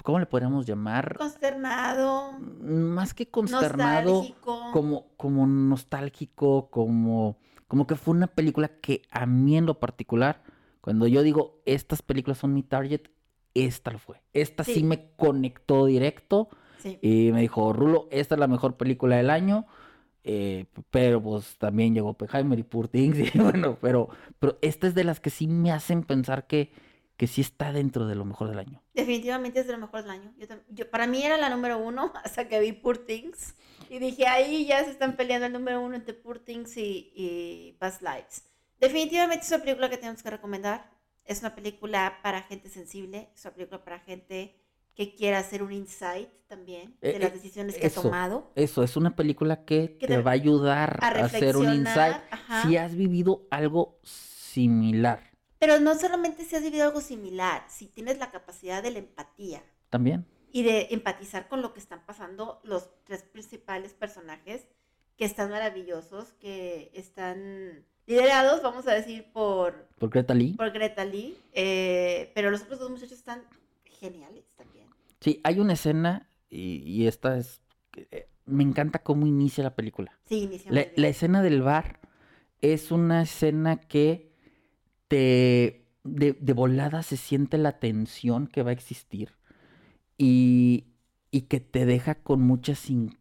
¿cómo 0.03 0.19
le 0.19 0.27
podríamos 0.27 0.67
llamar? 0.67 1.17
Consternado. 1.17 2.33
Más 2.39 3.15
que 3.15 3.29
consternado, 3.29 4.13
nostálgico. 4.13 4.71
como, 4.73 5.07
como 5.17 5.47
nostálgico, 5.47 6.71
como, 6.71 7.39
como 7.69 7.87
que 7.87 7.97
fue 7.97 8.15
una 8.15 8.27
película 8.27 8.69
que 8.69 9.03
a 9.11 9.27
mí 9.27 9.57
en 9.57 9.67
lo 9.67 9.79
particular, 9.79 10.43
cuando 10.81 11.07
yo 11.07 11.23
digo 11.23 11.63
estas 11.67 12.03
películas 12.03 12.39
son 12.39 12.55
mi 12.55 12.63
target, 12.63 13.03
esta 13.55 13.91
lo 13.91 13.99
fue. 13.99 14.23
Esta 14.33 14.65
sí, 14.65 14.75
Sí. 14.75 14.83
me 14.85 15.11
conectó 15.17 15.87
directo 15.87 16.49
Sí. 16.79 16.99
y 17.01 17.31
me 17.33 17.43
dijo, 17.43 17.73
Rulo, 17.73 18.09
esta 18.11 18.35
es 18.35 18.39
la 18.41 18.49
mejor 18.49 18.77
película 18.77 19.17
del 19.17 19.31
año. 19.31 19.67
Eh, 20.25 20.67
pero 20.91 21.23
pues 21.23 21.57
también 21.59 21.95
llegó 21.95 22.11
Oppenheimer 22.11 22.59
y 22.59 22.63
Poor 22.63 22.89
Things, 22.89 23.19
y 23.35 23.39
bueno, 23.39 23.79
pero, 23.81 24.09
pero 24.39 24.59
esta 24.63 24.87
es 24.87 24.95
de 24.95 25.05
las 25.05 25.21
que 25.21 25.31
sí 25.31 25.47
me 25.47 25.73
hacen 25.73 26.05
pensar 26.05 26.47
que, 26.47 26.73
que 27.17 27.27
sí 27.27 27.41
está 27.41 27.73
dentro 27.73 28.07
de 28.07 28.15
lo 28.15 28.25
mejor 28.25 28.49
del 28.49 28.59
año. 28.59 28.83
Definitivamente 28.95 29.61
es 29.61 29.67
de 29.67 29.73
lo 29.73 29.79
mejor 29.79 30.03
del 30.03 30.11
año. 30.11 30.35
Yo, 30.69 30.91
para 30.91 31.07
mí 31.07 31.23
era 31.25 31.37
la 31.37 31.51
número 31.51 31.79
uno 31.79 32.13
hasta 32.25 32.49
que 32.49 32.61
vi 32.61 32.73
Poor 32.73 32.99
Things. 32.99 33.55
Y 33.91 33.99
dije, 33.99 34.27
ahí 34.27 34.65
ya 34.67 34.83
se 34.85 34.91
están 34.91 35.17
peleando 35.17 35.47
el 35.47 35.53
número 35.53 35.81
uno 35.83 35.95
entre 35.95 36.15
Poor 36.15 36.39
Things 36.39 36.77
y, 36.77 37.13
y 37.15 37.77
Past 37.79 38.01
Lives. 38.01 38.45
Definitivamente 38.81 39.45
es 39.45 39.53
una 39.53 39.63
película 39.63 39.91
que 39.91 39.99
tenemos 39.99 40.23
que 40.23 40.31
recomendar. 40.31 40.91
Es 41.25 41.41
una 41.41 41.55
película 41.55 42.19
para 42.23 42.43
gente 42.43 42.71
sensible. 42.71 43.31
Es 43.35 43.45
una 43.45 43.55
película 43.55 43.85
para 43.85 43.99
gente 43.99 44.62
que 44.95 45.15
quiera 45.15 45.39
hacer 45.39 45.63
un 45.63 45.73
insight 45.73 46.29
también 46.49 46.97
de 47.01 47.17
Eh, 47.17 47.19
las 47.19 47.31
eh, 47.31 47.35
decisiones 47.35 47.77
que 47.77 47.87
eso. 47.87 48.01
ha 48.01 48.03
tomado. 48.05 48.53
Eso, 48.55 48.83
es 48.83 48.97
una 48.97 49.17
película 49.17 49.65
que 49.65 49.97
Que 49.99 50.07
te 50.07 50.17
te- 50.17 50.23
va 50.23 50.33
a 50.33 50.35
ayudar 50.35 50.99
A 51.03 51.09
a 51.09 51.25
hacer 51.25 51.57
un 51.57 51.73
insight 51.73 52.17
ajá. 52.31 52.63
si 52.63 52.77
has 52.77 52.95
vivido 52.95 53.47
algo 53.51 53.99
similar 54.03 55.31
Pero 55.59 55.79
no 55.81 55.95
solamente 55.99 56.45
si 56.45 56.57
has 56.57 56.63
vivido 56.63 56.85
algo 56.85 57.01
similar, 57.01 57.65
si 57.69 57.87
tienes 57.87 58.19
la 58.19 58.31
capacidad 58.31 58.83
de 58.83 58.91
la 58.91 58.99
empatía. 58.99 59.63
también. 59.91 60.27
y 60.55 60.63
de 60.65 60.89
empatizar 60.91 61.49
con 61.49 61.63
lo 61.63 61.73
que 61.73 61.81
están 61.81 62.05
pasando 62.05 62.61
los 62.65 62.91
tres 63.05 63.23
principales 63.23 63.95
personajes 63.95 64.67
que 65.17 65.25
están 65.25 65.49
maravillosos, 65.51 66.33
que 66.41 66.91
están 66.93 67.87
liderados, 68.07 68.61
vamos 68.63 68.87
a 68.87 68.93
decir, 68.93 69.33
por, 69.33 69.87
Por 69.99 70.11
Greta 70.11 70.35
Lee. 70.35 70.53
por 70.55 70.71
Greta 70.71 71.07
Lee, 71.07 71.39
eh, 71.55 72.31
pero 72.35 72.51
los 72.51 72.61
otros 72.65 72.79
dos 72.81 72.91
muchachos 72.91 73.13
están 73.13 73.43
geniales 73.87 74.45
también. 74.57 74.82
Sí, 75.23 75.41
hay 75.45 75.61
una 75.61 75.73
escena 75.75 76.29
y, 76.51 76.83
y 76.85 77.07
esta 77.07 77.39
es... 77.39 77.63
eh, 77.97 78.29
Me 78.45 78.63
encanta 78.65 79.03
cómo 79.03 79.27
inicia 79.27 79.65
la 79.65 79.75
película. 79.75 80.19
Sí, 80.27 80.43
inicia 80.43 80.71
La, 80.73 80.87
la 80.97 81.09
escena 81.09 81.43
del 81.43 81.63
bar 81.63 82.01
es 82.61 82.91
una 82.91 83.23
escena 83.23 83.77
que 83.81 84.33
te... 85.09 85.79
De, 86.05 86.33
de 86.33 86.53
volada 86.53 87.05
se 87.05 87.17
siente 87.17 87.59
la 87.59 87.79
tensión 87.79 88.49
que 88.49 88.65
va 88.65 88.71
a 88.71 88.73
existir 88.73 89.37
y, 90.19 90.87
y 91.31 91.43
que 91.43 91.61
te 91.61 91.87
deja 91.87 92.17
con 92.17 92.41
muchas 92.41 92.91
in- 92.91 93.17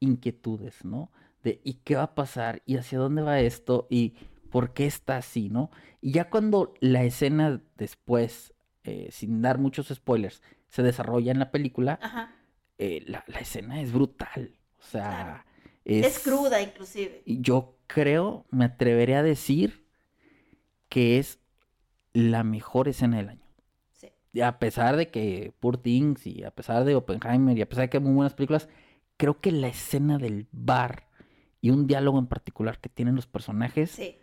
inquietudes, 0.00 0.84
¿no? 0.84 1.10
De 1.42 1.62
¿y 1.64 1.74
qué 1.84 1.96
va 1.96 2.02
a 2.02 2.14
pasar? 2.14 2.62
¿Y 2.66 2.76
hacia 2.76 2.98
dónde 2.98 3.22
va 3.22 3.40
esto? 3.40 3.86
¿Y 3.88 4.16
por 4.50 4.74
qué 4.74 4.84
está 4.84 5.16
así, 5.16 5.48
no? 5.48 5.70
Y 6.02 6.12
ya 6.12 6.28
cuando 6.28 6.74
la 6.80 7.04
escena 7.04 7.62
después, 7.78 8.52
eh, 8.84 9.08
sin 9.10 9.40
dar 9.40 9.56
muchos 9.58 9.88
spoilers, 9.88 10.42
se 10.76 10.82
desarrolla 10.82 11.32
en 11.32 11.38
la 11.38 11.50
película, 11.50 11.98
Ajá. 12.02 12.34
eh, 12.78 13.02
la, 13.06 13.24
la 13.26 13.38
escena 13.40 13.80
es 13.80 13.92
brutal. 13.92 14.56
O 14.78 14.82
sea, 14.84 15.44
Claro. 15.44 15.44
es, 15.84 16.06
Es 16.06 16.18
cruda 16.20 16.60
inclusive. 16.62 17.22
y 17.24 17.40
Yo 17.40 17.76
creo, 17.86 18.46
me 18.50 18.64
atreveré 18.66 19.16
a 19.16 19.22
decir 19.22 19.86
que 20.88 21.18
es 21.18 21.38
la 22.12 22.44
mejor 22.44 22.88
escena 22.88 23.16
del 23.18 23.28
año. 23.30 23.46
Sí. 23.92 24.08
Y 24.32 24.40
a 24.42 24.58
pesar 24.58 24.96
de 24.96 25.08
que 25.10 25.52
Poor 25.60 25.76
Things 25.78 26.26
y 26.26 26.44
a 26.44 26.50
pesar 26.50 26.84
de 26.84 26.94
Oppenheimer 26.94 27.56
y 27.58 27.62
a 27.62 27.68
pesar 27.68 27.84
de 27.84 27.90
que 27.90 27.96
hay 27.98 28.02
muy 28.02 28.12
buenas 28.14 28.34
películas, 28.34 28.68
creo 29.16 29.40
que 29.40 29.52
la 29.52 29.68
escena 29.68 30.18
del 30.18 30.46
bar 30.52 31.08
y 31.60 31.70
un 31.70 31.86
diálogo 31.86 32.18
en 32.18 32.26
particular 32.26 32.78
que 32.80 32.88
tienen 32.88 33.16
los 33.16 33.26
personajes 33.26 33.90
Sí. 33.90 34.16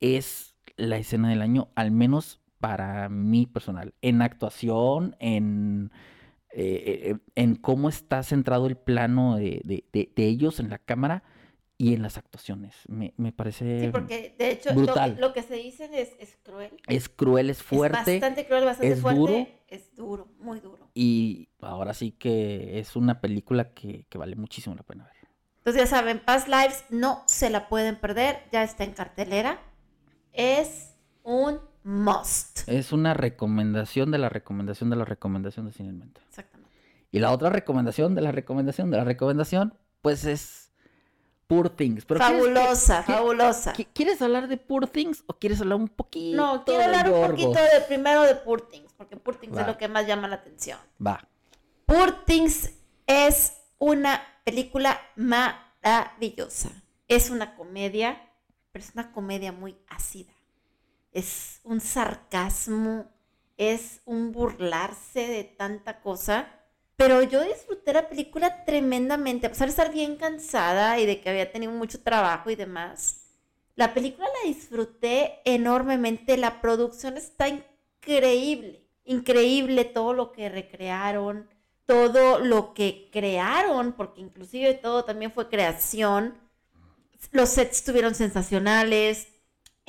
es 0.00 0.54
la 0.76 0.96
escena 0.96 1.28
del 1.28 1.42
año, 1.42 1.68
al 1.74 1.90
menos 1.90 2.40
para 2.60 3.08
mí 3.08 3.46
personal. 3.46 3.94
En 4.02 4.22
actuación, 4.22 5.16
en, 5.20 5.90
eh, 6.52 7.12
eh, 7.12 7.16
en 7.34 7.54
cómo 7.56 7.88
está 7.88 8.22
centrado 8.22 8.66
el 8.66 8.76
plano 8.76 9.36
de, 9.36 9.60
de- 9.64 9.84
de- 9.92 10.12
de 10.14 10.24
ellos 10.26 10.60
en 10.60 10.70
la 10.70 10.78
cámara 10.78 11.22
y 11.76 11.94
en 11.94 12.02
las 12.02 12.18
actuaciones. 12.18 12.74
Me, 12.88 13.14
me 13.16 13.30
parece... 13.32 13.82
Sí, 13.82 13.88
porque 13.92 14.34
de 14.36 14.50
hecho 14.50 14.70
lo, 14.70 14.82
brutal. 14.82 15.16
lo 15.20 15.32
que 15.32 15.42
se 15.42 15.54
dicen 15.54 15.94
es, 15.94 16.10
es 16.18 16.36
cruel. 16.42 16.72
Es 16.88 17.08
cruel, 17.08 17.50
es 17.50 17.62
fuerte. 17.62 18.16
Es 18.16 18.20
bastante 18.20 18.46
cruel, 18.46 18.64
bastante 18.64 18.92
es 18.92 19.00
fuerte. 19.00 19.20
duro. 19.20 19.46
Es 19.68 19.94
duro, 19.94 20.28
muy 20.40 20.58
duro. 20.60 20.90
Y 20.94 21.50
ahora 21.60 21.94
sí 21.94 22.10
que 22.10 22.80
es 22.80 22.96
una 22.96 23.20
película 23.20 23.72
que, 23.74 24.06
que 24.08 24.18
vale 24.18 24.34
muchísimo 24.34 24.74
la 24.74 24.82
pena 24.82 25.04
ver. 25.04 25.12
Entonces 25.58 25.82
ya 25.82 25.86
saben, 25.86 26.18
Past 26.18 26.48
Lives 26.48 26.84
no 26.90 27.22
se 27.26 27.50
la 27.50 27.68
pueden 27.68 27.96
perder, 28.00 28.40
ya 28.50 28.64
está 28.64 28.82
en 28.84 28.92
cartelera. 28.92 29.60
Es 30.32 30.96
un 31.22 31.60
must. 31.88 32.68
Es 32.68 32.92
una 32.92 33.14
recomendación 33.14 34.10
de 34.10 34.18
la 34.18 34.28
recomendación 34.28 34.90
de 34.90 34.96
la 34.96 35.04
recomendación 35.04 35.66
de 35.66 35.72
Cine 35.72 35.88
en 35.90 35.98
Mente. 35.98 36.20
Exactamente. 36.28 36.70
Y 37.10 37.18
la 37.20 37.32
otra 37.32 37.48
recomendación 37.50 38.14
de 38.14 38.20
la 38.20 38.30
recomendación 38.32 38.90
de 38.90 38.98
la 38.98 39.04
recomendación, 39.04 39.74
pues 40.02 40.24
es 40.26 40.70
Poor 41.46 41.70
Things. 41.70 42.04
Pero 42.04 42.20
¿quieres 42.20 42.36
que- 42.36 42.42
fabulosa, 42.54 43.02
fabulosa. 43.04 43.72
¿Qui- 43.72 43.88
¿Quieres 43.94 44.20
hablar 44.20 44.48
de 44.48 44.58
Poor 44.58 44.86
Things 44.86 45.24
o 45.26 45.38
quieres 45.38 45.60
hablar 45.62 45.78
un 45.78 45.88
poquito 45.88 46.36
No, 46.36 46.64
quiero 46.64 46.80
de 46.80 46.84
hablar 46.84 47.10
un 47.10 47.26
poquito 47.30 47.52
de 47.52 47.80
primero 47.88 48.22
de 48.22 48.34
Poor 48.34 48.68
Things, 48.68 48.92
porque 48.92 49.16
Poor 49.16 49.36
Things 49.36 49.56
Va. 49.56 49.62
es 49.62 49.66
lo 49.66 49.78
que 49.78 49.88
más 49.88 50.06
llama 50.06 50.28
la 50.28 50.36
atención. 50.36 50.78
Va. 51.04 51.26
Poor 51.86 52.24
Things 52.26 52.70
es 53.06 53.54
una 53.78 54.20
película 54.44 55.00
maravillosa. 55.16 56.70
Es 57.08 57.30
una 57.30 57.54
comedia, 57.56 58.20
pero 58.72 58.84
es 58.84 58.92
una 58.94 59.10
comedia 59.12 59.50
muy 59.52 59.74
ácida. 59.88 60.32
Es 61.12 61.60
un 61.64 61.80
sarcasmo, 61.80 63.06
es 63.56 64.00
un 64.04 64.32
burlarse 64.32 65.26
de 65.26 65.44
tanta 65.44 66.00
cosa. 66.00 66.48
Pero 66.96 67.22
yo 67.22 67.44
disfruté 67.44 67.92
la 67.92 68.08
película 68.08 68.64
tremendamente, 68.64 69.46
a 69.46 69.50
pesar 69.50 69.68
de 69.68 69.70
estar 69.70 69.92
bien 69.92 70.16
cansada 70.16 70.98
y 70.98 71.06
de 71.06 71.20
que 71.20 71.30
había 71.30 71.52
tenido 71.52 71.72
mucho 71.72 72.02
trabajo 72.02 72.50
y 72.50 72.56
demás. 72.56 73.28
La 73.76 73.94
película 73.94 74.26
la 74.42 74.48
disfruté 74.48 75.38
enormemente, 75.44 76.36
la 76.36 76.60
producción 76.60 77.16
está 77.16 77.46
increíble, 77.48 78.84
increíble 79.04 79.84
todo 79.84 80.12
lo 80.12 80.32
que 80.32 80.48
recrearon, 80.48 81.48
todo 81.86 82.40
lo 82.40 82.74
que 82.74 83.08
crearon, 83.12 83.92
porque 83.92 84.20
inclusive 84.20 84.74
todo 84.74 85.04
también 85.04 85.30
fue 85.30 85.48
creación. 85.48 86.36
Los 87.30 87.50
sets 87.50 87.78
estuvieron 87.78 88.16
sensacionales. 88.16 89.28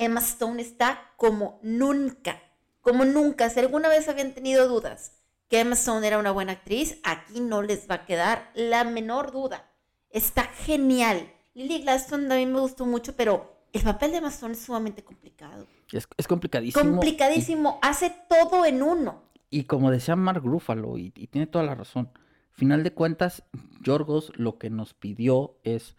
Emma 0.00 0.20
Stone 0.20 0.62
está 0.62 1.12
como 1.16 1.60
nunca, 1.62 2.40
como 2.80 3.04
nunca. 3.04 3.50
Si 3.50 3.60
alguna 3.60 3.90
vez 3.90 4.08
habían 4.08 4.32
tenido 4.32 4.66
dudas 4.66 5.12
que 5.48 5.60
Emma 5.60 5.74
Stone 5.74 6.06
era 6.06 6.18
una 6.18 6.30
buena 6.30 6.52
actriz, 6.52 6.98
aquí 7.04 7.40
no 7.40 7.60
les 7.60 7.88
va 7.88 7.96
a 7.96 8.06
quedar 8.06 8.50
la 8.54 8.84
menor 8.84 9.30
duda. 9.30 9.70
Está 10.08 10.44
genial. 10.44 11.30
Lily 11.52 11.82
Gladstone 11.82 12.28
también 12.28 12.50
me 12.50 12.60
gustó 12.60 12.86
mucho, 12.86 13.14
pero 13.14 13.64
el 13.74 13.82
papel 13.82 14.12
de 14.12 14.16
Emma 14.16 14.28
Stone 14.28 14.54
es 14.54 14.62
sumamente 14.62 15.04
complicado. 15.04 15.66
Es, 15.92 16.08
es 16.16 16.26
complicadísimo. 16.26 16.92
Complicadísimo. 16.92 17.78
Hace 17.82 18.10
todo 18.26 18.64
en 18.64 18.82
uno. 18.82 19.24
Y, 19.50 19.60
y 19.60 19.64
como 19.64 19.90
decía 19.90 20.16
Mark 20.16 20.42
Ruffalo, 20.42 20.96
y, 20.96 21.12
y 21.14 21.26
tiene 21.26 21.46
toda 21.46 21.64
la 21.64 21.74
razón, 21.74 22.10
final 22.52 22.84
de 22.84 22.94
cuentas, 22.94 23.42
Yorgos 23.82 24.32
lo 24.36 24.56
que 24.56 24.70
nos 24.70 24.94
pidió 24.94 25.58
es, 25.62 25.94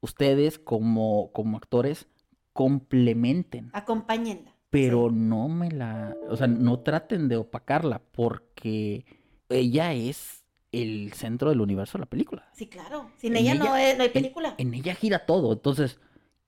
ustedes 0.00 0.58
como, 0.58 1.30
como 1.32 1.56
actores, 1.56 2.08
complementen. 2.54 3.68
Acompáñenla. 3.74 4.52
pero 4.70 5.08
Sí. 5.08 5.14
no 5.14 5.48
me 5.48 5.70
la, 5.70 6.16
o 6.28 6.36
sea, 6.36 6.48
no 6.48 6.80
traten 6.80 7.28
de 7.28 7.36
opacarla 7.36 8.00
porque 8.10 9.04
ella 9.48 9.92
es 9.92 10.44
el 10.72 11.12
centro 11.12 11.50
del 11.50 11.60
universo 11.60 11.96
de 11.96 12.00
la 12.00 12.10
película. 12.10 12.48
Sí, 12.54 12.66
claro. 12.66 13.08
Sin 13.18 13.36
En 13.36 13.42
ella, 13.42 13.54
no, 13.54 13.66
ella- 13.76 13.90
es- 13.92 13.96
no 13.98 14.02
hay 14.02 14.08
película. 14.08 14.54
En, 14.58 14.74
ella 14.74 14.96
gira 14.96 15.26
todo. 15.26 15.52
Entonces, 15.52 16.00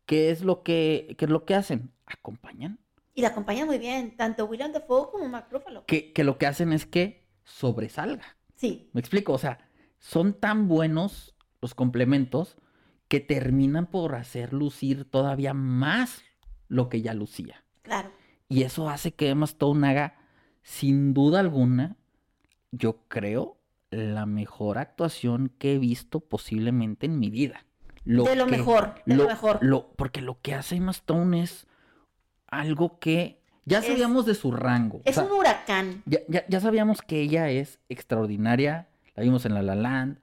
¿qué 0.07 0.31
es 0.31 0.43
lo 0.43 0.65
que, 0.65 1.15
qué 1.17 1.27
es 1.27 1.31
lo 1.31 1.45
que 1.45 1.55
hacen? 1.55 1.93
Acompañan. 2.07 2.81
Y 3.15 3.23
la 3.23 3.29
acompaña 3.29 3.65
muy 3.65 3.79
bien, 3.79 4.17
tanto 4.17 4.45
William 4.47 4.73
Dafoe 4.73 5.11
como 5.13 5.29
Mark 5.29 5.47
Ruffalo. 5.53 5.85
Que, 5.87 6.13
que 6.13 6.25
lo 6.25 6.37
que 6.37 6.47
hacen 6.47 6.73
es 6.73 6.85
que 6.85 7.29
sobresalga. 7.45 8.37
Sí, 8.57 8.91
¿Me 8.93 9.01
explico? 9.01 9.35
O 9.35 9.39
sea, 9.39 9.59
son 10.01 10.35
tan 10.35 10.67
buenos 10.67 11.37
los 11.63 11.75
complementos 11.77 12.57
que 13.09 13.21
terminan 13.21 13.87
por 13.87 14.15
hacer 14.15 14.53
lucir 14.53 15.05
todavía 15.05 15.55
más 15.55 16.23
lo 16.69 16.89
que 16.89 17.03
ya 17.03 17.15
lucía. 17.15 17.63
claro. 17.83 18.11
Y 18.49 18.63
eso 18.63 18.89
hace 18.89 19.13
que 19.13 19.29
Emma 19.31 19.45
Stone 19.47 19.89
haga, 19.89 20.15
sin 20.63 21.15
duda 21.15 21.41
alguna, 21.41 21.97
yo 22.71 23.01
creo, 23.09 23.59
la 23.91 24.25
mejor 24.25 24.79
actuación 24.79 25.51
que 25.59 25.75
he 25.75 25.79
visto 25.79 26.21
posiblemente 26.21 27.07
en 27.07 27.19
mi 27.19 27.29
vida. 27.31 27.65
de 28.05 28.13
lo 28.15 28.25
que- 28.47 28.53
mejor, 28.53 28.95
de 29.05 29.17
lo, 29.17 29.27
mejor. 29.27 29.59
lo- 29.63 29.89
porque 29.97 30.21
lo 30.21 30.41
que 30.41 30.55
hace 30.55 30.77
Emma 30.77 30.93
Stone 30.93 31.43
es 31.43 31.67
algo 32.47 32.99
que 33.01 33.43
Ya 33.69 33.81
Es- 33.81 33.87
sabíamos 33.87 34.27
de 34.27 34.37
su 34.37 34.53
rango. 34.53 34.99
o 34.99 35.03
Es 35.05 35.17
sea, 35.17 35.25
un 35.25 35.33
huracán. 35.33 36.05
ya, 36.07 36.21
ya- 36.29 36.47
ya 36.49 36.61
sabíamos 36.61 37.03
que 37.03 37.21
ella 37.21 37.51
es 37.51 37.81
extraordinaria. 37.89 38.87
La 39.17 39.25
vimos 39.25 39.45
en 39.45 39.55
La 39.55 39.63
La 39.63 39.75
Land. 39.75 40.21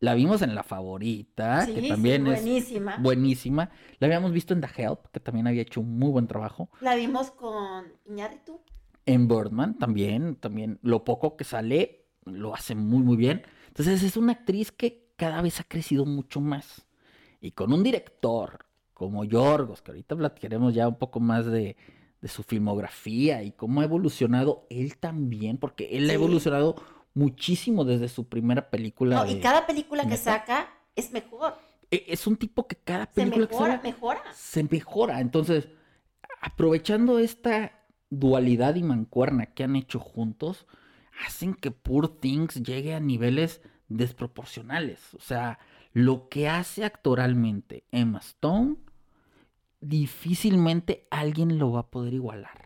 La 0.00 0.14
vimos 0.14 0.42
en 0.42 0.54
La 0.54 0.62
Favorita, 0.62 1.64
Sí, 1.66 1.74
que 1.74 1.80
sí, 1.82 1.88
también 1.88 2.26
es 2.26 2.42
buenísima. 2.42 2.96
buenísima. 2.98 3.70
La 3.98 4.06
habíamos 4.06 4.32
visto 4.32 4.52
en 4.54 4.60
The 4.60 4.68
Help, 4.76 5.06
que 5.12 5.20
también 5.20 5.46
había 5.46 5.62
hecho 5.62 5.80
un 5.80 5.98
muy 5.98 6.10
buen 6.10 6.26
trabajo. 6.26 6.70
La 6.80 6.94
vimos 6.94 7.30
con 7.30 7.84
Iñárritu. 8.06 8.60
En 9.06 9.28
Birdman 9.28 9.78
también, 9.78 10.36
también 10.36 10.78
lo 10.82 11.04
poco 11.04 11.36
que 11.36 11.44
sale 11.44 12.06
lo 12.24 12.54
hace 12.54 12.74
muy 12.74 13.02
muy 13.02 13.16
bien. 13.16 13.42
Entonces 13.68 14.02
es 14.02 14.16
una 14.16 14.32
actriz 14.32 14.70
que 14.70 15.12
cada 15.16 15.42
vez 15.42 15.60
ha 15.60 15.64
crecido 15.64 16.04
mucho 16.04 16.40
más. 16.40 16.86
Y 17.40 17.52
con 17.52 17.72
un 17.72 17.82
director 17.82 18.66
como 18.94 19.24
Yorgos, 19.24 19.82
que 19.82 19.90
ahorita 19.90 20.14
platicaremos 20.16 20.74
ya 20.74 20.86
un 20.86 20.96
poco 20.98 21.18
más 21.18 21.46
de, 21.46 21.76
de 22.20 22.28
su 22.28 22.44
filmografía 22.44 23.42
y 23.42 23.50
cómo 23.52 23.80
ha 23.80 23.84
evolucionado 23.84 24.66
él 24.70 24.96
también, 24.98 25.58
porque 25.58 25.88
él 25.96 26.08
ha 26.08 26.12
evolucionado 26.12 26.76
muchísimo 27.14 27.84
desde 27.84 28.08
su 28.08 28.28
primera 28.28 28.70
película. 28.70 29.16
No, 29.16 29.24
de- 29.24 29.32
y 29.32 29.40
cada 29.40 29.66
película 29.66 30.06
que 30.06 30.16
saca 30.16 30.68
es 30.96 31.12
mejor. 31.12 31.54
E- 31.90 32.04
Es 32.08 32.26
un 32.26 32.36
tipo 32.36 32.66
que 32.66 32.76
cada 32.76 33.06
Se 33.06 33.12
película 33.12 33.46
que 33.46 33.52
mejora, 33.54 33.72
saca 33.76 33.82
mejora. 33.88 34.22
se 34.34 34.64
mejora. 34.64 35.20
Entonces, 35.20 35.68
aprovechando 36.40 37.18
esta 37.18 37.80
dualidad 38.10 38.74
y 38.76 38.82
mancuerna 38.82 39.46
que 39.46 39.64
han 39.64 39.76
hecho 39.76 39.98
juntos, 40.00 40.66
hacen 41.26 41.54
que 41.54 41.70
Poor 41.70 42.08
Things 42.08 42.62
llegue 42.62 42.94
a 42.94 43.00
niveles 43.00 43.60
desproporcionales. 43.88 45.14
O 45.14 45.20
sea, 45.20 45.58
lo 45.92 46.28
que 46.30 46.48
hace 46.48 46.84
actoralmente 46.84 47.84
Emma 47.92 48.18
Stone, 48.20 48.76
difícilmente 49.80 51.06
alguien 51.10 51.58
lo 51.58 51.72
va 51.72 51.80
a 51.80 51.90
poder 51.90 52.14
igualar. 52.14 52.61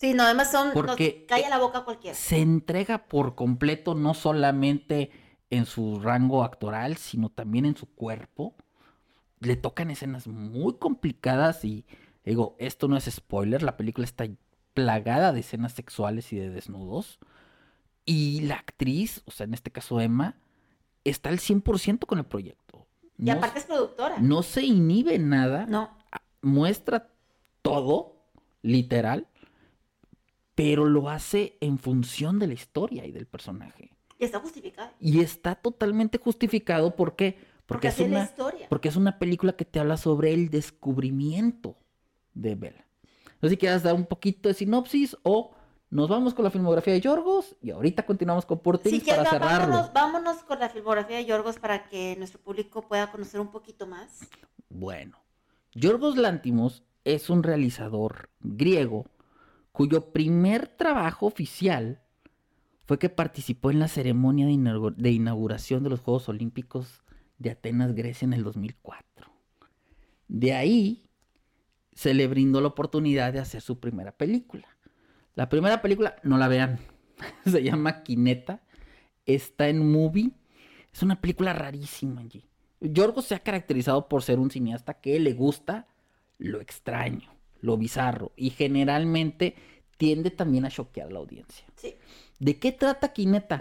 Sí. 0.00 0.14
No, 0.14 0.22
además 0.24 0.50
son. 0.50 0.72
Porque- 0.72 1.18
nos 1.20 1.28
calla 1.28 1.48
la 1.50 1.58
boca 1.58 1.78
a 1.78 1.84
cualquiera. 1.84 2.16
Se 2.16 2.38
entrega 2.40 3.06
por 3.06 3.34
completo 3.34 3.94
no 3.94 4.14
solamente 4.14 5.10
en 5.50 5.66
su 5.66 6.00
rango 6.00 6.42
actoral, 6.44 6.96
sino 6.96 7.28
también 7.28 7.66
en 7.66 7.76
su 7.76 7.86
cuerpo. 7.86 8.54
Le 9.40 9.56
tocan 9.56 9.90
escenas 9.90 10.26
muy 10.26 10.74
complicadas 10.74 11.64
y 11.64 11.84
digo, 12.24 12.56
esto 12.58 12.88
no 12.88 12.96
es 12.96 13.04
spoiler, 13.10 13.62
la 13.62 13.76
película 13.76 14.04
está 14.04 14.26
plagada 14.74 15.32
de 15.32 15.40
escenas 15.40 15.72
sexuales 15.72 16.32
y 16.32 16.36
de 16.36 16.50
desnudos. 16.50 17.18
Y 18.06 18.40
la 18.42 18.56
actriz, 18.56 19.22
o 19.26 19.30
sea, 19.30 19.44
en 19.44 19.54
este 19.54 19.70
caso 19.70 20.00
Emma, 20.00 20.36
está 21.04 21.28
al 21.30 21.38
100% 21.38 22.06
con 22.06 22.18
el 22.18 22.24
proyecto. 22.24 22.86
Y 23.18 23.24
No, 23.24 23.32
aparte 23.32 23.58
es 23.58 23.64
productora. 23.66 24.18
no 24.20 24.42
se 24.42 24.62
inhibe 24.62 25.18
nada 25.18 25.66
No. 25.66 25.90
muestra 26.42 27.08
todo, 27.62 28.16
literal, 28.62 29.26
pero 30.62 30.84
lo 30.84 31.08
hace 31.08 31.56
en 31.60 31.78
función 31.78 32.38
de 32.38 32.46
la 32.48 32.54
historia 32.54 33.06
y 33.06 33.12
del 33.12 33.26
personaje. 33.26 33.96
Y 34.18 34.24
está 34.24 34.40
justificada. 34.40 34.92
Y 35.00 35.20
está 35.20 35.54
totalmente 35.54 36.18
justificado 36.18 36.94
¿por 36.94 37.16
qué? 37.16 37.32
porque, 37.32 37.64
Porque 37.66 37.88
es 37.88 37.94
es 37.94 38.00
la 38.10 38.16
una, 38.16 38.24
historia. 38.24 38.66
porque 38.68 38.88
es 38.88 38.96
una 38.96 39.18
película 39.18 39.54
que 39.54 39.64
te 39.64 39.80
habla 39.80 39.96
sobre 39.96 40.34
el 40.34 40.50
descubrimiento 40.50 41.76
de 42.34 42.54
Bella. 42.56 42.86
No 43.40 43.48
sé 43.48 43.50
si 43.50 43.56
quieras 43.56 43.82
dar 43.82 43.94
un 43.94 44.04
poquito 44.06 44.48
de 44.48 44.54
sinopsis 44.54 45.16
o 45.22 45.52
nos 45.88 46.08
vamos 46.08 46.34
con 46.34 46.44
la 46.44 46.50
filmografía 46.50 46.92
de 46.92 47.00
Yorgos 47.00 47.56
y 47.62 47.70
ahorita 47.70 48.04
continuamos 48.04 48.44
con 48.44 48.58
Poor 48.60 48.78
Things 48.78 49.02
Sí, 49.02 49.08
para 49.10 49.22
va- 49.24 49.30
cerrarlo. 49.30 49.68
vámonos, 49.72 49.92
vámonos 49.94 50.36
con 50.44 50.58
la 50.60 50.68
filmografía 50.68 51.16
de 51.16 51.24
Yorgos 51.24 51.58
para 51.58 51.88
que 51.88 52.16
nuestro 52.16 52.40
público 52.40 52.82
pueda 52.82 53.10
conocer 53.10 53.40
un 53.40 53.50
poquito 53.50 53.86
más. 53.86 54.20
Bueno, 54.68 55.18
Yorgos 55.74 56.16
Lantimos 56.18 56.84
es 57.04 57.30
un 57.30 57.42
realizador 57.42 58.28
griego 58.40 59.06
cuyo 59.72 60.12
primer 60.12 60.68
trabajo 60.68 61.26
oficial 61.26 62.02
fue 62.84 62.98
que 62.98 63.08
participó 63.08 63.70
en 63.70 63.78
la 63.78 63.88
ceremonia 63.88 64.46
de, 64.46 64.52
inaugu- 64.52 64.96
de 64.96 65.10
inauguración 65.12 65.82
de 65.84 65.90
los 65.90 66.00
Juegos 66.00 66.28
Olímpicos 66.28 67.02
de 67.38 67.50
Atenas, 67.50 67.94
Grecia 67.94 68.26
en 68.26 68.32
el 68.32 68.42
2004. 68.42 69.30
De 70.28 70.54
ahí 70.54 71.08
se 71.92 72.14
le 72.14 72.26
brindó 72.26 72.60
la 72.60 72.68
oportunidad 72.68 73.32
de 73.32 73.38
hacer 73.38 73.60
su 73.62 73.78
primera 73.80 74.12
película. 74.12 74.66
La 75.34 75.48
primera 75.48 75.80
película, 75.82 76.16
no 76.22 76.36
la 76.38 76.48
vean, 76.48 76.78
se 77.46 77.62
llama 77.62 78.02
Kineta, 78.02 78.62
está 79.26 79.68
en 79.68 79.90
Movie, 79.90 80.32
es 80.92 81.02
una 81.02 81.20
película 81.20 81.52
rarísima, 81.52 82.20
Angie. 82.20 82.46
Yorgos 82.80 83.26
se 83.26 83.34
ha 83.34 83.40
caracterizado 83.40 84.08
por 84.08 84.22
ser 84.22 84.38
un 84.38 84.50
cineasta 84.50 84.94
que 84.94 85.20
le 85.20 85.32
gusta 85.34 85.86
lo 86.38 86.60
extraño, 86.60 87.30
lo 87.60 87.76
bizarro, 87.76 88.32
y 88.36 88.50
generalmente 88.50 89.54
tiende 89.96 90.30
también 90.30 90.64
a 90.64 90.70
choquear 90.70 91.08
a 91.08 91.10
la 91.10 91.18
audiencia. 91.18 91.66
Sí. 91.76 91.94
¿De 92.38 92.58
qué 92.58 92.72
trata 92.72 93.12
Kineta? 93.12 93.60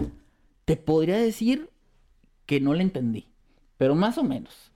Te 0.66 0.78
podría 0.78 1.18
decir 1.18 1.70
que 2.46 2.62
no 2.62 2.74
le 2.74 2.84
entendí, 2.84 3.28
pero 3.78 3.96
más 3.96 4.18
o 4.18 4.24
menos. 4.24 4.72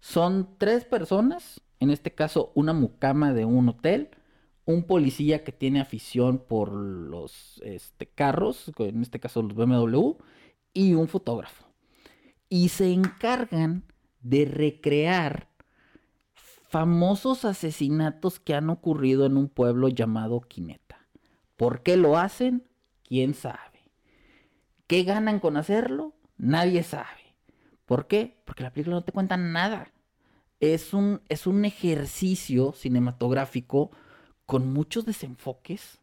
Son 0.00 0.56
tres 0.58 0.84
personas, 0.84 1.60
en 1.80 1.90
este 1.90 2.14
caso 2.14 2.52
una 2.54 2.72
mucama 2.72 3.32
de 3.32 3.44
un 3.44 3.68
hotel, 3.68 4.10
un 4.66 4.82
policía 4.82 5.42
que 5.42 5.52
tiene 5.52 5.80
afición 5.80 6.38
por 6.38 6.72
los 6.72 7.60
este, 7.64 8.06
carros, 8.06 8.70
en 8.78 9.02
este 9.02 9.20
caso 9.20 9.42
los 9.42 9.54
BMW, 9.54 10.16
y 10.74 10.94
un 10.94 11.08
fotógrafo. 11.08 11.64
Y 12.48 12.68
se 12.68 12.92
encargan 12.92 13.84
de 14.20 14.44
recrear 14.44 15.48
famosos 16.68 17.44
asesinatos 17.44 18.40
que 18.40 18.54
han 18.54 18.70
ocurrido 18.70 19.26
en 19.26 19.36
un 19.36 19.48
pueblo 19.48 19.88
llamado 19.88 20.40
Quineta. 20.40 21.06
¿Por 21.56 21.82
qué 21.82 21.96
lo 21.96 22.18
hacen? 22.18 22.66
¿Quién 23.04 23.34
sabe? 23.34 23.90
¿Qué 24.86 25.02
ganan 25.04 25.40
con 25.40 25.56
hacerlo? 25.56 26.14
Nadie 26.36 26.82
sabe. 26.82 27.36
¿Por 27.86 28.06
qué? 28.06 28.42
Porque 28.44 28.62
la 28.62 28.72
película 28.72 28.96
no 28.96 29.04
te 29.04 29.12
cuenta 29.12 29.36
nada. 29.36 29.92
Es 30.60 30.92
un, 30.92 31.22
es 31.28 31.46
un 31.46 31.64
ejercicio 31.64 32.72
cinematográfico 32.72 33.90
con 34.44 34.72
muchos 34.72 35.04
desenfoques, 35.04 36.00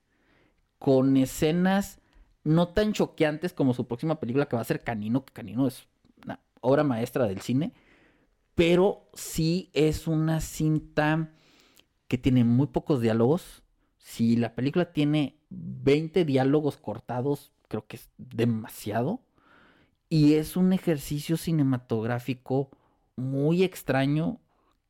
con 0.80 1.18
escenas 1.18 2.00
no 2.44 2.70
tan 2.70 2.94
choqueantes 2.94 3.54
como 3.54 3.74
su 3.74 3.88
próxima 3.88 4.20
película 4.20 4.48
que 4.48 4.56
va 4.56 4.62
a 4.62 4.66
ser 4.66 4.84
Canino, 4.84 5.24
que 5.26 5.34
Canino 5.34 5.68
es 5.68 5.88
una 6.24 6.40
obra 6.62 6.84
maestra 6.84 7.26
del 7.26 7.42
cine, 7.42 7.74
pero 8.56 9.10
sí 9.14 9.70
es 9.74 10.08
una 10.08 10.40
cinta 10.42 11.34
que 12.08 12.18
tiene 12.18 12.44
muy 12.44 12.68
pocos 12.68 13.02
diálogos. 13.02 13.64
Si 13.98 14.36
la 14.36 14.54
película 14.56 14.94
tiene 14.94 15.40
20 15.50 16.26
diálogos 16.26 16.78
cortados, 16.78 17.52
creo 17.68 17.88
que 17.88 17.98
es 17.98 18.10
demasiado. 18.18 19.22
Y 20.10 20.36
es 20.36 20.56
un 20.56 20.74
ejercicio 20.74 21.38
cinematográfico 21.38 22.70
muy 23.16 23.64
extraño 23.64 24.40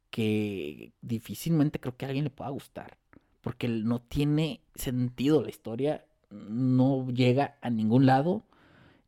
que 0.10 0.94
difícilmente 1.02 1.80
creo 1.80 1.96
que 1.96 2.06
a 2.06 2.10
alguien 2.10 2.26
le 2.26 2.30
pueda 2.30 2.50
gustar. 2.50 2.98
Porque 3.42 3.68
no 3.68 4.02
tiene 4.02 4.62
sentido 4.76 5.42
la 5.42 5.50
historia, 5.50 6.06
no 6.30 7.08
llega 7.10 7.58
a 7.62 7.70
ningún 7.70 8.06
lado. 8.06 8.44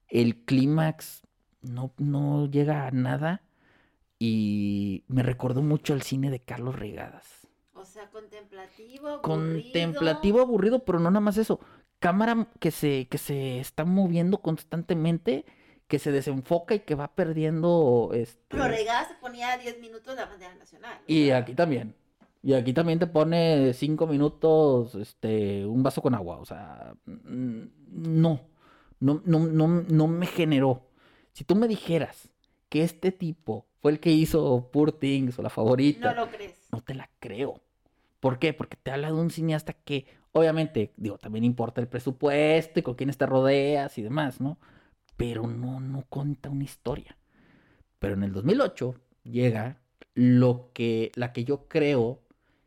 El 0.08 0.46
clímax 0.46 1.24
no, 1.62 1.92
no 1.98 2.50
llega 2.50 2.88
a 2.88 2.92
nada. 2.92 3.42
Y 4.20 5.04
me 5.08 5.24
recordó 5.24 5.62
mucho 5.62 5.94
al 5.94 6.02
cine 6.02 6.30
de 6.32 6.40
Carlos 6.40 6.78
Regadas. 6.78 7.48
O 7.74 7.84
sea, 7.84 8.10
contemplativo, 8.10 9.10
aburrido. 9.10 9.22
Contemplativo, 9.22 10.42
aburrido, 10.42 10.86
pero 10.86 11.00
no 11.00 11.12
nada 11.12 11.20
más 11.20 11.38
eso. 11.38 11.60
Cámara 12.00 12.48
que 12.60 12.72
se, 12.72 13.08
que 13.08 13.18
se 13.18 13.60
está 13.60 13.84
moviendo 13.86 14.40
constantemente, 14.40 15.46
que 15.88 16.00
se 16.00 16.12
desenfoca 16.12 16.76
y 16.76 16.80
que 16.80 16.96
va 16.96 17.14
perdiendo. 17.14 18.12
Este... 18.14 18.42
Pero 18.50 18.68
Regadas 18.68 19.10
se 19.10 19.16
ponía 19.16 19.58
10 19.58 19.80
minutos 19.82 20.16
de 20.16 20.22
la 20.22 20.28
bandera 20.28 20.56
nacional. 20.56 21.00
Y 21.08 21.32
aquí 21.32 21.54
también. 21.54 21.96
Y 22.46 22.54
aquí 22.54 22.74
también 22.74 23.00
te 23.00 23.08
pone 23.08 23.74
cinco 23.74 24.06
minutos, 24.06 24.94
este, 24.94 25.66
un 25.66 25.82
vaso 25.82 26.04
con 26.04 26.14
agua. 26.14 26.38
O 26.38 26.46
sea, 26.46 26.94
no, 27.06 28.42
no, 29.00 29.22
no, 29.26 29.40
no, 29.40 29.68
no 29.68 30.08
me 30.08 30.28
generó. 30.28 30.88
Si 31.34 31.44
tú 31.44 31.56
me 31.56 31.68
dijeras 31.68 32.30
que 32.70 32.84
este 32.84 33.12
tipo 33.12 33.66
fue 33.86 33.92
el 33.92 34.00
que 34.00 34.10
hizo 34.10 34.72
Poor 34.72 34.94
Things 34.94 35.38
o 35.38 35.44
la 35.44 35.52
favorita, 35.52 36.16
No 36.16 36.26
lo 36.26 36.32
crees. 36.32 36.56
no 36.72 36.82
te 36.82 36.96
la 36.96 37.08
creo. 37.20 37.62
¿Por 38.20 38.40
qué? 38.40 38.52
Porque 38.52 38.78
te 38.78 38.90
habla 38.90 39.10
de 39.10 39.14
un 39.14 39.30
cineasta 39.30 39.74
que, 39.74 40.08
obviamente, 40.32 40.92
digo, 40.98 41.20
también 41.20 41.44
importa 41.44 41.82
el 41.82 41.88
presupuesto 41.88 42.80
y 42.80 42.82
con 42.82 42.96
quiénes 42.96 43.20
te 43.20 43.28
rodeas 43.28 43.96
y 44.00 44.02
demás, 44.02 44.42
¿no? 44.42 44.58
Pero 45.18 45.46
no, 45.46 45.80
no 45.80 46.04
cuenta 46.10 46.50
una 46.50 46.64
historia. 46.64 47.16
Pero 48.00 48.16
en 48.16 48.24
el 48.24 48.34
2008 48.34 48.96
llega 49.24 49.78
lo 50.16 50.72
que, 50.74 51.12
la 51.14 51.32
que 51.32 51.44
yo 51.44 51.68
creo 51.68 52.24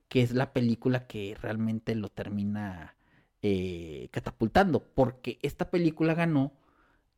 que 0.07 0.23
es 0.23 0.31
la 0.31 0.53
película 0.53 1.09
que 1.09 1.37
realmente 1.43 1.97
lo 1.97 2.11
termina 2.11 2.95
eh, 3.43 4.07
catapultando, 4.13 4.85
porque 4.95 5.41
esta 5.43 5.69
película 5.69 6.15
ganó 6.15 6.53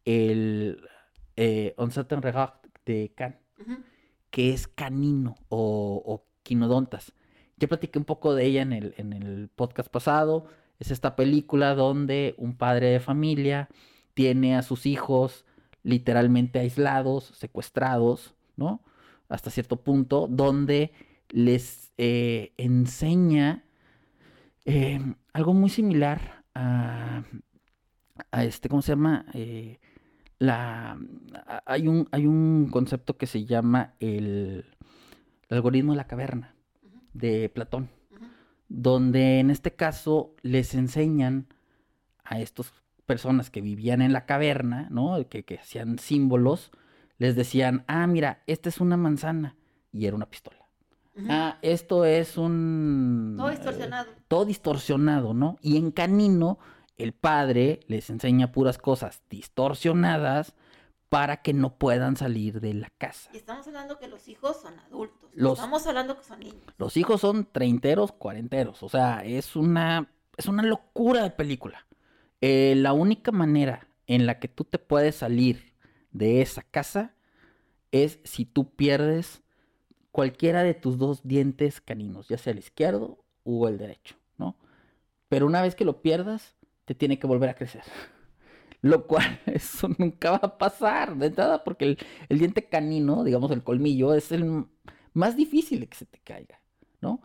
el 0.06 0.88
eh, 1.36 1.74
On 1.76 1.90
Certain 1.90 2.22
Regard 2.22 2.54
de 2.86 3.12
Cannes 3.14 3.49
Que 4.30 4.52
es 4.52 4.68
canino 4.68 5.34
o, 5.48 6.02
o 6.04 6.24
quinodontas, 6.42 7.12
ya 7.60 7.68
platiqué 7.68 7.98
un 7.98 8.06
poco 8.06 8.34
de 8.34 8.46
ella 8.46 8.62
en 8.62 8.72
el, 8.72 8.94
en 8.96 9.12
el 9.12 9.48
podcast 9.54 9.90
pasado. 9.90 10.46
Es 10.78 10.90
esta 10.90 11.14
película 11.14 11.74
donde 11.74 12.34
un 12.38 12.56
padre 12.56 12.88
de 12.88 13.00
familia 13.00 13.68
tiene 14.14 14.56
a 14.56 14.62
sus 14.62 14.86
hijos 14.86 15.44
literalmente 15.82 16.58
aislados, 16.58 17.24
secuestrados, 17.36 18.34
¿no? 18.56 18.82
Hasta 19.28 19.50
cierto 19.50 19.76
punto, 19.82 20.26
donde 20.28 20.92
les 21.28 21.92
eh, 21.98 22.54
enseña 22.56 23.64
eh, 24.64 25.00
algo 25.32 25.52
muy 25.52 25.68
similar 25.70 26.44
a, 26.54 27.24
a, 28.30 28.44
este, 28.44 28.68
¿cómo 28.68 28.82
se 28.82 28.92
llama? 28.92 29.26
Eh, 29.34 29.78
la, 30.40 30.98
hay, 31.66 31.86
un, 31.86 32.08
hay 32.10 32.26
un 32.26 32.68
concepto 32.72 33.16
que 33.16 33.26
se 33.26 33.44
llama 33.44 33.94
el, 34.00 34.64
el 35.48 35.56
algoritmo 35.56 35.92
de 35.92 35.98
la 35.98 36.06
caverna 36.06 36.54
de 37.12 37.50
Platón, 37.50 37.90
donde 38.68 39.38
en 39.38 39.50
este 39.50 39.74
caso 39.74 40.34
les 40.42 40.74
enseñan 40.74 41.46
a 42.24 42.40
estas 42.40 42.72
personas 43.04 43.50
que 43.50 43.60
vivían 43.60 44.00
en 44.00 44.14
la 44.14 44.24
caverna, 44.24 44.88
¿no? 44.90 45.28
Que, 45.28 45.44
que 45.44 45.58
hacían 45.58 45.98
símbolos, 45.98 46.70
les 47.18 47.36
decían, 47.36 47.84
ah, 47.86 48.06
mira, 48.06 48.42
esta 48.46 48.70
es 48.70 48.80
una 48.80 48.96
manzana, 48.96 49.56
y 49.92 50.06
era 50.06 50.16
una 50.16 50.30
pistola. 50.30 50.56
Ah, 51.28 51.58
esto 51.60 52.06
es 52.06 52.38
un... 52.38 53.34
Todo 53.36 53.50
distorsionado. 53.50 54.10
todo 54.26 54.44
distorsionado, 54.46 55.34
¿no? 55.34 55.58
Y 55.60 55.76
en 55.76 55.90
Canino, 55.90 56.58
el 57.02 57.12
padre 57.12 57.80
les 57.86 58.10
enseña 58.10 58.52
puras 58.52 58.78
cosas 58.78 59.22
distorsionadas 59.30 60.54
para 61.08 61.42
que 61.42 61.52
no 61.52 61.74
puedan 61.74 62.16
salir 62.16 62.60
de 62.60 62.72
la 62.72 62.90
casa. 62.96 63.30
Y 63.34 63.38
estamos 63.38 63.66
hablando 63.66 63.98
que 63.98 64.06
los 64.06 64.28
hijos 64.28 64.60
son 64.62 64.78
adultos. 64.78 65.30
Los, 65.34 65.58
estamos 65.58 65.86
hablando 65.86 66.16
que 66.16 66.24
son 66.24 66.38
niños. 66.40 66.62
Los 66.78 66.96
hijos 66.96 67.20
son 67.20 67.46
treinteros, 67.50 68.12
cuarenteros. 68.12 68.82
O 68.82 68.88
sea, 68.88 69.22
es 69.24 69.56
una, 69.56 70.08
es 70.36 70.46
una 70.46 70.62
locura 70.62 71.24
de 71.24 71.30
película. 71.30 71.86
Eh, 72.40 72.74
la 72.76 72.92
única 72.92 73.32
manera 73.32 73.88
en 74.06 74.24
la 74.24 74.38
que 74.38 74.48
tú 74.48 74.64
te 74.64 74.78
puedes 74.78 75.16
salir 75.16 75.74
de 76.12 76.42
esa 76.42 76.62
casa 76.62 77.14
es 77.90 78.20
si 78.24 78.44
tú 78.44 78.70
pierdes 78.74 79.42
cualquiera 80.12 80.62
de 80.62 80.74
tus 80.74 80.96
dos 80.96 81.22
dientes 81.24 81.80
caninos, 81.80 82.28
ya 82.28 82.38
sea 82.38 82.52
el 82.52 82.58
izquierdo 82.58 83.18
o 83.44 83.68
el 83.68 83.78
derecho, 83.78 84.16
¿no? 84.38 84.56
Pero 85.28 85.46
una 85.46 85.62
vez 85.62 85.74
que 85.74 85.84
lo 85.84 86.02
pierdas, 86.02 86.56
te 86.90 86.96
tiene 86.96 87.20
que 87.20 87.28
volver 87.28 87.48
a 87.48 87.54
crecer. 87.54 87.82
Lo 88.82 89.06
cual, 89.06 89.38
eso 89.46 89.88
nunca 89.96 90.32
va 90.32 90.40
a 90.42 90.58
pasar 90.58 91.16
de 91.16 91.26
entrada, 91.26 91.62
porque 91.62 91.96
el, 92.28 92.38
diente 92.40 92.64
canino, 92.64 93.22
digamos 93.22 93.52
el 93.52 93.62
colmillo, 93.62 94.12
es 94.12 94.32
el 94.32 94.64
más 95.12 95.36
difícil 95.36 95.78
de 95.78 95.86
que 95.86 95.96
se 95.96 96.06
te 96.06 96.18
caiga, 96.18 96.60
¿no? 97.00 97.22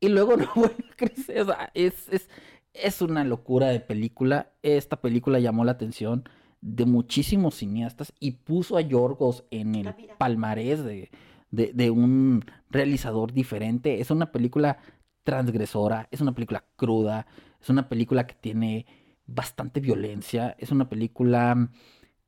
Y 0.00 0.10
luego 0.10 0.36
no 0.36 0.50
vuelve 0.54 0.84
a 0.92 0.96
crecer. 0.96 1.40
O 1.40 1.46
sea, 1.46 1.70
es, 1.72 2.10
es, 2.10 2.28
es 2.74 3.00
una 3.00 3.24
locura 3.24 3.68
de 3.68 3.80
película. 3.80 4.52
Esta 4.62 5.00
película 5.00 5.38
llamó 5.38 5.64
la 5.64 5.72
atención 5.72 6.28
de 6.60 6.84
muchísimos 6.84 7.54
cineastas 7.54 8.12
y 8.20 8.32
puso 8.32 8.76
a 8.76 8.82
Yorgos 8.82 9.44
en 9.50 9.76
el 9.76 9.94
palmarés 10.18 10.84
de, 10.84 11.10
de, 11.50 11.72
de, 11.72 11.90
un 11.90 12.44
realizador 12.68 13.32
diferente. 13.32 13.98
Es 13.98 14.10
una 14.10 14.30
película 14.30 14.76
transgresora, 15.24 16.06
es 16.10 16.20
una 16.20 16.34
película 16.34 16.66
cruda, 16.76 17.26
es 17.62 17.70
una 17.70 17.88
película 17.88 18.26
que 18.26 18.34
tiene 18.34 18.84
bastante 19.26 19.80
violencia, 19.80 20.56
es 20.58 20.70
una 20.70 20.88
película 20.88 21.70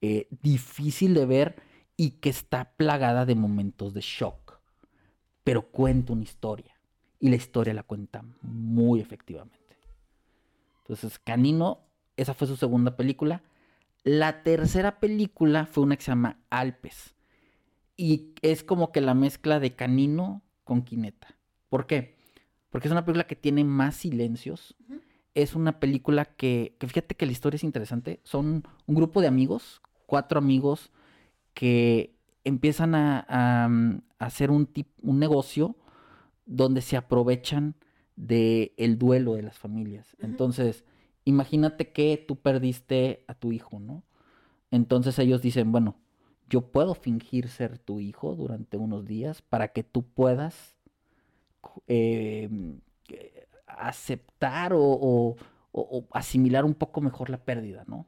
eh, 0.00 0.28
difícil 0.42 1.14
de 1.14 1.26
ver 1.26 1.62
y 1.96 2.12
que 2.12 2.30
está 2.30 2.72
plagada 2.76 3.26
de 3.26 3.34
momentos 3.34 3.94
de 3.94 4.00
shock, 4.00 4.60
pero 5.44 5.70
cuenta 5.70 6.12
una 6.12 6.22
historia 6.22 6.74
y 7.20 7.28
la 7.28 7.36
historia 7.36 7.74
la 7.74 7.82
cuenta 7.82 8.24
muy 8.42 9.00
efectivamente. 9.00 9.58
Entonces, 10.78 11.18
Canino, 11.18 11.80
esa 12.16 12.34
fue 12.34 12.46
su 12.46 12.56
segunda 12.56 12.96
película. 12.96 13.42
La 14.04 14.42
tercera 14.42 15.00
película 15.00 15.66
fue 15.66 15.84
una 15.84 15.96
que 15.96 16.02
se 16.02 16.12
llama 16.12 16.40
Alpes. 16.50 17.14
Y 17.96 18.34
es 18.42 18.62
como 18.62 18.92
que 18.92 19.00
la 19.00 19.14
mezcla 19.14 19.60
de 19.60 19.74
Canino 19.74 20.42
con 20.64 20.82
Quineta. 20.82 21.36
¿Por 21.68 21.86
qué? 21.86 22.16
Porque 22.70 22.88
es 22.88 22.92
una 22.92 23.04
película 23.04 23.26
que 23.26 23.36
tiene 23.36 23.64
más 23.64 23.96
silencios. 23.96 24.76
Es 25.38 25.54
una 25.54 25.78
película 25.78 26.24
que, 26.24 26.74
que, 26.80 26.88
fíjate 26.88 27.14
que 27.14 27.24
la 27.24 27.30
historia 27.30 27.54
es 27.58 27.62
interesante. 27.62 28.18
Son 28.24 28.64
un 28.86 28.94
grupo 28.96 29.20
de 29.20 29.28
amigos, 29.28 29.80
cuatro 30.06 30.40
amigos, 30.40 30.90
que 31.54 32.16
empiezan 32.42 32.96
a, 32.96 33.24
a, 33.28 33.66
a 33.66 34.26
hacer 34.26 34.50
un, 34.50 34.68
un 35.00 35.18
negocio 35.20 35.76
donde 36.44 36.80
se 36.80 36.96
aprovechan 36.96 37.76
de 38.16 38.74
el 38.78 38.98
duelo 38.98 39.34
de 39.34 39.42
las 39.42 39.56
familias. 39.56 40.16
Entonces, 40.18 40.84
imagínate 41.24 41.92
que 41.92 42.16
tú 42.26 42.34
perdiste 42.34 43.24
a 43.28 43.34
tu 43.34 43.52
hijo, 43.52 43.78
¿no? 43.78 44.02
Entonces 44.72 45.20
ellos 45.20 45.40
dicen, 45.40 45.70
bueno, 45.70 45.94
yo 46.50 46.72
puedo 46.72 46.96
fingir 46.96 47.46
ser 47.46 47.78
tu 47.78 48.00
hijo 48.00 48.34
durante 48.34 48.76
unos 48.76 49.06
días 49.06 49.40
para 49.42 49.68
que 49.68 49.84
tú 49.84 50.02
puedas 50.02 50.76
eh, 51.86 52.50
aceptar 53.68 54.72
o, 54.72 54.80
o, 54.82 55.36
o, 55.72 56.06
asimilar 56.12 56.64
un 56.64 56.74
poco 56.74 57.00
mejor 57.00 57.30
la 57.30 57.38
pérdida, 57.38 57.84
¿no? 57.86 58.06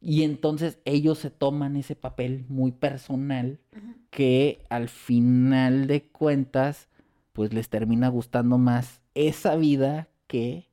Y 0.00 0.22
entonces 0.22 0.78
ellos 0.84 1.18
se 1.18 1.30
toman 1.30 1.76
ese 1.76 1.96
papel 1.96 2.44
muy 2.48 2.70
personal 2.70 3.58
uh 3.72 3.78
-huh. 3.78 3.94
que 4.10 4.64
al 4.70 4.88
final 4.88 5.86
de 5.88 6.08
cuentas, 6.08 6.88
pues 7.32 7.52
les 7.52 7.68
termina 7.68 8.08
gustando 8.08 8.58
más 8.58 9.02
esa 9.14 9.56
vida 9.56 10.08
que 10.28 10.68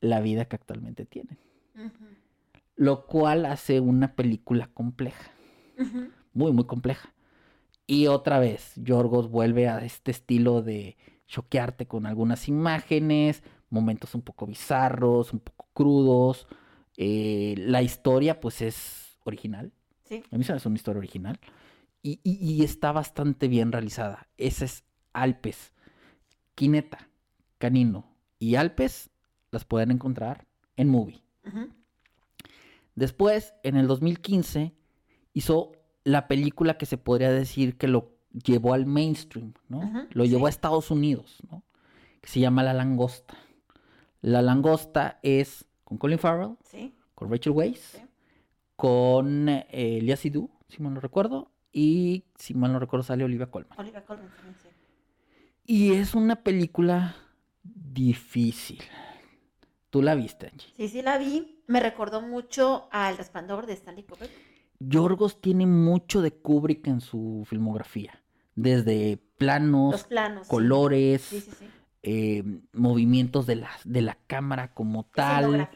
la 0.00 0.20
vida 0.20 0.44
que 0.44 0.56
actualmente 0.56 1.06
tienen. 1.06 1.38
Uh 1.74 1.80
-huh. 1.84 2.16
Lo 2.76 3.06
cual 3.06 3.46
hace 3.46 3.80
una 3.80 4.14
película 4.14 4.68
compleja. 4.74 5.30
Uh 5.78 5.82
-huh. 5.82 6.10
Muy, 6.34 6.52
muy 6.52 6.64
compleja. 6.64 7.12
Y 7.86 8.06
otra 8.06 8.38
vez, 8.38 8.72
Yorgos 8.76 9.30
vuelve 9.30 9.68
a 9.68 9.84
este 9.84 10.10
estilo 10.10 10.62
de 10.62 10.96
choquearte 11.30 11.86
con 11.86 12.06
algunas 12.06 12.48
imágenes, 12.48 13.44
momentos 13.70 14.16
un 14.16 14.22
poco 14.22 14.46
bizarros, 14.46 15.32
un 15.32 15.38
poco 15.38 15.68
crudos. 15.72 16.48
Eh, 16.96 17.54
la 17.56 17.82
historia, 17.82 18.40
pues, 18.40 18.60
es 18.60 19.16
original. 19.24 19.72
Sí. 20.04 20.24
A 20.30 20.36
mí 20.36 20.42
se 20.42 20.52
me 20.52 20.56
hace 20.56 20.68
una 20.68 20.76
historia 20.76 20.98
original. 20.98 21.38
Y, 22.02 22.18
y, 22.24 22.36
y 22.40 22.64
está 22.64 22.90
bastante 22.90 23.46
bien 23.46 23.70
realizada. 23.70 24.28
Ese 24.38 24.64
es 24.64 24.84
Alpes. 25.12 25.72
Quineta 26.56 27.08
Canino 27.58 28.16
y 28.38 28.56
Alpes 28.56 29.10
las 29.52 29.64
pueden 29.64 29.92
encontrar 29.92 30.48
en 30.76 30.88
Movie. 30.88 31.22
Uh 31.44 31.48
-huh. 31.50 31.72
Después, 32.96 33.54
en 33.62 33.76
el 33.76 33.86
2015, 33.86 34.74
hizo 35.32 35.72
la 36.02 36.26
película 36.26 36.76
que 36.76 36.86
se 36.86 36.98
podría 36.98 37.30
decir 37.30 37.76
que 37.76 37.86
lo 37.86 38.19
llevó 38.32 38.74
al 38.74 38.86
mainstream, 38.86 39.54
¿no? 39.68 40.06
Lo 40.10 40.24
llevó 40.24 40.40
sí. 40.40 40.46
a 40.46 40.48
Estados 40.50 40.90
Unidos, 40.90 41.38
¿no? 41.50 41.62
Que 42.20 42.28
se 42.28 42.40
llama 42.40 42.62
La 42.62 42.72
Langosta. 42.72 43.36
La 44.22 44.42
Langosta 44.42 45.18
es 45.22 45.64
con 45.84 45.98
Colin 45.98 46.18
Farrell, 46.18 46.56
sí. 46.62 46.94
con 47.14 47.30
Rachel 47.30 47.52
Weisz, 47.52 47.80
sí. 47.80 48.02
con 48.76 49.48
eh, 49.48 49.98
Lia 50.02 50.16
Seydoux, 50.16 50.50
si 50.68 50.82
mal 50.82 50.94
no 50.94 51.00
recuerdo, 51.00 51.50
y 51.72 52.24
si 52.36 52.54
mal 52.54 52.72
no 52.72 52.78
recuerdo 52.78 53.04
sale 53.04 53.24
Olivia 53.24 53.50
Colman. 53.50 53.78
Olivia 53.78 54.04
Colman 54.04 54.28
también, 54.36 54.54
sí. 54.62 54.68
Y 55.64 55.92
es 55.92 56.14
una 56.14 56.36
película 56.36 57.16
difícil. 57.62 58.82
¿Tú 59.90 60.02
la 60.02 60.14
viste, 60.14 60.46
Angie? 60.46 60.72
Sí, 60.76 60.88
sí 60.88 61.02
la 61.02 61.18
vi. 61.18 61.62
Me 61.66 61.80
recordó 61.80 62.20
mucho 62.22 62.88
al 62.92 63.16
Resplandor 63.16 63.66
de 63.66 63.74
Stanley 63.74 64.04
Kubrick. 64.04 64.30
Yorgos 64.78 65.40
tiene 65.40 65.66
mucho 65.66 66.22
de 66.22 66.32
Kubrick 66.32 66.86
en 66.86 67.00
su 67.00 67.44
filmografía. 67.46 68.19
Desde 68.62 69.18
planos, 69.38 70.04
planos 70.04 70.46
colores, 70.48 71.22
sí. 71.22 71.40
Sí, 71.40 71.50
sí, 71.58 71.66
eh, 72.02 72.44
movimientos 72.72 73.46
de 73.46 73.56
la, 73.56 73.70
de 73.84 74.02
la 74.02 74.16
cámara 74.26 74.72
como 74.72 75.04
tal. 75.04 75.68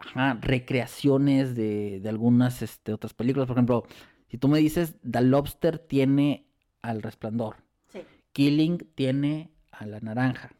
Ajá, 0.00 0.38
recreaciones 0.40 1.54
de, 1.54 2.00
de 2.00 2.08
algunas 2.08 2.62
este, 2.62 2.92
otras 2.92 3.14
películas. 3.14 3.46
Por 3.46 3.56
ejemplo, 3.56 3.84
si 4.28 4.36
tú 4.38 4.48
me 4.48 4.58
dices, 4.58 4.96
The 5.08 5.20
Lobster 5.20 5.78
tiene 5.78 6.46
al 6.82 7.02
Resplandor. 7.02 7.56
Killing 8.32 8.78
tiene 8.94 9.50
a 9.70 9.86
la 9.86 10.00
naranja. 10.00 10.50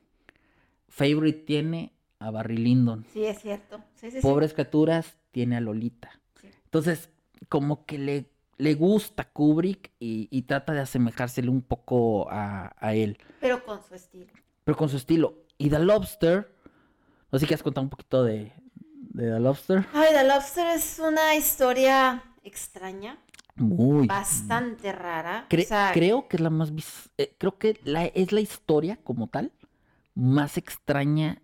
Favorite 0.89 1.41
tiene 1.41 1.93
a 2.19 2.31
Barry 2.31 2.57
Lyndon. 2.57 3.05
Sí, 3.13 3.27
es 3.27 3.41
cierto. 3.41 3.83
Sí, 3.95 4.11
sí, 4.11 4.21
Pobres 4.23 4.55
criaturas 4.55 5.19
tiene 5.31 5.57
a 5.57 5.61
Lolita. 5.61 6.21
Entonces, 6.65 7.11
como 7.49 7.85
que 7.85 7.99
le, 7.99 8.31
le 8.59 8.75
gusta 8.75 9.25
Kubrick 9.25 9.93
y, 9.99 10.29
y, 10.31 10.43
trata 10.43 10.73
de 10.73 10.81
asemejársele 10.81 11.49
un 11.49 11.63
poco 11.63 12.29
a, 12.31 12.75
a, 12.79 12.95
él. 12.95 13.19
Pero 13.41 13.65
con 13.65 13.83
su 13.83 13.95
estilo. 13.95 14.33
Pero 14.65 14.77
con 14.77 14.89
su 14.89 14.97
estilo. 14.97 15.35
Y 15.59 15.71
The 15.71 15.79
Lobster, 15.79 16.55
no 17.31 17.39
sé 17.39 17.45
si 17.45 17.47
quieres 17.49 17.63
contar 17.63 17.85
un 17.85 17.91
poquito 17.91 18.25
de, 18.25 18.53
de 18.75 19.31
The 19.31 19.41
Lobster. 19.41 19.87
Ay, 19.93 20.09
The 20.13 20.25
Lobster 20.25 20.67
es 20.69 20.99
una 20.99 21.35
historia 21.35 22.23
extraña. 22.43 23.19
Muy. 23.57 24.07
Bastante 24.07 24.93
rara. 24.93 25.47
Cre 25.49 25.63
o 25.63 25.67
sea, 25.67 25.91
creo 25.95 26.29
que 26.29 26.37
es 26.37 26.41
la 26.43 26.51
más. 26.51 26.71
Eh, 27.17 27.35
creo 27.39 27.59
que 27.59 27.81
la, 27.85 28.07
es 28.07 28.33
la 28.33 28.41
historia 28.41 28.99
como 29.03 29.29
tal 29.29 29.53
más 30.15 30.57
extraña 30.59 31.43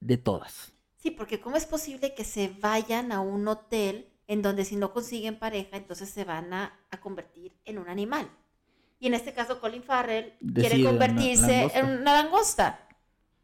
de 0.00 0.16
todas. 0.16 0.72
Sí, 0.96 1.10
porque 1.10 1.40
¿cómo 1.40 1.56
es 1.56 1.66
posible 1.66 2.14
que 2.14 2.24
se 2.24 2.48
vayan 2.60 3.12
a 3.12 3.20
un 3.20 3.46
hotel 3.48 4.11
en 4.26 4.42
donde 4.42 4.64
si 4.64 4.76
no 4.76 4.92
consiguen 4.92 5.38
pareja, 5.38 5.76
entonces 5.76 6.08
se 6.10 6.24
van 6.24 6.52
a, 6.52 6.78
a 6.90 7.00
convertir 7.00 7.52
en 7.64 7.78
un 7.78 7.88
animal? 7.88 8.28
Y 9.00 9.08
en 9.08 9.14
este 9.14 9.32
caso 9.32 9.60
Colin 9.60 9.82
Farrell 9.82 10.34
quiere 10.38 10.68
Decide 10.68 10.80
una 10.82 10.90
convertirse 10.90 11.52
langosta. 11.56 11.78
en 11.80 11.86
una 12.00 12.22
langosta. 12.22 12.88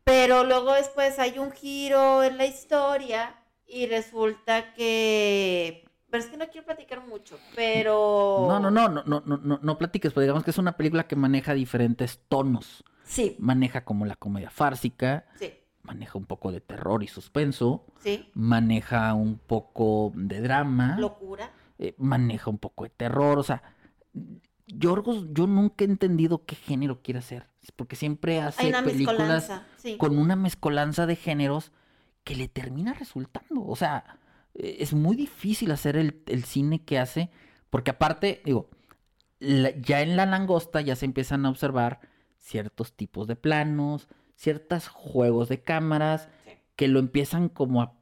Pero 0.05 0.45
luego 0.45 0.73
después 0.75 1.19
hay 1.19 1.39
un 1.39 1.51
giro 1.51 2.23
en 2.23 2.39
la 2.39 2.47
historia 2.47 3.35
y 3.67 3.87
resulta 3.87 4.73
que... 4.73 5.85
Pero 6.11 6.25
es 6.25 6.31
que 6.31 6.39
no 6.39 6.47
quiero 6.49 6.65
platicar 6.65 7.07
mucho, 7.07 7.39
pero... 7.55 8.47
No, 8.49 8.59
no, 8.61 8.71
no, 8.71 8.89
no, 8.89 9.03
no, 9.05 9.23
no, 9.27 9.37
no, 9.37 9.59
no 9.61 9.79
platiques, 9.79 10.13
pero 10.13 10.23
digamos 10.23 10.43
que 10.45 10.51
es 10.53 10.57
una 10.59 10.77
película 10.77 11.07
que 11.07 11.17
maneja 11.17 11.53
diferentes 11.53 12.21
tonos. 12.29 12.83
Sí, 13.05 13.37
Maneja 13.39 13.85
como 13.85 14.07
la 14.07 14.17
comedia 14.17 14.51
fársica, 14.51 15.27
sí, 15.39 15.53
maneja 15.89 16.19
un 16.19 16.27
poco 16.27 16.53
de 16.53 16.61
terror 16.61 17.03
y 17.03 17.09
suspenso, 17.09 17.85
sí. 18.01 18.29
maneja 18.35 19.15
un 19.15 19.39
poco 19.39 20.13
de 20.15 20.41
drama, 20.41 20.97
Locura. 20.99 21.51
eh, 21.79 21.95
maneja 21.99 22.51
un 22.51 22.59
poco 22.59 22.85
de 22.85 22.91
terror, 22.91 23.39
o 23.39 23.43
sea, 23.43 23.63
Yorgos, 24.67 25.27
yo 25.33 25.47
nunca 25.47 25.85
he 25.85 25.89
entendido 25.89 26.45
qué 26.45 26.55
género 26.55 27.01
quiere 27.03 27.21
hacer, 27.21 27.49
porque 27.77 27.97
siempre 27.97 28.41
hace 28.43 28.71
películas 28.85 29.51
sí. 29.79 29.97
con 29.97 30.19
una 30.19 30.37
mezcolanza 30.37 31.07
de 31.07 31.17
géneros 31.17 31.73
que 32.25 32.35
le 32.37 32.49
termina 32.49 32.93
resultando, 32.93 33.65
o 33.65 33.77
sea, 33.77 34.19
eh, 34.55 34.77
es 34.81 34.93
muy 34.93 35.17
difícil 35.17 35.71
hacer 35.71 35.97
el, 35.97 36.23
el 36.27 36.45
cine 36.45 36.85
que 36.85 36.99
hace, 36.99 37.31
porque 37.71 37.91
aparte, 37.93 38.43
digo, 38.45 38.69
la- 39.41 39.71
ya 39.71 40.03
en 40.03 40.17
la 40.17 40.27
langosta 40.27 40.83
ya 40.83 40.97
se 40.97 41.07
empiezan 41.07 41.47
a 41.47 41.51
observar 41.51 42.01
ciertos 42.37 42.93
tipos 42.95 43.27
de 43.27 43.37
planos, 43.37 44.09
ciertos 44.39 44.87
juegos 44.89 45.49
de 45.49 45.61
cámaras, 45.63 46.29
Sí. 46.45 46.53
que 46.77 46.87
lo 46.89 47.01
empiezan 47.01 47.49
como 47.49 47.83
a 47.83 47.95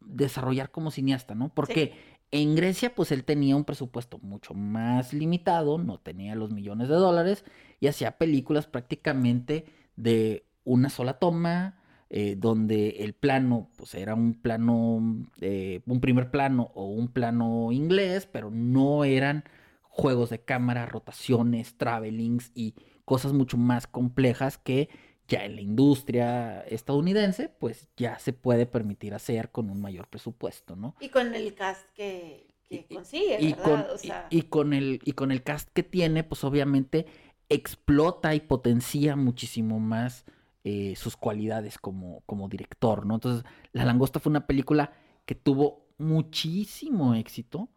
desarrollar 0.00 0.70
como 0.70 0.90
cineasta, 0.92 1.34
¿no? 1.34 1.48
Porque 1.48 1.92
en 2.30 2.54
Grecia, 2.54 2.94
pues 2.94 3.10
él 3.12 3.24
tenía 3.24 3.56
un 3.56 3.64
presupuesto 3.64 4.18
mucho 4.18 4.54
más 4.54 5.12
limitado, 5.12 5.78
no 5.78 5.98
tenía 5.98 6.34
los 6.36 6.50
millones 6.50 6.88
de 6.88 6.94
dólares 6.94 7.44
y 7.80 7.88
hacía 7.88 8.16
películas 8.18 8.66
prácticamente 8.66 9.66
de 9.96 10.46
una 10.64 10.88
sola 10.88 11.18
toma, 11.18 11.78
eh, 12.10 12.36
donde 12.38 12.90
el 13.00 13.14
plano, 13.14 13.70
pues 13.76 13.94
era 13.94 14.14
un 14.14 14.34
plano, 14.34 15.26
eh, 15.40 15.80
un 15.86 16.00
primer 16.00 16.30
plano 16.30 16.70
o 16.74 16.86
un 16.86 17.08
plano 17.08 17.72
inglés, 17.72 18.26
pero 18.30 18.50
no 18.50 19.04
eran 19.04 19.44
juegos 19.82 20.30
de 20.30 20.40
cámara, 20.40 20.86
rotaciones, 20.86 21.76
travelings 21.76 22.52
y 22.54 22.74
cosas 23.04 23.32
mucho 23.32 23.56
más 23.56 23.86
complejas 23.86 24.58
que 24.58 24.88
ya 25.28 25.44
en 25.44 25.54
la 25.56 25.62
industria 25.62 26.60
estadounidense, 26.62 27.48
pues 27.48 27.88
ya 27.96 28.18
se 28.18 28.32
puede 28.32 28.66
permitir 28.66 29.14
hacer 29.14 29.50
con 29.50 29.70
un 29.70 29.80
mayor 29.80 30.08
presupuesto, 30.08 30.76
¿no? 30.76 30.94
Y 31.00 31.08
con 31.08 31.34
el 31.34 31.54
cast 31.54 31.88
que, 31.94 32.54
que 32.68 32.86
Y- 32.88 32.94
consigue, 32.94 33.38
Y 33.40 33.52
¿verdad? 33.52 33.64
con, 33.64 33.94
o 33.94 33.98
sea, 33.98 34.26
y 34.30 34.42
con 34.42 34.72
el, 34.72 35.00
y 35.04 35.12
con 35.12 35.30
el 35.32 35.42
cast 35.42 35.70
que 35.72 35.82
tiene, 35.82 36.24
pues 36.24 36.44
obviamente 36.44 37.06
explota 37.48 38.34
y 38.34 38.40
potencia 38.40 39.14
muchísimo 39.16 39.78
más 39.78 40.24
eh, 40.64 40.94
sus 40.96 41.16
cualidades 41.16 41.78
como, 41.78 42.22
como 42.26 42.48
director, 42.48 43.04
¿no? 43.06 43.14
Entonces, 43.14 43.44
La 43.72 43.84
Langosta 43.84 44.20
fue 44.20 44.30
una 44.30 44.46
película 44.46 44.92
que 45.26 45.34
tuvo 45.34 45.86
muchísimo 45.98 47.14
éxito. 47.14 47.68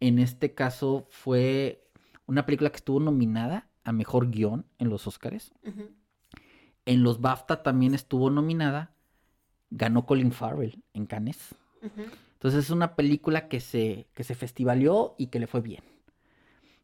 En 0.00 0.18
este 0.18 0.54
caso 0.54 1.06
fue 1.10 1.88
una 2.26 2.44
película 2.46 2.70
que 2.70 2.76
estuvo 2.76 3.00
nominada 3.00 3.68
a 3.84 3.92
Mejor 3.92 4.30
Guión 4.30 4.66
en 4.78 4.88
los 4.88 5.06
Oscars. 5.06 5.52
ujú. 5.66 5.90
En 6.86 7.02
los 7.02 7.20
BAFTA 7.20 7.62
también 7.62 7.94
estuvo 7.94 8.30
nominada. 8.30 8.94
Ganó 9.70 10.04
Colin 10.04 10.32
Farrell 10.32 10.82
en 10.92 11.06
Cannes. 11.06 11.54
Entonces 12.34 12.64
es 12.64 12.70
una 12.70 12.94
película 12.96 13.48
que 13.48 13.60
se, 13.60 14.08
que 14.14 14.24
se 14.24 14.34
festivaleó 14.34 15.14
y 15.18 15.28
que 15.28 15.38
le 15.40 15.46
fue 15.46 15.60
bien. 15.60 15.82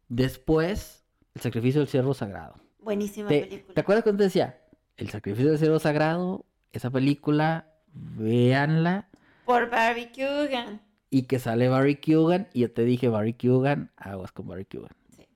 Después, 0.07 1.05
El 1.35 1.41
sacrificio 1.41 1.81
del 1.81 1.87
ciervo 1.87 2.13
sagrado. 2.13 2.55
Buenísima 2.79 3.27
¿Te, 3.29 3.41
película. 3.41 3.73
te 3.73 3.81
acuerdas 3.81 4.03
cuando 4.03 4.17
te 4.19 4.23
decía? 4.25 4.61
El 4.97 5.09
sacrificio 5.09 5.51
del 5.51 5.59
ciervo 5.59 5.79
sagrado, 5.79 6.45
esa 6.71 6.89
película, 6.89 7.71
véanla. 7.93 9.09
Por 9.45 9.69
Barry 9.69 10.07
Kugan. 10.11 10.81
Y 11.09 11.23
que 11.23 11.39
sale 11.39 11.69
Barry 11.69 11.95
Keoghan. 11.95 12.47
Y 12.53 12.61
yo 12.61 12.71
te 12.71 12.83
dije, 12.83 13.07
Barry 13.09 13.33
Keoghan, 13.33 13.91
aguas 13.97 14.31
con 14.31 14.47
Barry. 14.47 14.67
Sí. 15.15 15.27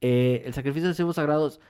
Eh, 0.00 0.42
el 0.46 0.54
sacrificio 0.54 0.88
del 0.88 0.94
ciervo 0.94 1.12
sagrado 1.12 1.48
es 1.48 1.60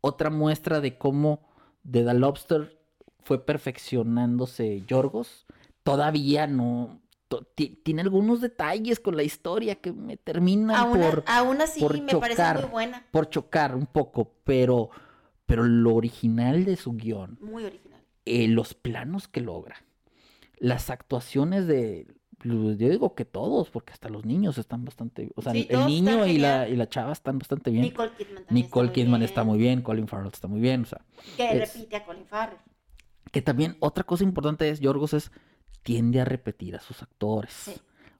otra 0.00 0.30
muestra 0.30 0.80
de 0.80 0.98
cómo 0.98 1.48
de 1.84 2.04
The 2.04 2.14
Lobster 2.14 2.78
fue 3.24 3.44
perfeccionándose 3.44 4.82
Yorgos. 4.86 5.46
Todavía 5.82 6.46
no. 6.46 7.00
to- 7.28 7.44
tiene 7.82 8.02
algunos 8.02 8.40
detalles 8.40 9.00
con 9.00 9.16
la 9.16 9.22
historia 9.22 9.76
que 9.76 9.92
me 9.92 10.16
terminan 10.16 10.76
Aún, 10.76 11.00
por, 11.00 11.24
aún 11.26 11.60
así 11.60 11.80
por 11.80 12.00
me 12.00 12.12
parece 12.14 12.42
chocar. 12.42 12.60
muy 12.62 12.70
buena. 12.70 13.06
por 13.10 13.28
chocar 13.30 13.74
un 13.74 13.86
poco, 13.86 14.34
pero, 14.44 14.90
pero 15.46 15.64
lo 15.64 15.94
original 15.94 16.64
de 16.64 16.76
su 16.76 16.92
guion, 16.92 17.38
Muy 17.40 17.64
original. 17.64 18.00
eh, 18.26 18.48
los 18.48 18.74
planos 18.74 19.28
que 19.28 19.40
logra, 19.40 19.76
las 20.58 20.90
actuaciones 20.90 21.66
de, 21.66 22.06
yo 22.44 22.88
digo 22.88 23.14
que 23.14 23.24
todos, 23.24 23.70
porque 23.70 23.92
hasta 23.92 24.08
los 24.08 24.24
niños 24.24 24.58
están 24.58 24.84
bastante, 24.84 25.30
o 25.36 25.42
sea, 25.42 25.52
Sí, 25.52 25.66
el 25.70 25.86
niño 25.86 26.26
y 26.26 26.38
la, 26.38 26.68
y 26.68 26.76
la 26.76 26.88
chava 26.88 27.12
están 27.12 27.38
bastante 27.38 27.70
bien. 27.70 27.82
Nicole 27.84 28.10
Kidman 28.16 28.44
también 28.44 28.54
Nicole 28.66 28.86
está 28.86 28.90
muy 28.90 28.92
Kidman 29.04 29.20
bien, 29.20 29.28
está 29.28 29.44
muy 29.44 29.58
bien, 29.58 29.82
Colin 29.82 30.08
Farrell 30.08 30.30
está 30.32 30.48
muy 30.48 30.60
bien, 30.60 30.82
o 30.82 30.86
sea, 30.86 31.00
Que 31.36 31.62
es- 31.62 31.74
repite 31.74 31.96
a 31.96 32.04
Colin 32.04 32.26
Farrell. 32.26 32.58
que 33.30 33.42
también 33.42 33.76
otra 33.80 34.04
cosa 34.04 34.24
importante 34.24 34.68
es, 34.68 34.80
Yorgos 34.80 35.14
es, 35.14 35.30
tiende 35.82 36.20
a 36.20 36.24
repetir 36.24 36.76
a 36.76 36.80
sus 36.80 37.02
actores. 37.02 37.52
Sí. 37.52 37.74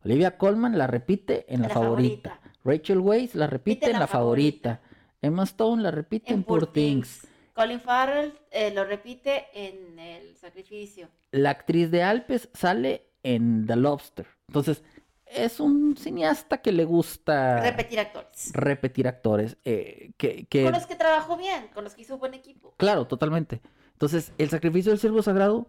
Olivia 0.04 0.36
Colman 0.36 0.76
la 0.78 0.86
repite 0.86 1.44
en 1.52 1.62
la, 1.62 1.68
La 1.68 1.74
favorita. 1.74 2.30
favorita. 2.30 2.52
Rachel 2.64 2.98
Weisz 2.98 3.34
la 3.34 3.46
repite 3.46 3.90
en 3.90 3.98
la, 3.98 4.06
favorita. 4.06 4.80
Emma 5.20 5.44
Stone 5.44 5.82
la 5.82 5.90
repite 5.92 6.32
en, 6.32 6.42
Poor 6.44 6.66
Things. 6.72 7.26
Colin 7.54 7.80
Farrell 7.80 8.32
eh, 8.50 8.72
lo 8.74 8.84
repite 8.84 9.44
en 9.54 9.98
El 9.98 10.34
Sacrificio. 10.36 11.08
La 11.30 11.50
actriz 11.50 11.90
de 11.90 12.02
Alpes 12.02 12.48
sale 12.54 13.11
en 13.22 13.66
The 13.66 13.76
Lobster. 13.76 14.26
Entonces, 14.48 14.82
es 15.26 15.60
un 15.60 15.96
cineasta 15.96 16.58
que 16.60 16.72
le 16.72 16.84
gusta 16.84 17.60
Repetir 17.62 18.00
actores. 18.00 18.50
repetir 18.52 19.08
actores. 19.08 19.56
eh, 19.64 20.12
que, 20.18 20.44
que- 20.46 20.64
Con 20.64 20.72
los 20.72 20.86
que 20.86 20.96
trabajó 20.96 21.36
bien, 21.36 21.68
con 21.74 21.84
los 21.84 21.94
que 21.94 22.02
hizo 22.02 22.18
buen 22.18 22.34
equipo. 22.34 22.74
Claro, 22.76 23.06
totalmente. 23.06 23.62
Entonces, 23.92 24.32
El 24.38 24.50
sacrificio 24.50 24.90
del 24.92 24.98
siervo 24.98 25.22
sagrado 25.22 25.68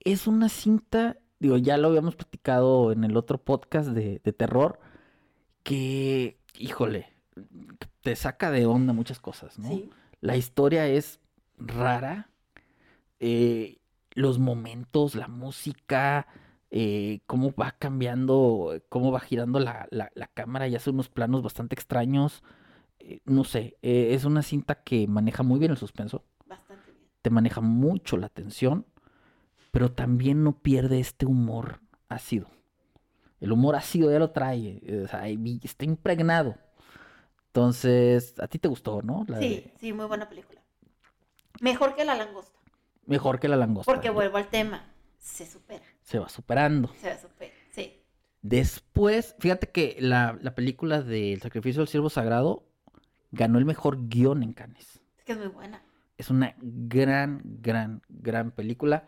es 0.00 0.26
una 0.26 0.48
cinta, 0.48 1.16
digo, 1.38 1.56
ya 1.56 1.76
lo 1.78 1.88
habíamos 1.88 2.16
platicado 2.16 2.92
en 2.92 3.04
el 3.04 3.16
otro 3.16 3.38
podcast 3.38 3.88
de, 3.90 4.20
de 4.22 4.32
terror, 4.32 4.78
que, 5.62 6.38
híjole, 6.58 7.12
te 8.02 8.16
saca 8.16 8.50
de 8.50 8.66
onda 8.66 8.92
muchas 8.92 9.20
cosas, 9.20 9.58
¿no? 9.58 9.68
Sí. 9.68 9.90
La 10.20 10.36
historia 10.36 10.86
es 10.88 11.20
rara. 11.56 12.30
eh, 13.20 13.78
los 14.14 14.38
momentos, 14.38 15.14
la 15.14 15.28
música, 15.28 16.26
eh, 16.70 17.20
cómo 17.26 17.52
va 17.54 17.72
cambiando, 17.78 18.80
cómo 18.88 19.12
va 19.12 19.20
girando 19.20 19.60
la, 19.60 19.86
la- 19.90 20.10
la 20.14 20.26
cámara 20.28 20.68
y 20.68 20.76
hace 20.76 20.90
unos 20.90 21.08
planos 21.08 21.42
bastante 21.42 21.74
extraños. 21.74 22.42
eh, 23.00 23.20
no 23.26 23.44
sé, 23.44 23.76
eh, 23.82 24.14
es 24.14 24.24
una 24.24 24.42
cinta 24.42 24.76
que 24.84 25.06
maneja 25.08 25.42
muy 25.44 25.58
bien 25.60 25.70
el 25.72 25.78
suspenso, 25.78 26.24
Bastante 26.46 26.90
bien. 26.92 27.04
te 27.22 27.30
maneja 27.30 27.60
mucho 27.62 28.16
la 28.18 28.28
tensión, 28.28 28.86
pero 29.72 29.92
también 29.92 30.44
no 30.44 30.58
pierde 30.60 31.00
este 31.00 31.26
humor 31.26 31.80
ácido. 32.08 32.48
El 33.40 33.52
humor 33.52 33.76
ácido 33.76 34.10
ya 34.12 34.18
lo 34.20 34.30
trae, 34.32 34.80
eh, 34.84 35.02
o 35.04 35.08
sea, 35.08 35.28
y 35.30 35.60
está 35.64 35.84
impregnado. 35.84 36.56
Entonces, 37.48 38.34
a 38.40 38.48
ti 38.48 38.58
te 38.58 38.68
gustó, 38.68 39.02
¿no? 39.02 39.24
La 39.28 39.38
Sí, 39.38 39.48
de- 39.48 39.72
sí, 39.80 39.92
muy 39.92 40.06
buena 40.06 40.28
película. 40.28 40.60
Mejor 41.60 41.94
que 41.94 42.04
La 42.04 42.14
Langosta. 42.14 42.58
Mejor 43.06 43.40
que 43.40 43.48
la 43.48 43.56
langosta. 43.56 43.92
Porque 43.92 44.10
vuelvo 44.10 44.36
al 44.36 44.48
tema. 44.48 44.84
Se 45.18 45.46
supera. 45.46 45.84
Se 46.08 46.18
va 46.18 46.28
superando. 46.30 46.88
Se 47.00 47.18
supera. 47.18 47.52
Sí. 47.70 48.00
Después, 48.40 49.34
fíjate 49.40 49.68
que 49.68 49.96
la, 50.00 50.38
la 50.40 50.54
película 50.54 51.02
de 51.02 51.34
El 51.34 51.42
sacrificio 51.42 51.80
del 51.80 51.88
siervo 51.88 52.08
sagrado 52.08 52.64
ganó 53.30 53.58
el 53.58 53.66
mejor 53.66 54.08
guion 54.08 54.42
en 54.42 54.54
Cannes. 54.54 55.02
Es 55.18 55.24
que 55.24 55.32
es 55.32 55.38
muy 55.38 55.48
buena. 55.48 55.82
Es 56.16 56.30
una 56.30 56.54
gran, 56.60 57.42
gran, 57.44 58.00
gran 58.08 58.52
película 58.52 59.06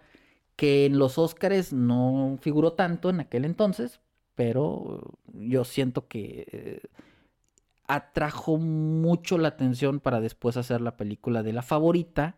que 0.56 0.84
en 0.84 0.98
los 0.98 1.16
Óscares 1.16 1.72
no 1.72 2.36
figuró 2.42 2.74
tanto 2.74 3.08
en 3.08 3.20
aquel 3.20 3.46
entonces, 3.46 4.00
pero 4.34 5.00
yo 5.32 5.64
siento 5.64 6.06
que 6.06 6.46
eh, 6.52 6.82
atrajo 7.86 8.58
mucho 8.58 9.38
la 9.38 9.48
atención 9.48 10.00
para 10.00 10.20
después 10.20 10.58
hacer 10.58 10.82
la 10.82 10.98
película 10.98 11.42
de 11.42 11.54
la 11.54 11.62
favorita, 11.62 12.36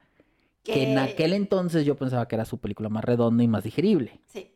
que 0.63 0.85
en 0.85 0.95
Que- 0.95 1.01
aquel 1.01 1.33
entonces 1.33 1.85
yo 1.85 1.97
pensaba 1.97 2.29
que 2.29 2.37
era 2.37 2.45
su 2.45 2.59
película 2.59 2.89
más 2.89 3.05
redonda 3.05 3.43
y 3.43 3.49
más 3.49 3.65
digerible. 3.65 4.21
Sí. 4.29 4.52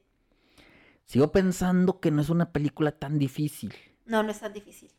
Sigo 1.06 1.32
pensando 1.32 2.00
que 2.00 2.10
no 2.10 2.20
es 2.20 2.28
una 2.30 2.52
película 2.52 2.92
tan 2.92 3.18
difícil. 3.18 3.72
No, 4.04 4.22
no 4.22 4.30
es 4.30 4.40
tan 4.40 4.52
difícil. 4.52 4.90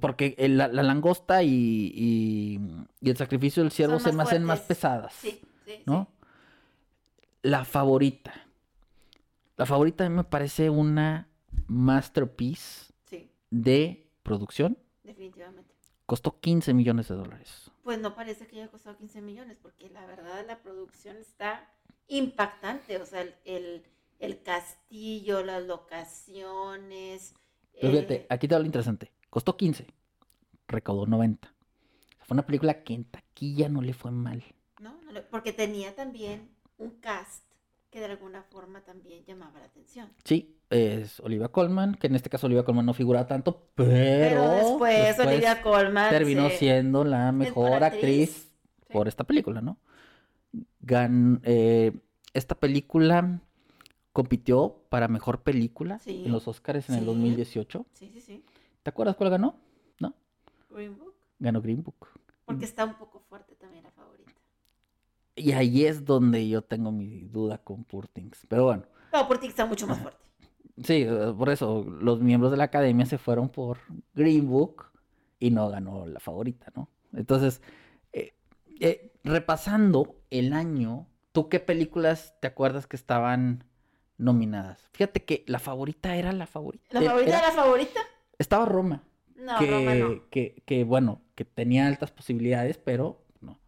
Porque 0.00 0.34
el- 0.38 0.58
la, 0.58 0.68
la 0.68 0.82
langosta 0.82 1.42
y, 1.42 1.48
y- 1.94 2.60
y 3.00 3.10
el 3.10 3.16
sacrificio 3.16 3.62
del 3.62 3.72
ciervo 3.72 3.98
se 3.98 4.12
me 4.12 4.22
hacen 4.22 4.44
más 4.44 4.60
pesadas, 4.60 5.12
Sí, 5.14 5.40
sí. 5.64 5.82
¿no? 5.86 6.08
La 7.42 7.64
favorita. 7.64 8.32
La 9.56 9.66
favorita 9.66 10.04
a 10.06 10.08
mí 10.08 10.14
me 10.16 10.24
parece 10.24 10.70
una 10.70 11.28
masterpiece 11.66 12.92
de 13.50 14.08
producción. 14.22 14.78
definitivamente. 15.02 15.70
Costó 16.06 16.40
15 16.40 16.72
millones 16.74 17.08
de 17.08 17.14
dólares. 17.16 17.70
Pues 17.82 17.98
no 18.00 18.14
parece 18.14 18.46
que 18.46 18.56
haya 18.56 18.70
costado 18.70 18.96
15 18.96 19.20
millones, 19.20 19.58
porque 19.60 19.90
la 19.90 20.06
verdad 20.06 20.44
la 20.46 20.62
producción 20.62 21.16
está 21.18 21.68
impactante. 22.08 22.96
O 22.98 23.04
sea, 23.06 23.20
el, 23.22 23.34
el, 23.44 23.84
el 24.22 24.42
castillo, 24.42 25.44
las 25.44 25.62
locaciones. 25.64 27.34
Pero 27.80 27.92
fíjate, 27.92 28.14
eh, 28.14 28.26
aquí 28.30 28.48
te 28.48 28.58
lo 28.58 28.64
interesante. 28.64 29.12
Costó 29.30 29.56
15, 29.56 29.86
recaudó 30.68 31.06
90. 31.06 31.52
Fue 32.24 32.34
una 32.34 32.46
película 32.46 32.82
que 32.84 32.94
en 32.94 33.04
taquilla 33.04 33.68
no 33.68 33.82
le 33.82 33.92
fue 33.94 34.10
mal. 34.10 34.42
¿no? 34.80 35.00
No 35.02 35.12
le- 35.12 35.22
Porque 35.22 35.52
tenía 35.52 35.94
también 35.94 36.48
un 36.78 36.90
cast 37.00 37.44
que 37.90 37.98
de 38.00 38.06
alguna 38.06 38.42
forma 38.44 38.80
también 38.82 39.24
llamaba 39.26 39.58
la 39.60 39.66
atención. 39.66 40.08
Sí, 40.24 40.56
es 40.70 41.20
Olivia 41.20 41.48
Colman, 41.48 41.94
que 41.94 42.06
en 42.06 42.14
este 42.14 42.30
caso 42.30 42.46
Olivia 42.46 42.64
Colman 42.64 42.86
no 42.86 42.94
figura 42.94 43.26
tanto, 43.26 43.68
pero, 43.74 43.90
Pero, 43.90 44.50
después, 44.50 45.18
Olivia 45.18 45.60
Colman 45.62 46.08
terminó 46.10 46.48
siendo 46.48 47.04
la 47.04 47.32
mejor 47.32 47.84
actriz, 47.84 48.30
Sí. 48.86 48.92
por 48.92 49.08
esta 49.08 49.24
película, 49.24 49.60
¿no? 49.60 49.78
Gan- 50.82 51.40
eh, 51.44 51.92
esta 52.34 52.54
película 52.54 53.40
compitió 54.12 54.82
para 54.88 55.08
mejor 55.08 55.42
película 55.42 55.98
Sí, 55.98 56.22
en 56.26 56.32
los 56.32 56.46
Oscars 56.48 56.88
en 56.88 56.96
el 56.96 57.00
sí. 57.00 57.06
2018. 57.06 57.86
Sí, 57.92 58.10
sí, 58.12 58.20
sí. 58.20 58.44
¿Te 58.82 58.90
acuerdas 58.90 59.16
cuál 59.16 59.30
ganó? 59.30 59.56
¿No? 60.00 60.14
Green 60.70 60.96
Book. 60.98 61.14
Ganó 61.38 61.60
Green 61.62 61.82
Book. 61.82 62.08
Porque 62.44 62.64
está 62.64 62.84
un 62.84 62.94
poco 62.94 63.20
fuerte 63.20 63.54
también 63.54 63.84
la 63.84 63.90
favorita. 63.90 64.32
Y 65.34 65.52
ahí 65.52 65.86
es 65.86 66.04
donde 66.04 66.46
yo 66.48 66.62
tengo 66.62 66.92
mi 66.92 67.22
duda 67.22 67.58
con 67.58 67.84
Poor 67.84 68.06
Things. 68.08 68.44
Pero 68.48 68.64
bueno, 68.64 68.84
No, 69.12 69.26
porque 69.28 69.46
está 69.46 69.64
mucho 69.66 69.86
más 69.86 69.98
fuerte. 70.00 70.20
sí, 70.84 71.04
eh, 71.08 71.32
por 71.36 71.48
eso 71.50 71.84
los 71.84 72.20
miembros 72.20 72.50
de 72.50 72.58
la 72.58 72.64
academia 72.64 73.06
se 73.06 73.18
fueron 73.18 73.48
por 73.48 73.78
Green 74.14 74.48
Book 74.48 74.86
y 75.38 75.50
no 75.50 75.68
ganó 75.70 76.06
la 76.06 76.20
favorita, 76.20 76.70
¿no? 76.76 76.88
Entonces, 77.14 77.62
eh, 78.12 78.34
eh, 78.80 79.12
repasando 79.24 80.16
el 80.30 80.52
año, 80.52 81.06
¿tú 81.32 81.48
qué 81.48 81.60
películas 81.60 82.34
te 82.40 82.46
acuerdas 82.48 82.86
que 82.86 82.96
estaban 82.96 83.64
nominadas? 84.18 84.88
Fíjate 84.92 85.24
que 85.24 85.44
la 85.46 85.58
favorita 85.58 86.16
era 86.16 86.32
la 86.32 86.46
favorita. 86.46 86.84
¿La 86.90 87.00
Eh, 87.02 87.06
favorita 87.06 87.38
era- 87.38 87.48
la 87.48 87.54
favorita? 87.54 88.00
Estaba 88.38 88.64
Roma. 88.66 89.02
No, 89.36 89.58
que, 89.58 89.70
Roma 89.70 89.94
no. 89.94 90.30
que, 90.30 90.62
que, 90.66 90.84
bueno, 90.84 91.20
que 91.34 91.44
tenía 91.44 91.86
altas 91.86 92.10
posibilidades, 92.12 92.78
pero 92.78 93.24
no. 93.40 93.58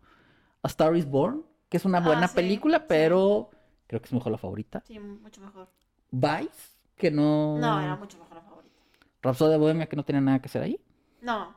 A 0.63 0.69
Star 0.69 0.95
is 0.97 1.07
Born, 1.07 1.45
que 1.69 1.77
es 1.79 1.85
una 1.85 1.99
Ah, 1.99 2.07
buena 2.07 2.29
sí, 2.29 2.37
película, 2.37 2.79
sí. 2.79 2.85
pero 2.89 3.51
creo 3.87 4.01
que 4.01 4.07
es 4.07 4.13
mejor 4.13 4.31
la 4.33 4.39
favorita. 4.39 4.83
Sí, 4.87 4.99
mucho 4.99 5.41
mejor. 5.41 5.69
Vice, 6.11 6.77
que 6.97 7.11
no. 7.11 7.59
No, 7.59 7.81
era 7.81 7.97
mucho 7.97 8.19
mejor 8.19 8.37
la 8.37 8.43
favorita. 8.43 8.77
Rhapsody 9.23 9.51
de 9.51 9.59
Bohemia, 9.59 9.87
que 9.87 9.97
no 9.97 10.05
tenía 10.05 10.21
nada 10.21 10.39
que 10.41 10.47
hacer 10.47 10.63
ahí. 10.63 10.79
No, 11.23 11.57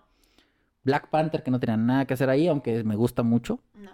Black 0.84 1.10
Panther, 1.10 1.44
que 1.44 1.52
no 1.52 1.60
tenía 1.60 1.76
nada 1.78 2.06
que 2.06 2.14
hacer 2.14 2.30
ahí, 2.30 2.48
aunque 2.48 2.84
me 2.84 2.96
gusta 2.96 3.22
mucho. 3.24 3.60
no. 3.76 3.92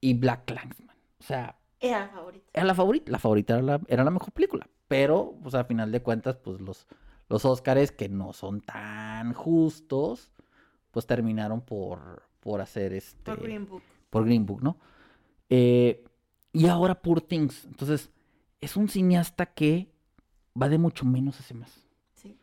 Y 0.00 0.14
Black 0.14 0.44
Klansman. 0.44 0.96
O 1.18 1.22
sea, 1.24 1.57
Era 1.80 2.00
la 2.00 2.08
favorita. 2.08 2.50
era 2.52 2.64
la 2.66 2.74
favorita. 2.74 3.12
La 3.12 3.18
favorita 3.18 3.54
era 3.54 3.62
la, 3.62 3.80
era 3.88 4.04
la 4.04 4.10
mejor 4.10 4.32
película. 4.32 4.68
Pero, 4.88 5.34
pues 5.42 5.54
a 5.54 5.64
final 5.64 5.92
de 5.92 6.02
cuentas, 6.02 6.36
pues 6.36 6.60
los, 6.60 6.86
los 7.28 7.44
Oscars, 7.44 7.92
que 7.92 8.08
no 8.08 8.32
son 8.32 8.60
tan 8.60 9.32
justos, 9.32 10.32
pues 10.90 11.06
terminaron 11.06 11.60
por, 11.60 12.22
por 12.40 12.60
hacer 12.60 12.92
este. 12.92 13.22
Por 13.22 13.42
Green 13.42 13.66
Book. 13.66 13.82
por 14.10 14.24
Green 14.24 14.46
Book, 14.46 14.62
¿no? 14.62 14.78
Eh, 15.50 16.04
y 16.52 16.66
ahora 16.66 17.00
Poor 17.00 17.20
Things. 17.20 17.64
Entonces, 17.66 18.10
es 18.60 18.76
un 18.76 18.88
cineasta 18.88 19.46
que 19.46 19.92
va 20.60 20.68
de 20.68 20.78
mucho 20.78 21.04
menos 21.04 21.38
hacia 21.38 21.56
más. 21.56 21.86
Sí. 22.14 22.36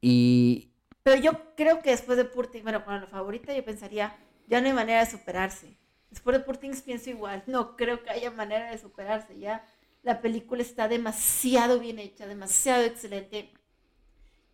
Y 0.00 0.70
Pero 1.02 1.20
yo 1.20 1.32
creo 1.56 1.80
que 1.80 1.90
después 1.90 2.16
de 2.16 2.24
Purtings, 2.24 2.62
bueno, 2.62 2.84
con 2.84 3.00
la 3.00 3.06
favorita 3.06 3.54
yo 3.54 3.64
pensaría, 3.64 4.16
ya 4.46 4.60
no 4.60 4.68
hay 4.68 4.72
manera 4.72 5.00
de 5.00 5.10
superarse. 5.10 5.76
Después 6.10 6.36
de 6.36 6.44
Purtings 6.44 6.82
pienso 6.82 7.10
igual, 7.10 7.42
no 7.46 7.76
creo 7.76 8.02
que 8.02 8.10
haya 8.10 8.30
manera 8.30 8.70
de 8.70 8.78
superarse. 8.78 9.38
Ya 9.38 9.64
la 10.02 10.20
película 10.20 10.62
está 10.62 10.88
demasiado 10.88 11.78
bien 11.78 11.98
hecha, 11.98 12.26
demasiado 12.26 12.84
excelente. 12.84 13.52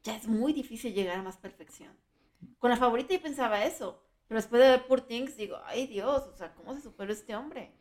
Ya 0.02 0.16
es 0.16 0.26
muy 0.26 0.52
difícil 0.52 0.92
llegar 0.92 1.18
a 1.18 1.22
más 1.22 1.36
perfección. 1.36 1.92
Con 2.58 2.70
la 2.70 2.76
favorita 2.76 3.14
yo 3.14 3.22
pensaba 3.22 3.64
eso, 3.64 4.02
pero 4.26 4.40
después 4.40 4.60
de 4.60 4.68
ver 4.68 4.86
Purtings 4.86 5.36
digo, 5.36 5.58
ay 5.64 5.86
Dios, 5.86 6.24
o 6.26 6.36
sea, 6.36 6.52
¿cómo 6.54 6.74
se 6.74 6.82
superó 6.82 7.12
este 7.12 7.34
hombre? 7.36 7.72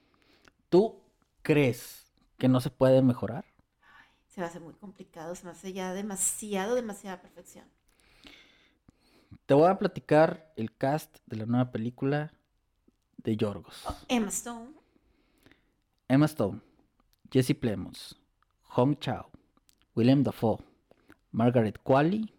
¿tú 0.74 1.00
crees 1.44 2.12
que 2.40 2.48
no 2.48 2.60
se 2.60 2.72
puede 2.72 3.04
mejorar? 3.04 3.46
Se 4.28 4.42
va 4.42 4.48
a 4.48 4.50
hacer 4.50 4.64
muy 4.64 4.74
complicado, 4.74 5.36
se 5.36 5.46
me 5.46 5.52
hace 5.52 5.72
ya 5.72 5.94
demasiado, 5.94 6.74
demasiada 6.74 7.22
perfección. 7.22 7.66
Te 9.46 9.54
voy 9.54 9.70
a 9.70 9.78
platicar 9.78 10.52
el 10.56 10.76
cast 10.76 11.20
de 11.28 11.38
la 11.38 11.46
nueva 11.46 11.72
película 11.72 12.34
de 13.24 13.36
Yorgos. 13.38 13.84
Emma 14.08 14.30
Stone, 14.30 14.72
Emma 16.08 16.26
Stone, 16.26 16.60
Jesse 17.32 17.56
Plemons, 17.56 18.16
Hong 18.76 18.96
Chao, 19.00 19.30
Willem 19.96 20.24
Dafoe, 20.24 20.58
Margaret 21.32 21.80
Qualley, 21.84 22.34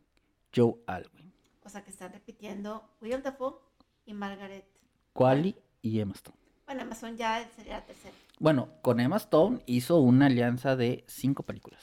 Joe 0.55 0.75
Alwyn. 0.87 1.33
o 1.65 1.69
sea 1.69 1.83
que 1.83 1.91
están 1.91 2.13
repitiendo 2.13 2.89
William 3.01 3.23
Dafoe 3.23 3.55
y 4.07 4.13
Margaret. 4.15 4.67
Qualley 5.13 5.57
y 5.83 6.01
Emma 6.01 6.13
Stone. 6.15 6.37
Bueno, 6.67 6.83
Amazon 6.83 7.17
ya 7.17 7.49
sería 7.57 7.75
la 7.79 7.85
tercera. 7.87 8.15
Bueno, 8.39 8.69
con 8.83 8.99
Emma 9.01 9.17
Stone 9.17 9.63
hizo 9.67 9.99
una 10.01 10.27
alianza 10.27 10.77
de 10.77 11.05
cinco 11.07 11.43
películas. 11.45 11.83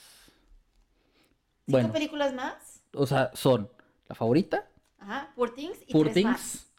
¿Cinco 1.66 1.72
Bueno. 1.78 1.94
películas 1.94 2.34
más? 2.34 2.84
O 2.94 3.06
sea, 3.08 3.32
son 3.34 3.70
La 4.08 4.16
Favorita, 4.16 4.68
Ajá, 5.00 5.32
Poor 5.36 5.54
Things 5.56 5.78
y 5.88 5.94
Poor 5.94 6.06
tres 6.08 6.14
Things, 6.16 6.28
más. 6.30 6.72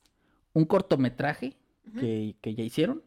un 0.53 0.65
cortometraje 0.67 1.57
Que, 1.99 2.37
que 2.41 2.55
ya 2.55 2.63
hicieron, 2.63 3.03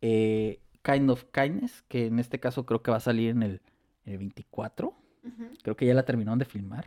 eh, 0.00 0.60
Kind 0.82 1.10
of 1.10 1.24
Kindness, 1.32 1.82
que 1.88 2.06
en 2.06 2.18
este 2.18 2.40
caso 2.40 2.64
creo 2.64 2.82
que 2.82 2.90
va 2.90 2.96
a 2.98 3.00
salir 3.00 3.30
en 3.30 3.42
el, 3.42 3.60
en 4.06 4.12
el 4.12 4.18
24, 4.18 4.88
Ujú. 5.24 5.44
creo 5.62 5.76
que 5.76 5.86
ya 5.86 5.94
la 5.94 6.04
terminaron 6.04 6.38
de 6.38 6.44
filmar. 6.44 6.86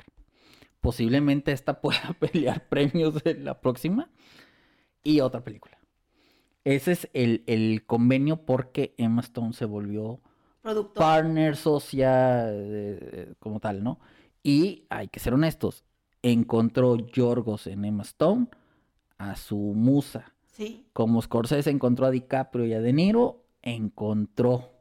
Posiblemente 0.82 1.52
esta 1.52 1.82
pueda 1.82 2.14
pelear 2.20 2.68
premios 2.68 3.22
en 3.26 3.46
la 3.46 3.60
próxima. 3.62 4.10
Y 5.04 5.20
otra 5.20 5.44
película. 5.44 5.78
Ese 6.64 6.94
es 6.94 7.10
el, 7.14 7.44
el 7.46 7.86
convenio 7.86 8.46
porque 8.46 8.96
Emma 8.98 9.22
Stone 9.22 9.52
se 9.54 9.66
volvió 9.66 10.22
Productor. 10.62 10.94
partner, 11.04 11.58
socia, 11.58 12.46
eh, 12.50 13.34
como 13.40 13.60
tal, 13.60 13.84
¿no? 13.84 14.00
Y 14.42 14.86
hay 14.90 15.10
que 15.10 15.20
ser 15.20 15.34
honestos, 15.34 15.84
encontró 16.22 16.96
Yorgos 16.98 17.68
en 17.68 17.84
Emma 17.86 18.04
Stone 18.04 18.48
a 19.18 19.36
su 19.36 19.58
musa. 19.58 20.33
Sí. 20.54 20.86
Como 20.94 21.22
Scorsese 21.22 21.70
encontró 21.70 22.06
a 22.06 22.12
DiCaprio 22.12 22.66
y 22.66 22.74
a 22.74 22.80
De 22.82 22.94
Niro, 22.94 23.44
encontró, 23.62 24.72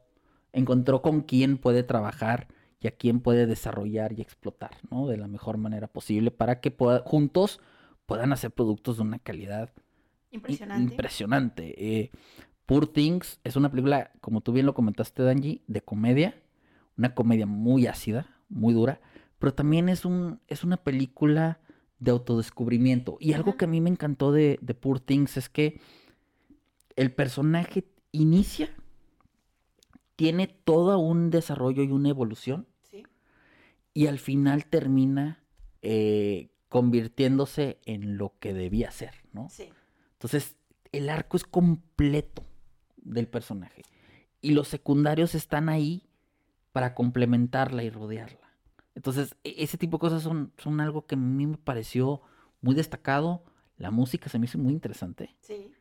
encontró 0.53 1.01
con 1.01 1.21
quién 1.21 1.57
puede 1.57 1.83
trabajar 1.83 2.47
y 2.79 2.87
a 2.87 2.91
quién 2.91 3.19
puede 3.19 3.45
desarrollar 3.47 4.13
y 4.13 4.21
explotar, 4.21 4.71
¿no? 4.91 5.07
De 5.07 5.17
la 5.17 5.27
mejor 5.27 5.57
manera 5.57 5.87
posible 5.87 6.31
para 6.31 6.59
que 6.61 6.71
pueda- 6.71 7.01
juntos 7.05 7.59
puedan 8.05 8.31
hacer 8.33 8.51
productos 8.51 8.97
de 8.97 9.03
una 9.03 9.19
calidad 9.19 9.71
Impresionante. 10.31 10.93
impresionante. 10.93 11.99
Eh, 11.99 12.11
Poor 12.65 12.87
Things 12.87 13.39
es 13.43 13.55
una 13.57 13.69
película, 13.69 14.11
como 14.21 14.41
tú 14.41 14.51
bien 14.53 14.65
lo 14.65 14.73
comentaste, 14.73 15.21
Danji, 15.23 15.61
de 15.67 15.81
comedia. 15.81 16.41
Una 16.97 17.13
comedia 17.13 17.45
muy 17.45 17.87
ácida, 17.87 18.27
muy 18.47 18.73
dura. 18.73 19.01
Pero 19.39 19.53
también 19.53 19.89
es, 19.89 20.05
un, 20.05 20.39
es 20.47 20.63
una 20.63 20.77
película 20.77 21.59
de 22.03 22.11
autodescubrimiento. 22.11 23.17
Y 23.19 23.33
algo 23.33 23.55
que 23.55 23.65
a 23.65 23.67
mí 23.67 23.79
me 23.79 23.89
encantó 23.89 24.33
de, 24.33 24.59
de 24.61 24.73
Poor 24.73 24.99
Things 24.99 25.37
es 25.37 25.47
que 25.47 25.79
el 26.97 27.13
personaje 27.13 27.85
inicia, 28.11 28.69
tiene 30.17 30.47
todo 30.47 30.99
un 30.99 31.29
desarrollo 31.29 31.81
y 31.81 31.91
una 31.91 32.09
evolución. 32.09 32.67
Sí. 32.81 33.03
Y 33.93 34.07
al 34.07 34.19
final 34.19 34.65
termina 34.65 35.43
eh, 35.81 36.49
convirtiéndose 36.67 37.79
en 37.85 38.17
lo 38.17 38.33
que 38.39 38.53
debía 38.53 38.91
ser, 38.91 39.15
¿no? 39.31 39.47
Sí. 39.49 39.69
Entonces, 40.13 40.57
el 40.91 41.09
arco 41.09 41.37
es 41.37 41.45
completo 41.45 42.43
del 42.97 43.27
personaje. 43.27 43.83
Y 44.41 44.51
los 44.51 44.67
secundarios 44.67 45.35
están 45.35 45.69
ahí 45.69 46.03
para 46.73 46.95
complementarla 46.95 47.83
y 47.83 47.89
rodearla. 47.89 48.42
Entonces, 48.95 49.35
e- 49.43 49.55
ese 49.57 49.77
tipo 49.77 49.97
de 49.97 50.01
cosas 50.01 50.21
son, 50.23 50.51
son 50.57 50.79
algo 50.81 51.05
que 51.05 51.15
a 51.15 51.17
mí 51.17 51.45
me 51.47 51.57
pareció 51.57 52.21
muy 52.61 52.75
destacado. 52.75 53.43
La 53.77 53.91
música 53.91 54.29
se 54.29 54.39
me 54.39 54.45
hizo 54.45 54.57
muy 54.57 54.73
interesante. 54.73 55.35
Sí. 55.41 55.71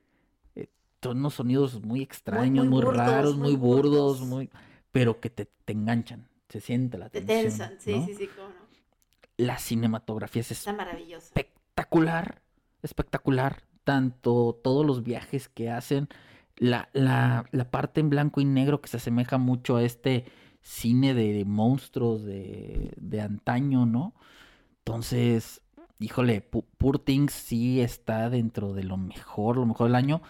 Son 1.03 1.19
unos 1.19 1.35
sonidos 1.35 1.83
muy 1.83 2.01
extraños, 2.01 2.65
muy, 2.67 2.77
muy 2.77 2.85
burdos, 2.85 2.97
raros, 3.07 3.37
muy 3.37 3.49
muy 3.51 3.57
burdos, 3.57 4.21
burdos. 4.21 4.21
muy... 4.29 4.51
pero 4.93 5.19
que 5.21 5.31
te, 5.31 5.47
te 5.65 5.73
enganchan. 5.73 6.29
Se 6.49 6.61
siente 6.61 6.97
la 6.97 7.09
Te 7.09 7.21
tensión. 7.23 7.69
tensan. 7.71 7.81
Sí, 7.81 7.99
¿no? 7.99 8.07
sí, 8.07 8.15
sí, 8.15 8.29
cómo 8.37 8.49
no. 8.49 8.55
La 9.37 9.59
cinematografía 9.59 10.43
es 10.43 10.53
Está 10.53 10.73
maravillosa. 10.73 11.27
espectacular, 11.35 12.43
espectacular. 12.83 13.63
Tanto 13.85 14.61
todos 14.63 14.87
los 14.87 15.03
viajes 15.03 15.49
que 15.49 15.69
hacen, 15.71 16.09
la, 16.57 16.89
la, 16.93 17.47
la 17.51 17.69
parte 17.73 17.99
en 18.01 18.09
blanco 18.11 18.41
y 18.41 18.45
negro 18.45 18.81
que 18.81 18.89
se 18.89 18.99
asemeja 18.99 19.39
mucho 19.39 19.75
a 19.75 19.83
este 19.83 20.27
cine 20.63 21.15
de, 21.15 21.45
monstruos 21.45 22.25
de, 22.25 22.93
de 22.97 23.21
antaño, 23.21 23.85
¿no? 23.87 24.15
Entonces, 24.79 25.61
híjole, 25.99 26.41
Poor 26.41 26.99
Things 26.99 27.33
sí 27.33 27.81
está 27.81 28.31
dentro 28.31 28.73
de 28.73 28.85
lo 28.85 28.97
mejor, 28.97 29.57
lo 29.57 29.67
mejor 29.67 29.89
del 29.89 29.97
año. 29.97 30.23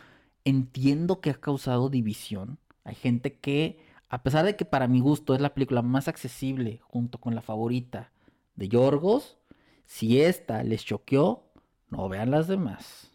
Entiendo 0.45 1.21
que 1.21 1.31
ha 1.31 1.35
causado 1.35 1.89
división. 1.89 2.59
Hay 2.85 2.95
gente 2.95 3.39
que, 3.39 3.79
a 4.09 4.23
pesar 4.23 4.45
de 4.45 4.57
que 4.57 4.65
para 4.65 4.89
mi 4.89 5.01
gusto 5.01 5.35
es 5.35 5.41
la 5.41 5.55
película 5.55 5.83
más 5.83 6.09
accesible 6.09 6.81
junto 6.83 7.19
con 7.19 7.35
la 7.35 7.43
favorita 7.43 8.13
de 8.57 8.69
Yorgos, 8.69 9.39
si 9.87 10.21
esta 10.21 10.63
les 10.63 10.85
choqueó, 10.85 11.45
no 11.91 12.09
vean 12.09 12.31
las 12.31 12.49
demás. 12.49 13.11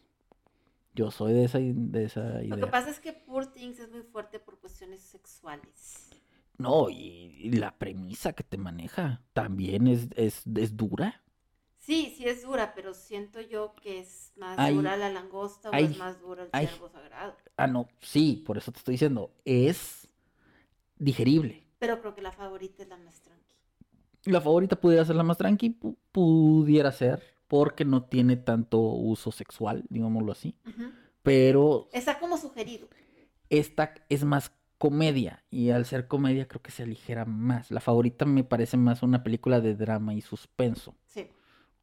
Yo 0.95 1.11
soy 1.11 1.33
de 1.33 1.43
esa, 1.45 1.59
de 1.59 2.05
esa 2.05 2.43
idea. 2.43 2.55
Lo 2.55 2.65
que 2.65 2.71
pasa 2.71 2.89
es 2.89 2.99
que 2.99 3.13
Poor 3.13 3.45
Things 3.45 3.79
es 3.79 3.91
muy 3.91 4.01
fuerte 4.01 4.39
por 4.39 4.57
cuestiones 4.59 5.01
sexuales. 5.01 6.09
No, 6.57 6.89
y, 6.89 7.51
la 7.51 7.77
premisa 7.77 8.33
que 8.33 8.43
te 8.43 8.57
maneja 8.57 9.21
también 9.33 9.87
es, 9.87 10.07
es, 10.15 10.41
es, 10.55 10.75
dura. 10.75 11.21
Sí, 11.77 12.13
sí 12.17 12.27
es 12.27 12.41
dura, 12.41 12.73
pero 12.73 12.93
siento 12.93 13.39
yo 13.41 13.75
que 13.75 13.99
es 13.99 14.33
más 14.35 14.73
dura 14.73 14.97
la 14.97 15.09
langosta 15.09 15.69
o 15.69 15.73
es 15.73 15.97
más 15.97 16.19
dura 16.19 16.43
el 16.51 16.67
ciervo 16.67 16.89
sagrado. 16.89 17.35
Ah, 17.55 17.67
no, 17.67 17.87
sí, 18.01 18.43
por 18.45 18.57
eso 18.57 18.71
te 18.71 18.79
estoy 18.79 18.93
diciendo, 18.93 19.31
es 19.45 20.07
digerible. 20.97 21.63
Pero 21.79 22.01
creo 22.01 22.15
que 22.15 22.21
la 22.21 22.31
favorita 22.31 22.83
es 22.83 22.89
la 22.89 22.97
más 22.97 23.21
tranqui. 23.21 23.55
La 24.25 24.41
favorita 24.41 24.75
pudiera 24.75 25.05
ser 25.05 25.15
la 25.15 25.23
más 25.23 25.37
tranqui, 25.37 25.69
pudiera 26.11 26.91
ser, 26.91 27.23
porque 27.47 27.85
no 27.85 28.03
tiene 28.03 28.35
tanto 28.35 28.79
uso 28.79 29.31
sexual, 29.31 29.85
digámoslo 29.89 30.31
así. 30.31 30.55
Pero... 31.23 31.87
Está 31.93 32.19
como 32.19 32.37
sugerido. 32.37 32.87
Esta 33.49 33.93
es 34.09 34.25
más 34.25 34.51
comedia 34.77 35.43
y 35.49 35.71
al 35.71 35.85
ser 35.85 36.07
comedia 36.07 36.47
creo 36.47 36.61
que 36.61 36.71
se 36.71 36.83
aligera 36.83 37.25
más. 37.25 37.71
La 37.71 37.79
favorita 37.79 38.25
me 38.25 38.43
parece 38.43 38.77
más 38.77 39.03
una 39.03 39.23
película 39.23 39.59
de 39.59 39.75
drama 39.75 40.13
y 40.13 40.21
suspenso. 40.21 40.95
Sí. 41.07 41.27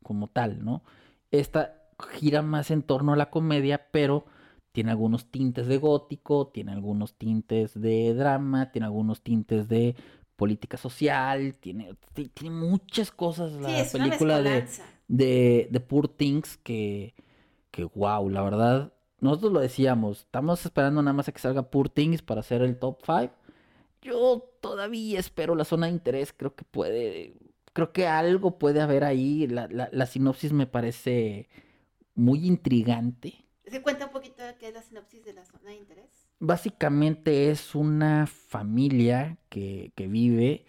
Como 0.02 0.28
tal, 0.28 0.64
¿no? 0.64 0.82
Esta 1.30 1.82
gira 2.12 2.42
más 2.42 2.70
en 2.70 2.82
torno 2.82 3.12
a 3.12 3.16
la 3.16 3.30
comedia, 3.30 3.88
pero 3.90 4.26
tiene 4.72 4.90
algunos 4.90 5.30
tintes 5.30 5.66
de 5.66 5.78
gótico, 5.78 6.48
tiene 6.48 6.72
algunos 6.72 7.14
tintes 7.14 7.80
de 7.80 8.14
drama, 8.14 8.72
tiene 8.72 8.86
algunos 8.86 9.22
tintes 9.22 9.68
de 9.68 9.94
política 10.36 10.76
social, 10.76 11.54
tiene, 11.60 11.94
tiene 12.34 12.54
muchas 12.54 13.10
cosas 13.12 13.52
la 13.52 13.84
película 13.90 14.42
de, 14.42 14.66
de, 15.06 15.68
de 15.70 15.80
Poor 15.80 16.08
Things 16.08 16.56
que, 16.56 17.14
que 17.70 17.84
wow, 17.84 18.28
la 18.28 18.42
verdad 18.42 18.93
nosotros 19.24 19.52
lo 19.52 19.60
decíamos, 19.60 20.20
estamos 20.20 20.64
esperando 20.66 21.02
nada 21.02 21.14
más 21.14 21.28
a 21.28 21.32
que 21.32 21.38
salga 21.38 21.70
Poor 21.70 21.88
Things 21.88 22.20
para 22.20 22.40
hacer 22.40 22.60
el 22.60 22.78
top 22.78 22.98
5. 23.06 23.32
Yo 24.02 24.50
todavía 24.60 25.18
espero 25.18 25.54
la 25.54 25.64
zona 25.64 25.86
de 25.86 25.92
interés, 25.92 26.34
creo 26.36 26.54
que 26.54 26.64
puede, 26.64 27.34
creo 27.72 27.90
que 27.90 28.06
algo 28.06 28.58
puede 28.58 28.82
haber 28.82 29.02
ahí. 29.02 29.46
La, 29.46 29.66
la, 29.68 30.06
sinopsis 30.06 30.52
me 30.52 30.66
parece 30.66 31.48
muy 32.14 32.46
intrigante. 32.46 33.46
¿Se 33.66 33.80
cuenta 33.80 34.04
un 34.04 34.12
poquito 34.12 34.42
qué 34.60 34.68
es 34.68 34.74
la 34.74 34.82
sinopsis 34.82 35.24
de 35.24 35.32
la 35.32 35.46
zona 35.46 35.70
de 35.70 35.76
interés? 35.76 36.28
Básicamente 36.38 37.50
es 37.50 37.74
una 37.74 38.26
familia 38.26 39.38
que, 39.48 39.92
que 39.96 40.06
vive 40.06 40.66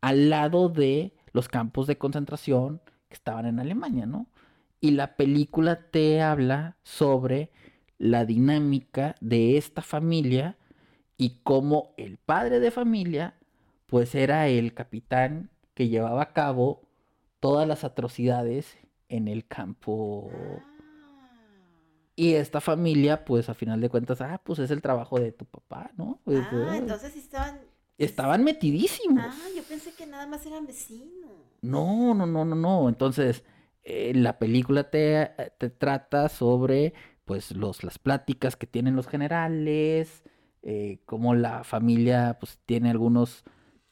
al 0.00 0.30
lado 0.30 0.68
de 0.68 1.12
los 1.32 1.48
campos 1.48 1.88
de 1.88 1.98
concentración 1.98 2.80
que 3.08 3.14
estaban 3.14 3.46
en 3.46 3.58
Alemania, 3.58 4.06
¿no? 4.06 4.28
Y 4.80 4.92
la 4.92 5.16
película 5.16 5.90
te 5.90 6.22
habla 6.22 6.76
sobre 6.84 7.50
la 7.98 8.24
dinámica 8.24 9.14
de 9.20 9.56
esta 9.56 9.82
familia 9.82 10.56
y 11.16 11.40
cómo 11.42 11.94
el 11.96 12.18
padre 12.18 12.60
de 12.60 12.70
familia 12.70 13.34
pues 13.86 14.14
era 14.14 14.48
el 14.48 14.74
capitán 14.74 15.50
que 15.74 15.88
llevaba 15.88 16.22
a 16.22 16.32
cabo 16.32 16.82
todas 17.40 17.66
las 17.66 17.84
atrocidades 17.84 18.76
en 19.08 19.28
el 19.28 19.46
campo. 19.46 20.30
Ah. 20.32 20.64
Y 22.16 22.34
esta 22.34 22.60
familia, 22.60 23.24
pues 23.24 23.48
a 23.48 23.54
final 23.54 23.80
de 23.80 23.90
cuentas, 23.90 24.20
ah, 24.20 24.40
pues 24.42 24.58
es 24.58 24.70
el 24.70 24.82
trabajo 24.82 25.20
de 25.20 25.32
tu 25.32 25.44
papá, 25.44 25.90
¿no? 25.96 26.20
Pues, 26.24 26.44
ah, 26.50 26.76
entonces 26.76 27.14
estaban... 27.16 27.60
Estaban 27.98 28.44
metidísimos. 28.44 29.24
Ah, 29.26 29.48
yo 29.56 29.62
pensé 29.62 29.92
que 29.94 30.06
nada 30.06 30.26
más 30.26 30.44
eran 30.44 30.66
vecinos. 30.66 31.30
No, 31.62 32.14
no, 32.14 32.26
no, 32.26 32.44
no, 32.44 32.54
no. 32.54 32.88
Entonces, 32.90 33.42
eh, 33.84 34.12
la 34.14 34.38
película 34.38 34.90
te, 34.90 35.30
te 35.56 35.70
trata 35.70 36.28
sobre 36.28 36.92
pues 37.26 37.50
los, 37.50 37.84
las 37.84 37.98
pláticas 37.98 38.56
que 38.56 38.66
tienen 38.66 38.96
los 38.96 39.08
generales, 39.08 40.22
eh, 40.62 41.00
cómo 41.04 41.34
la 41.34 41.64
familia 41.64 42.38
pues 42.40 42.58
tiene 42.64 42.88
algunos 42.88 43.44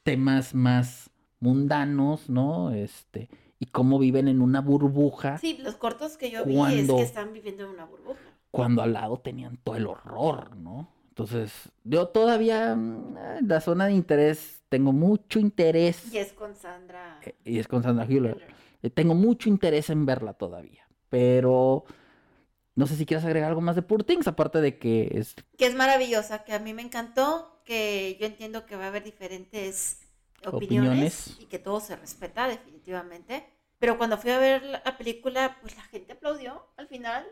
temas 0.04 0.54
más 0.54 1.10
mundanos, 1.40 2.30
¿no? 2.30 2.70
Este, 2.70 3.28
y 3.58 3.66
cómo 3.66 3.98
viven 3.98 4.28
en 4.28 4.40
una 4.40 4.60
burbuja. 4.60 5.38
Sí, 5.38 5.58
los 5.60 5.74
cortos 5.74 6.16
que 6.16 6.30
yo 6.30 6.44
vi 6.44 6.58
es 6.62 6.88
que 6.90 7.02
están 7.02 7.32
viviendo 7.32 7.64
en 7.64 7.70
una 7.70 7.84
burbuja. 7.84 8.20
Cuando 8.52 8.82
al 8.82 8.92
lado 8.92 9.18
tenían 9.18 9.58
todo 9.58 9.76
el 9.76 9.86
horror, 9.88 10.56
¿no? 10.56 10.88
Entonces, 11.08 11.52
yo 11.82 12.08
todavía, 12.08 12.74
mm, 12.76 13.46
la 13.46 13.60
zona 13.60 13.86
de 13.86 13.94
interés, 13.94 14.62
tengo 14.68 14.92
mucho 14.92 15.40
interés. 15.40 16.12
Y 16.12 16.18
es 16.18 16.32
con 16.32 16.54
Sandra. 16.54 17.18
Eh, 17.22 17.34
y 17.44 17.58
es 17.58 17.66
con 17.66 17.82
Sandra 17.82 18.06
Hüller. 18.06 18.46
Eh, 18.82 18.90
tengo 18.90 19.14
mucho 19.14 19.48
interés 19.48 19.90
en 19.90 20.06
verla 20.06 20.34
todavía. 20.34 20.86
Pero 21.08 21.84
no 22.74 22.86
sé 22.86 22.96
si 22.96 23.06
quieres 23.06 23.24
agregar 23.24 23.50
algo 23.50 23.60
más 23.60 23.76
de 23.76 23.82
Poor 23.82 24.04
Things, 24.04 24.26
aparte 24.26 24.60
de 24.60 24.78
que 24.78 25.10
es... 25.14 25.36
Que 25.56 25.66
es 25.66 25.74
maravillosa, 25.74 26.44
que 26.44 26.52
a 26.52 26.58
mí 26.58 26.74
me 26.74 26.82
encantó, 26.82 27.60
que 27.64 28.16
yo 28.20 28.26
entiendo 28.26 28.66
que 28.66 28.76
va 28.76 28.84
a 28.84 28.88
haber 28.88 29.04
diferentes 29.04 30.00
opiniones, 30.44 31.36
y 31.40 31.46
que 31.46 31.58
todo 31.58 31.80
se 31.80 31.96
respeta 31.96 32.48
definitivamente. 32.48 33.44
Pero 33.78 33.98
cuando 33.98 34.18
fui 34.18 34.30
a 34.30 34.38
ver 34.38 34.64
la 34.64 34.96
película, 34.96 35.58
pues 35.60 35.76
la 35.76 35.82
gente 35.84 36.12
aplaudió 36.12 36.66
al 36.76 36.88
final 36.88 37.24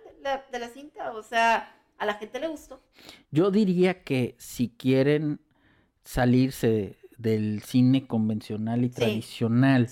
de 0.50 0.58
la, 0.58 0.68
cinta, 0.68 1.12
o 1.12 1.22
sea, 1.22 1.76
a 1.98 2.06
la 2.06 2.14
gente 2.14 2.40
le 2.40 2.48
gustó. 2.48 2.82
Yo 3.30 3.50
diría 3.50 4.02
que 4.02 4.36
si 4.38 4.68
quieren 4.68 5.40
salirse 6.04 6.98
del 7.16 7.62
cine 7.62 8.06
convencional 8.06 8.84
y 8.84 8.90
tradicional, 8.90 9.88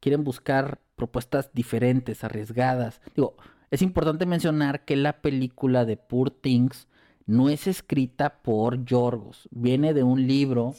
quieren 0.00 0.24
buscar 0.24 0.80
propuestas 0.96 1.50
diferentes, 1.52 2.24
arriesgadas, 2.24 3.00
digo, 3.14 3.36
es 3.72 3.80
importante 3.80 4.26
mencionar 4.26 4.84
que 4.84 4.96
la 4.96 5.22
película 5.22 5.86
de 5.86 5.96
Poor 5.96 6.30
Things 6.30 6.88
no 7.24 7.48
es 7.48 7.66
escrita 7.66 8.42
por 8.42 8.84
Yorgos, 8.84 9.48
viene 9.50 9.94
de 9.94 10.02
un 10.02 10.26
libro 10.26 10.74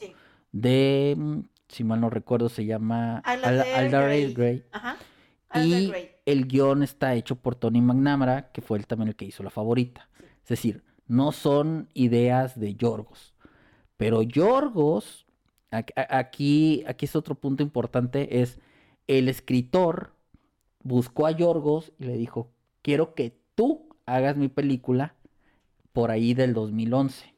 de, 0.51 1.15
mm, 1.17 1.39
si 1.69 1.83
mal 1.83 2.01
no 2.01 2.11
recuerdo, 2.11 2.49
se 2.49 2.65
llama 2.65 3.17
Aldar 3.25 4.29
Gray. 4.33 4.63
y 5.55 5.91
el 6.27 6.47
guion 6.47 6.83
está 6.83 7.15
hecho 7.15 7.35
por 7.35 7.55
Tony 7.55 7.81
McNamara, 7.81 8.51
que 8.51 8.61
fue 8.61 8.77
él 8.77 8.85
también 8.85 9.07
el 9.07 9.15
que 9.15 9.25
hizo 9.25 9.41
la 9.41 9.49
favorita. 9.49 10.07
Es 10.43 10.49
decir, 10.49 10.83
no 11.07 11.31
son 11.31 11.89
ideas 11.95 12.59
de 12.59 12.75
Yorgos. 12.75 13.33
Pero 13.97 14.21
Yorgos, 14.21 15.25
aquí, 15.71 16.83
aquí 16.85 17.05
es 17.05 17.15
otro 17.15 17.33
punto 17.33 17.63
importante, 17.63 18.39
es 18.41 18.59
el 19.07 19.29
escritor 19.29 20.13
buscó 20.83 21.25
a 21.25 21.31
Yorgos 21.31 21.91
y 21.97 22.03
le 22.03 22.17
dijo, 22.17 22.52
quiero 22.83 23.15
que 23.15 23.35
tú 23.55 23.89
hagas 24.05 24.37
mi 24.37 24.49
película 24.49 25.15
por 25.91 26.11
ahí 26.11 26.35
del 26.35 26.53
2011. 26.53 27.33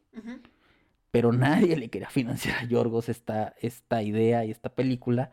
Pero 1.12 1.32
nadie 1.32 1.78
le 1.78 1.90
quería 1.90 2.10
financiar 2.10 2.58
a 2.58 2.68
Yorgos 2.68 3.08
esta, 3.08 3.54
esta 3.62 4.04
idea 4.04 4.44
y 4.44 4.52
esta 4.52 4.68
película 4.68 5.32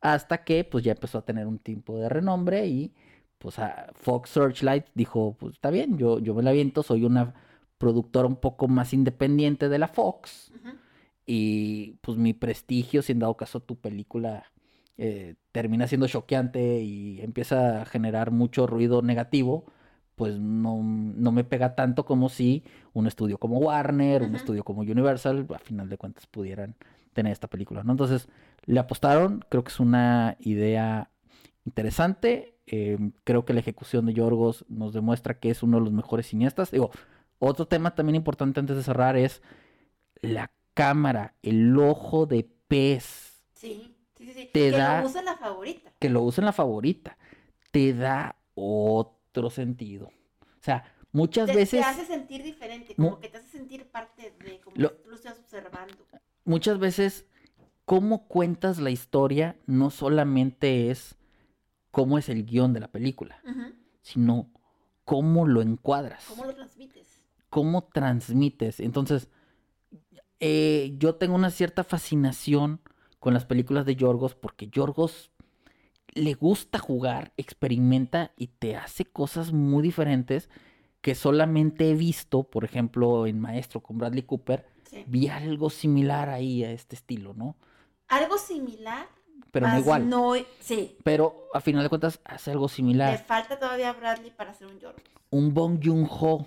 hasta 0.00 0.44
que 0.44 0.64
pues 0.64 0.84
ya 0.84 0.92
empezó 0.92 1.18
a 1.18 1.24
tener 1.24 1.46
un 1.46 1.58
tiempo 1.58 1.98
de 1.98 2.08
renombre 2.08 2.66
y 2.66 2.92
pues 3.38 3.58
a 3.58 3.90
Fox 3.94 4.30
Searchlight 4.30 4.86
dijo, 4.94 5.36
pues 5.38 5.54
está 5.54 5.70
bien, 5.70 5.96
yo, 5.98 6.18
yo 6.18 6.34
me 6.34 6.42
la 6.42 6.52
viento, 6.52 6.82
soy 6.82 7.04
una 7.04 7.34
productora 7.78 8.28
un 8.28 8.36
poco 8.36 8.68
más 8.68 8.92
independiente 8.92 9.68
de 9.68 9.78
la 9.78 9.88
Fox 9.88 10.52
y 11.26 11.92
pues 12.02 12.18
mi 12.18 12.34
prestigio, 12.34 13.02
si 13.02 13.12
en 13.12 13.20
dado 13.20 13.36
caso 13.36 13.60
tu 13.60 13.76
película 13.76 14.44
eh, 14.96 15.34
termina 15.50 15.88
siendo 15.88 16.06
choqueante 16.06 16.80
y 16.80 17.20
empieza 17.20 17.82
a 17.82 17.84
generar 17.84 18.30
mucho 18.30 18.66
ruido 18.66 19.02
negativo, 19.02 19.64
pues 20.14 20.38
no, 20.38 20.80
no, 20.82 21.32
me 21.32 21.42
pega 21.42 21.74
tanto 21.74 22.04
como 22.04 22.28
si 22.28 22.64
un 22.92 23.08
estudio 23.08 23.38
como 23.38 23.58
Warner, 23.58 24.22
un 24.22 24.36
estudio 24.36 24.62
como 24.64 24.82
Universal, 24.82 25.46
a 25.52 25.58
final 25.58 25.88
de 25.88 25.98
cuentas 25.98 26.26
pudieran 26.26 26.76
tener 27.12 27.32
esta 27.32 27.48
película, 27.48 27.82
¿no? 27.82 27.92
Entonces, 27.92 28.28
le 28.66 28.78
apostaron, 28.78 29.44
creo 29.48 29.64
que 29.64 29.70
es 29.70 29.80
una 29.80 30.36
idea 30.40 31.10
interesante, 31.64 32.56
em, 32.66 33.12
creo 33.24 33.44
que 33.44 33.54
la 33.54 33.60
ejecución 33.60 34.06
de 34.06 34.14
Yorgos 34.14 34.64
nos 34.68 34.92
demuestra 34.92 35.38
que 35.40 35.50
es 35.50 35.62
uno 35.64 35.78
de 35.78 35.84
los 35.84 35.92
mejores 35.92 36.28
cineastas. 36.28 36.70
Digo, 36.70 36.90
otro 37.40 37.66
tema 37.66 37.94
también 37.96 38.16
importante 38.16 38.60
antes 38.60 38.76
de 38.76 38.82
cerrar 38.84 39.16
es 39.16 39.42
la 40.22 40.52
cámara, 40.74 41.34
el 41.42 41.76
ojo 41.78 42.26
de 42.26 42.48
pez. 42.68 43.42
Sí 43.54 43.93
que 44.52 44.70
lo 44.70 45.04
usa 45.04 45.20
en 45.20 45.26
la 45.26 45.36
favorita. 45.36 45.92
Que 45.98 46.08
lo 46.08 46.22
usa 46.22 46.42
en 46.42 46.46
la 46.46 46.52
favorita. 46.52 47.18
Te 47.70 47.92
da 47.94 48.36
otro 48.54 49.50
sentido. 49.50 50.06
O 50.06 50.62
sea, 50.64 50.94
Muchas 51.14 51.46
te, 51.46 51.54
veces... 51.54 51.80
Te 51.80 51.86
hace 51.86 52.04
sentir 52.06 52.42
diferente, 52.42 52.96
como 52.96 53.20
que 53.20 53.28
te 53.28 53.38
hace 53.38 53.46
sentir 53.46 53.86
parte 53.86 54.34
de, 54.40 54.58
como 54.58 54.74
lo, 54.76 54.96
que 54.96 55.02
tú 55.04 55.10
lo 55.10 55.14
estás 55.14 55.38
observando. 55.38 55.94
Muchas 56.44 56.80
veces, 56.80 57.24
cómo 57.84 58.26
cuentas 58.26 58.80
la 58.80 58.90
historia 58.90 59.56
no 59.66 59.90
solamente 59.90 60.90
es 60.90 61.16
cómo 61.92 62.18
es 62.18 62.28
el 62.28 62.44
guion 62.44 62.72
de 62.72 62.80
la 62.80 62.88
película, 62.88 63.40
uh 63.44 63.48
-huh. 63.48 63.74
sino 64.02 64.50
cómo 65.04 65.46
lo 65.46 65.62
encuadras. 65.62 66.24
¿Cómo 66.26 66.46
lo 66.46 66.54
transmites? 66.56 67.22
Cómo 67.48 67.84
transmites. 67.84 68.80
Entonces, 68.80 69.28
eh, 70.40 70.96
yo 70.98 71.14
tengo 71.14 71.36
una 71.36 71.50
cierta 71.52 71.84
fascinación 71.84 72.80
con 73.24 73.32
las 73.32 73.46
películas 73.46 73.86
de 73.86 73.96
Yorgos 73.96 74.34
porque 74.34 74.68
Yorgos 74.68 75.30
le 76.08 76.34
gusta 76.34 76.78
jugar, 76.78 77.32
experimenta 77.38 78.32
y 78.36 78.48
te 78.48 78.76
hace 78.76 79.06
cosas 79.06 79.50
muy 79.50 79.82
diferentes 79.82 80.50
que 81.00 81.14
solamente 81.14 81.88
he 81.88 81.94
visto, 81.94 82.42
por 82.42 82.64
ejemplo, 82.66 83.26
en 83.26 83.40
Maestro 83.40 83.80
con 83.80 83.96
Bradley 83.96 84.24
Cooper, 84.24 84.66
sí. 84.90 85.04
vi 85.06 85.28
algo 85.28 85.70
similar 85.70 86.28
ahí 86.28 86.64
a 86.64 86.72
este 86.72 86.96
estilo, 86.96 87.32
¿no? 87.32 87.56
Algo 88.08 88.36
similar, 88.36 89.08
pero 89.50 89.68
no 89.68 89.78
igual. 89.78 90.06
No, 90.06 90.34
sí. 90.60 90.98
Pero 91.02 91.48
a 91.54 91.62
final 91.62 91.82
de 91.82 91.88
cuentas 91.88 92.20
hace 92.26 92.50
algo 92.50 92.68
similar. 92.68 93.12
Le 93.12 93.24
falta 93.24 93.58
todavía 93.58 93.88
a 93.88 93.92
Bradley 93.94 94.32
para 94.32 94.50
hacer 94.50 94.66
un 94.66 94.78
Yorgos. 94.78 95.02
Un 95.30 95.54
Bong 95.54 95.80
Joon-ho 95.82 96.46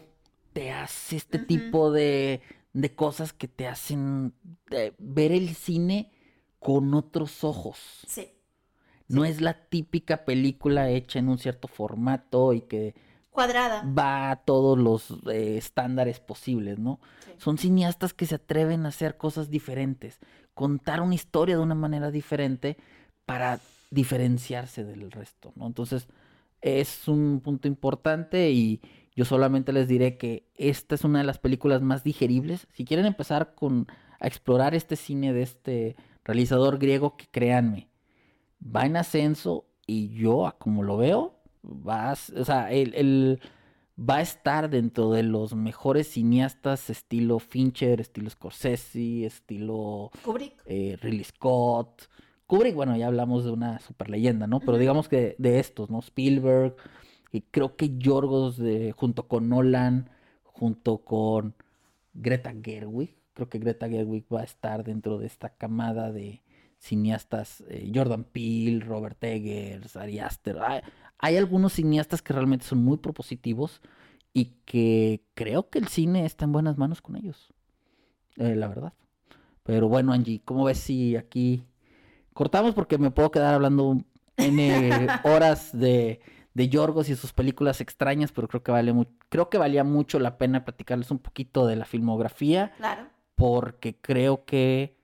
te 0.54 0.72
hace 0.72 1.16
este 1.16 1.40
uh 1.40 1.42
-huh. 1.42 1.48
tipo 1.48 1.92
de, 1.92 2.44
de, 2.74 2.94
cosas 2.94 3.34
que 3.34 3.48
te 3.48 3.66
hacen 3.66 4.36
de 4.70 4.94
ver 5.00 5.32
el 5.32 5.56
cine 5.56 6.12
con 6.60 6.94
otros 6.94 7.44
ojos. 7.44 7.78
Sí. 8.08 8.30
No 9.08 9.24
sí. 9.24 9.30
es 9.30 9.42
la 9.42 9.54
típica 9.54 10.26
película 10.26 10.90
hecha 10.90 11.20
en 11.20 11.30
un 11.30 11.38
cierto 11.38 11.68
formato 11.68 12.54
y 12.54 12.62
que 12.62 12.96
cuadrada 13.30 13.84
va 13.98 14.32
a 14.32 14.36
todos 14.38 14.78
los 14.78 15.12
eh, 15.32 15.58
estándares 15.58 16.20
posibles, 16.20 16.80
¿no? 16.80 17.00
Sí. 17.24 17.32
Son 17.38 17.58
cineastas 17.58 18.14
que 18.14 18.26
se 18.26 18.36
atreven 18.36 18.86
a 18.86 18.90
hacer 18.90 19.18
cosas 19.18 19.50
diferentes, 19.50 20.20
contar 20.54 21.02
una 21.02 21.16
historia 21.16 21.56
de 21.56 21.64
una 21.64 21.76
manera 21.76 22.12
diferente 22.12 22.78
para 23.26 23.60
diferenciarse 23.92 24.84
del 24.84 25.12
resto, 25.12 25.54
¿no? 25.56 25.68
Entonces, 25.68 26.08
es 26.62 27.08
un 27.08 27.40
punto 27.42 27.68
importante 27.68 28.50
y 28.52 28.82
yo 29.16 29.26
solamente 29.26 29.72
les 29.72 29.88
diré 29.88 30.18
que 30.18 30.48
esta 30.56 30.96
es 30.96 31.04
una 31.04 31.20
de 31.20 31.26
las 31.26 31.38
películas 31.38 31.82
más 31.82 32.04
digeribles. 32.04 32.68
Si 32.74 32.86
quieren 32.86 33.06
empezar 33.06 33.56
con 33.56 33.88
a 34.20 34.28
explorar 34.28 34.74
este 34.74 34.96
cine 34.96 35.34
de 35.34 35.42
este 35.44 35.96
realizador 36.28 36.78
griego, 36.78 37.16
que 37.16 37.26
créanme, 37.32 37.88
va 38.62 38.86
en 38.86 38.98
ascenso 38.98 39.66
y 39.88 40.10
yo, 40.10 40.54
como 40.60 40.84
lo 40.84 40.98
veo, 40.98 41.40
va 41.64 42.12
a, 42.12 42.14
o 42.14 42.46
sea, 42.46 42.72
el, 42.72 42.94
el, 42.96 43.40
va 43.98 44.18
a 44.18 44.22
estar 44.22 44.70
dentro 44.70 45.12
de 45.12 45.24
los 45.24 45.56
mejores 45.56 46.10
cineastas 46.10 46.90
estilo 46.90 47.40
Fincher, 47.40 48.02
estilo 48.02 48.30
Scorsese, 48.30 49.26
estilo 49.26 50.12
Kubrick, 50.24 50.62
eh, 50.66 50.98
Ridley 51.02 51.24
Scott. 51.24 52.10
Kubrick, 52.46 52.76
bueno, 52.76 52.96
ya 52.96 53.08
hablamos 53.08 53.46
de 53.46 53.52
una 53.52 53.80
super 53.80 54.10
leyenda, 54.10 54.48
¿no? 54.48 54.60
Pero 54.60 54.74
uh 54.74 54.76
-huh. 54.76 54.80
digamos 54.80 55.10
que 55.10 55.36
de 55.38 55.60
estos, 55.60 55.90
¿no? 55.90 56.00
Spielberg, 56.00 56.76
y 57.32 57.42
creo 57.42 57.76
que 57.76 57.98
Yorgos 57.98 58.58
de, 58.58 58.92
junto 58.92 59.28
con 59.28 59.50
Nolan, 59.50 60.10
junto 60.44 61.00
con 61.00 61.56
Greta 62.14 62.54
Gerwig, 62.62 63.17
creo 63.38 63.50
que 63.50 63.60
Greta 63.60 63.88
Gerwig 63.88 64.26
va 64.34 64.42
a 64.42 64.44
estar 64.44 64.84
dentro 64.84 65.20
de 65.20 65.28
esta 65.28 65.50
camada 65.50 66.12
de 66.12 66.42
cineastas, 66.80 67.64
eh, 67.70 67.92
Jordan 67.94 68.24
Peele, 68.24 68.84
Robert 68.84 69.24
Eggers, 69.24 69.96
Ari 69.96 70.18
Aster. 70.18 70.58
Hay, 70.60 70.82
hay, 71.20 71.38
algunos 71.38 71.74
cineastas 71.74 72.24
que 72.24 72.34
realmente 72.34 72.66
son 72.66 72.80
muy 72.80 72.98
propositivos 72.98 73.82
y 74.34 74.56
que 74.66 75.24
creo 75.36 75.70
que 75.70 75.78
el 75.78 75.88
cine 75.88 76.26
está 76.26 76.46
en 76.46 76.52
buenas 76.52 76.80
manos 76.80 77.00
con 77.00 77.16
ellos, 77.16 77.54
eh, 78.38 78.56
la 78.56 78.68
verdad. 78.68 78.94
Pero 79.62 79.88
bueno, 79.88 80.14
Angie, 80.14 80.42
¿cómo 80.44 80.64
ves 80.64 80.80
si 80.80 81.16
aquí 81.16 81.64
cortamos? 82.34 82.74
Porque 82.74 82.98
me 82.98 83.12
puedo 83.12 83.30
quedar 83.30 83.54
hablando 83.54 84.02
N 84.38 85.08
horas 85.26 85.78
de, 85.78 86.22
de 86.56 86.70
Yorgos 86.70 87.08
y 87.10 87.16
sus 87.16 87.34
películas 87.34 87.82
extrañas, 87.82 88.32
pero 88.32 88.48
creo 88.48 88.64
que 88.64 88.72
vale 88.72 88.96
creo 89.30 89.50
que 89.52 89.60
valía 89.60 89.84
mucho 89.84 90.18
la 90.18 90.40
pena 90.40 90.66
platicarles 90.66 91.12
un 91.12 91.20
poquito 91.20 91.68
de 91.68 91.76
la 91.76 91.86
filmografía. 91.86 92.72
Claro. 92.78 93.17
Porque 93.38 93.96
creo 93.96 94.44
que 94.44 94.98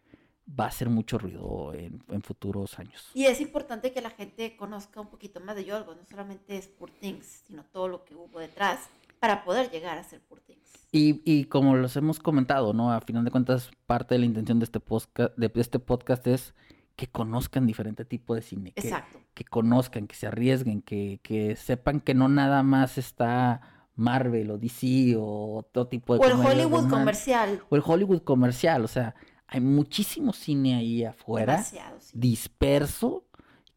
va 0.59 0.65
a 0.65 0.67
hacer 0.67 0.89
mucho 0.89 1.17
ruido 1.17 1.73
en, 1.73 2.03
en, 2.09 2.21
futuros 2.21 2.77
años. 2.79 3.09
Y 3.13 3.25
es 3.25 3.39
importante 3.39 3.93
que 3.93 4.01
la 4.01 4.09
gente 4.09 4.57
conozca 4.57 4.99
un 4.99 5.07
poquito 5.07 5.39
más 5.39 5.55
de 5.55 5.65
Yorgos, 5.65 5.95
no 5.95 6.03
solamente 6.05 6.57
es 6.57 6.67
Poor 6.67 6.91
Things, 6.91 7.43
sino 7.47 7.63
todo 7.63 7.88
lo 7.88 8.03
que 8.03 8.15
hubo 8.15 8.39
detrás 8.39 8.89
para 9.19 9.45
poder 9.45 9.71
llegar 9.71 9.97
a 9.97 10.03
ser 10.03 10.19
Poor 10.21 10.41
Things. 10.41 10.59
Y, 10.91 11.21
y 11.23 11.45
como 11.45 11.75
los 11.75 11.95
hemos 11.95 12.19
comentado, 12.19 12.73
¿no? 12.73 12.91
A 12.91 12.99
final 13.01 13.23
de 13.23 13.31
cuentas, 13.31 13.71
parte 13.86 14.15
de 14.15 14.19
la 14.19 14.25
intención 14.25 14.59
de 14.59 14.65
este, 14.65 14.79
podcast, 14.79 15.36
de 15.38 15.51
este 15.55 15.79
podcast 15.79 16.27
es 16.27 16.53
que 16.95 17.07
conozcan 17.07 17.65
diferente 17.65 18.03
tipo 18.03 18.36
de 18.36 18.41
cine. 18.41 18.73
Exacto. 18.75 19.19
Que, 19.34 19.43
que 19.43 19.49
conozcan, 19.49 20.07
que 20.07 20.15
se 20.15 20.27
arriesguen, 20.27 20.81
que, 20.81 21.19
que 21.23 21.55
sepan 21.55 21.99
que 21.99 22.13
no 22.13 22.27
nada 22.27 22.63
más 22.63 22.97
está 22.97 23.82
Marvel 23.95 24.51
o 24.51 24.57
DC 24.57 25.15
o 25.17 25.57
otro 25.57 25.87
tipo 25.87 26.13
de... 26.13 26.19
O 26.19 26.25
el 26.25 26.33
Hollywood 26.33 26.89
comercial. 26.89 27.61
O 27.69 27.75
el 27.75 27.83
Hollywood 27.85 28.21
comercial, 28.21 28.83
o 28.83 28.87
sea, 28.87 29.15
hay 29.47 29.61
muchísimo 29.61 30.33
cine 30.33 30.75
ahí 30.75 31.03
afuera, 31.03 31.63
sí. 31.63 31.77
disperso, 32.13 33.25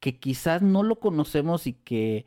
que 0.01 0.19
quizás 0.19 0.63
no 0.63 0.83
lo 0.83 1.01
conocemos 1.01 1.67
y 1.67 1.75
que, 1.75 2.25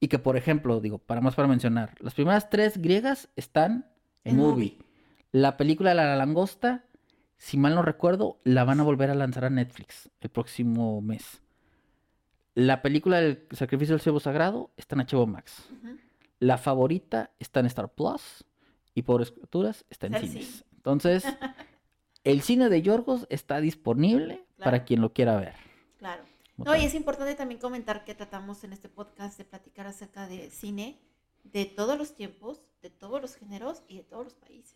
y 0.00 0.08
que, 0.08 0.18
por 0.18 0.36
ejemplo, 0.36 0.80
digo, 0.80 0.98
para 0.98 1.20
más 1.20 1.34
para 1.34 1.48
mencionar, 1.48 1.94
las 2.00 2.14
primeras 2.14 2.50
tres 2.50 2.76
griegas 2.78 3.28
están 3.36 3.90
en, 4.24 4.36
movie. 4.36 4.72
movie. 4.72 4.78
La 5.32 5.56
película 5.56 5.94
La 5.94 6.16
Langosta, 6.16 6.84
si 7.38 7.56
mal 7.56 7.74
no 7.74 7.82
recuerdo, 7.82 8.38
la 8.44 8.64
van 8.64 8.80
a 8.80 8.82
volver 8.82 9.10
a 9.10 9.14
lanzar 9.14 9.46
a 9.46 9.50
Netflix 9.50 10.10
el 10.20 10.28
próximo 10.28 11.00
mes. 11.00 11.40
La 12.54 12.82
película 12.82 13.20
del 13.20 13.46
Sacrificio 13.52 13.94
del 13.94 14.02
Cebo 14.02 14.20
Sagrado 14.20 14.72
está 14.76 14.96
en 14.96 15.06
HBO 15.06 15.26
Max. 15.26 15.68
Uh 15.70 15.86
-huh. 15.86 16.09
La 16.40 16.58
favorita 16.58 17.30
está 17.38 17.60
en 17.60 17.66
Star 17.66 17.92
Plus 17.92 18.44
y 18.94 19.02
por 19.02 19.22
escrituras 19.22 19.84
está 19.90 20.08
en 20.08 20.18
cines. 20.18 20.46
Sí. 20.46 20.64
Entonces, 20.74 21.24
el 22.24 22.40
cine 22.40 22.68
de 22.68 22.82
Yorgos 22.82 23.26
está 23.30 23.60
disponible 23.60 24.46
claro. 24.56 24.70
para 24.70 24.84
quien 24.84 25.00
lo 25.00 25.12
quiera 25.12 25.36
ver. 25.36 25.54
Claro. 25.98 26.24
No, 26.56 26.74
y 26.76 26.84
es 26.84 26.94
importante 26.94 27.34
también 27.34 27.60
comentar 27.60 28.04
que 28.04 28.14
tratamos 28.14 28.64
en 28.64 28.72
este 28.72 28.88
podcast 28.88 29.38
de 29.38 29.44
platicar 29.44 29.86
acerca 29.86 30.26
de 30.26 30.50
cine 30.50 30.98
de 31.44 31.64
todos 31.64 31.96
los 31.96 32.14
tiempos, 32.14 32.62
de 32.82 32.90
todos 32.90 33.20
los 33.20 33.36
géneros 33.36 33.82
y 33.88 33.98
de 33.98 34.02
todos 34.02 34.24
los 34.24 34.34
países. 34.34 34.74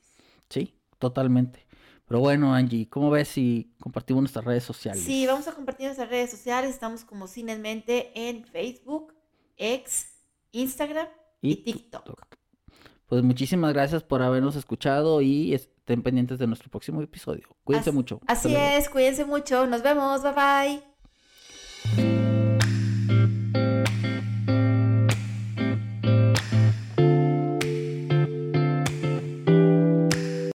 Sí, 0.49 0.75
totalmente. 0.99 1.67
Pero 2.07 2.21
bueno, 2.21 2.55
Angie, 2.55 2.89
¿cómo 2.89 3.11
ves 3.11 3.29
si 3.29 3.75
compartimos 3.81 4.23
nuestras 4.23 4.45
redes 4.45 4.65
sociales? 4.65 5.03
Sí, 5.03 5.27
vamos 5.27 5.49
a 5.49 5.55
compartir 5.55 5.87
nuestras 5.87 6.09
redes 6.09 6.31
sociales. 6.31 6.71
Estamos 6.71 7.05
como 7.05 7.27
Cine 7.27 7.53
en 7.53 7.63
Mente 7.63 8.13
en 8.15 8.45
Facebook, 8.45 9.15
X, 9.57 10.15
Instagram 10.53 11.09
y 11.45 11.57
TikTok. 11.57 12.27
Pues 13.07 13.23
muchísimas 13.23 13.73
gracias 13.75 14.03
por 14.03 14.23
habernos 14.23 14.57
escuchado 14.57 15.21
y 15.21 15.53
estén 15.53 16.03
pendientes 16.03 16.39
de 16.39 16.47
nuestro 16.47 16.71
próximo 16.71 17.03
episodio. 17.03 17.49
Cuídense 17.63 17.93
mucho. 17.93 18.21
Así 18.27 18.57
es, 18.57 18.89
cuídense 18.89 19.25
mucho. 19.25 19.67
Nos 19.67 19.83
vemos. 19.83 20.23
Bye 20.23 20.83
bye. 21.95 22.14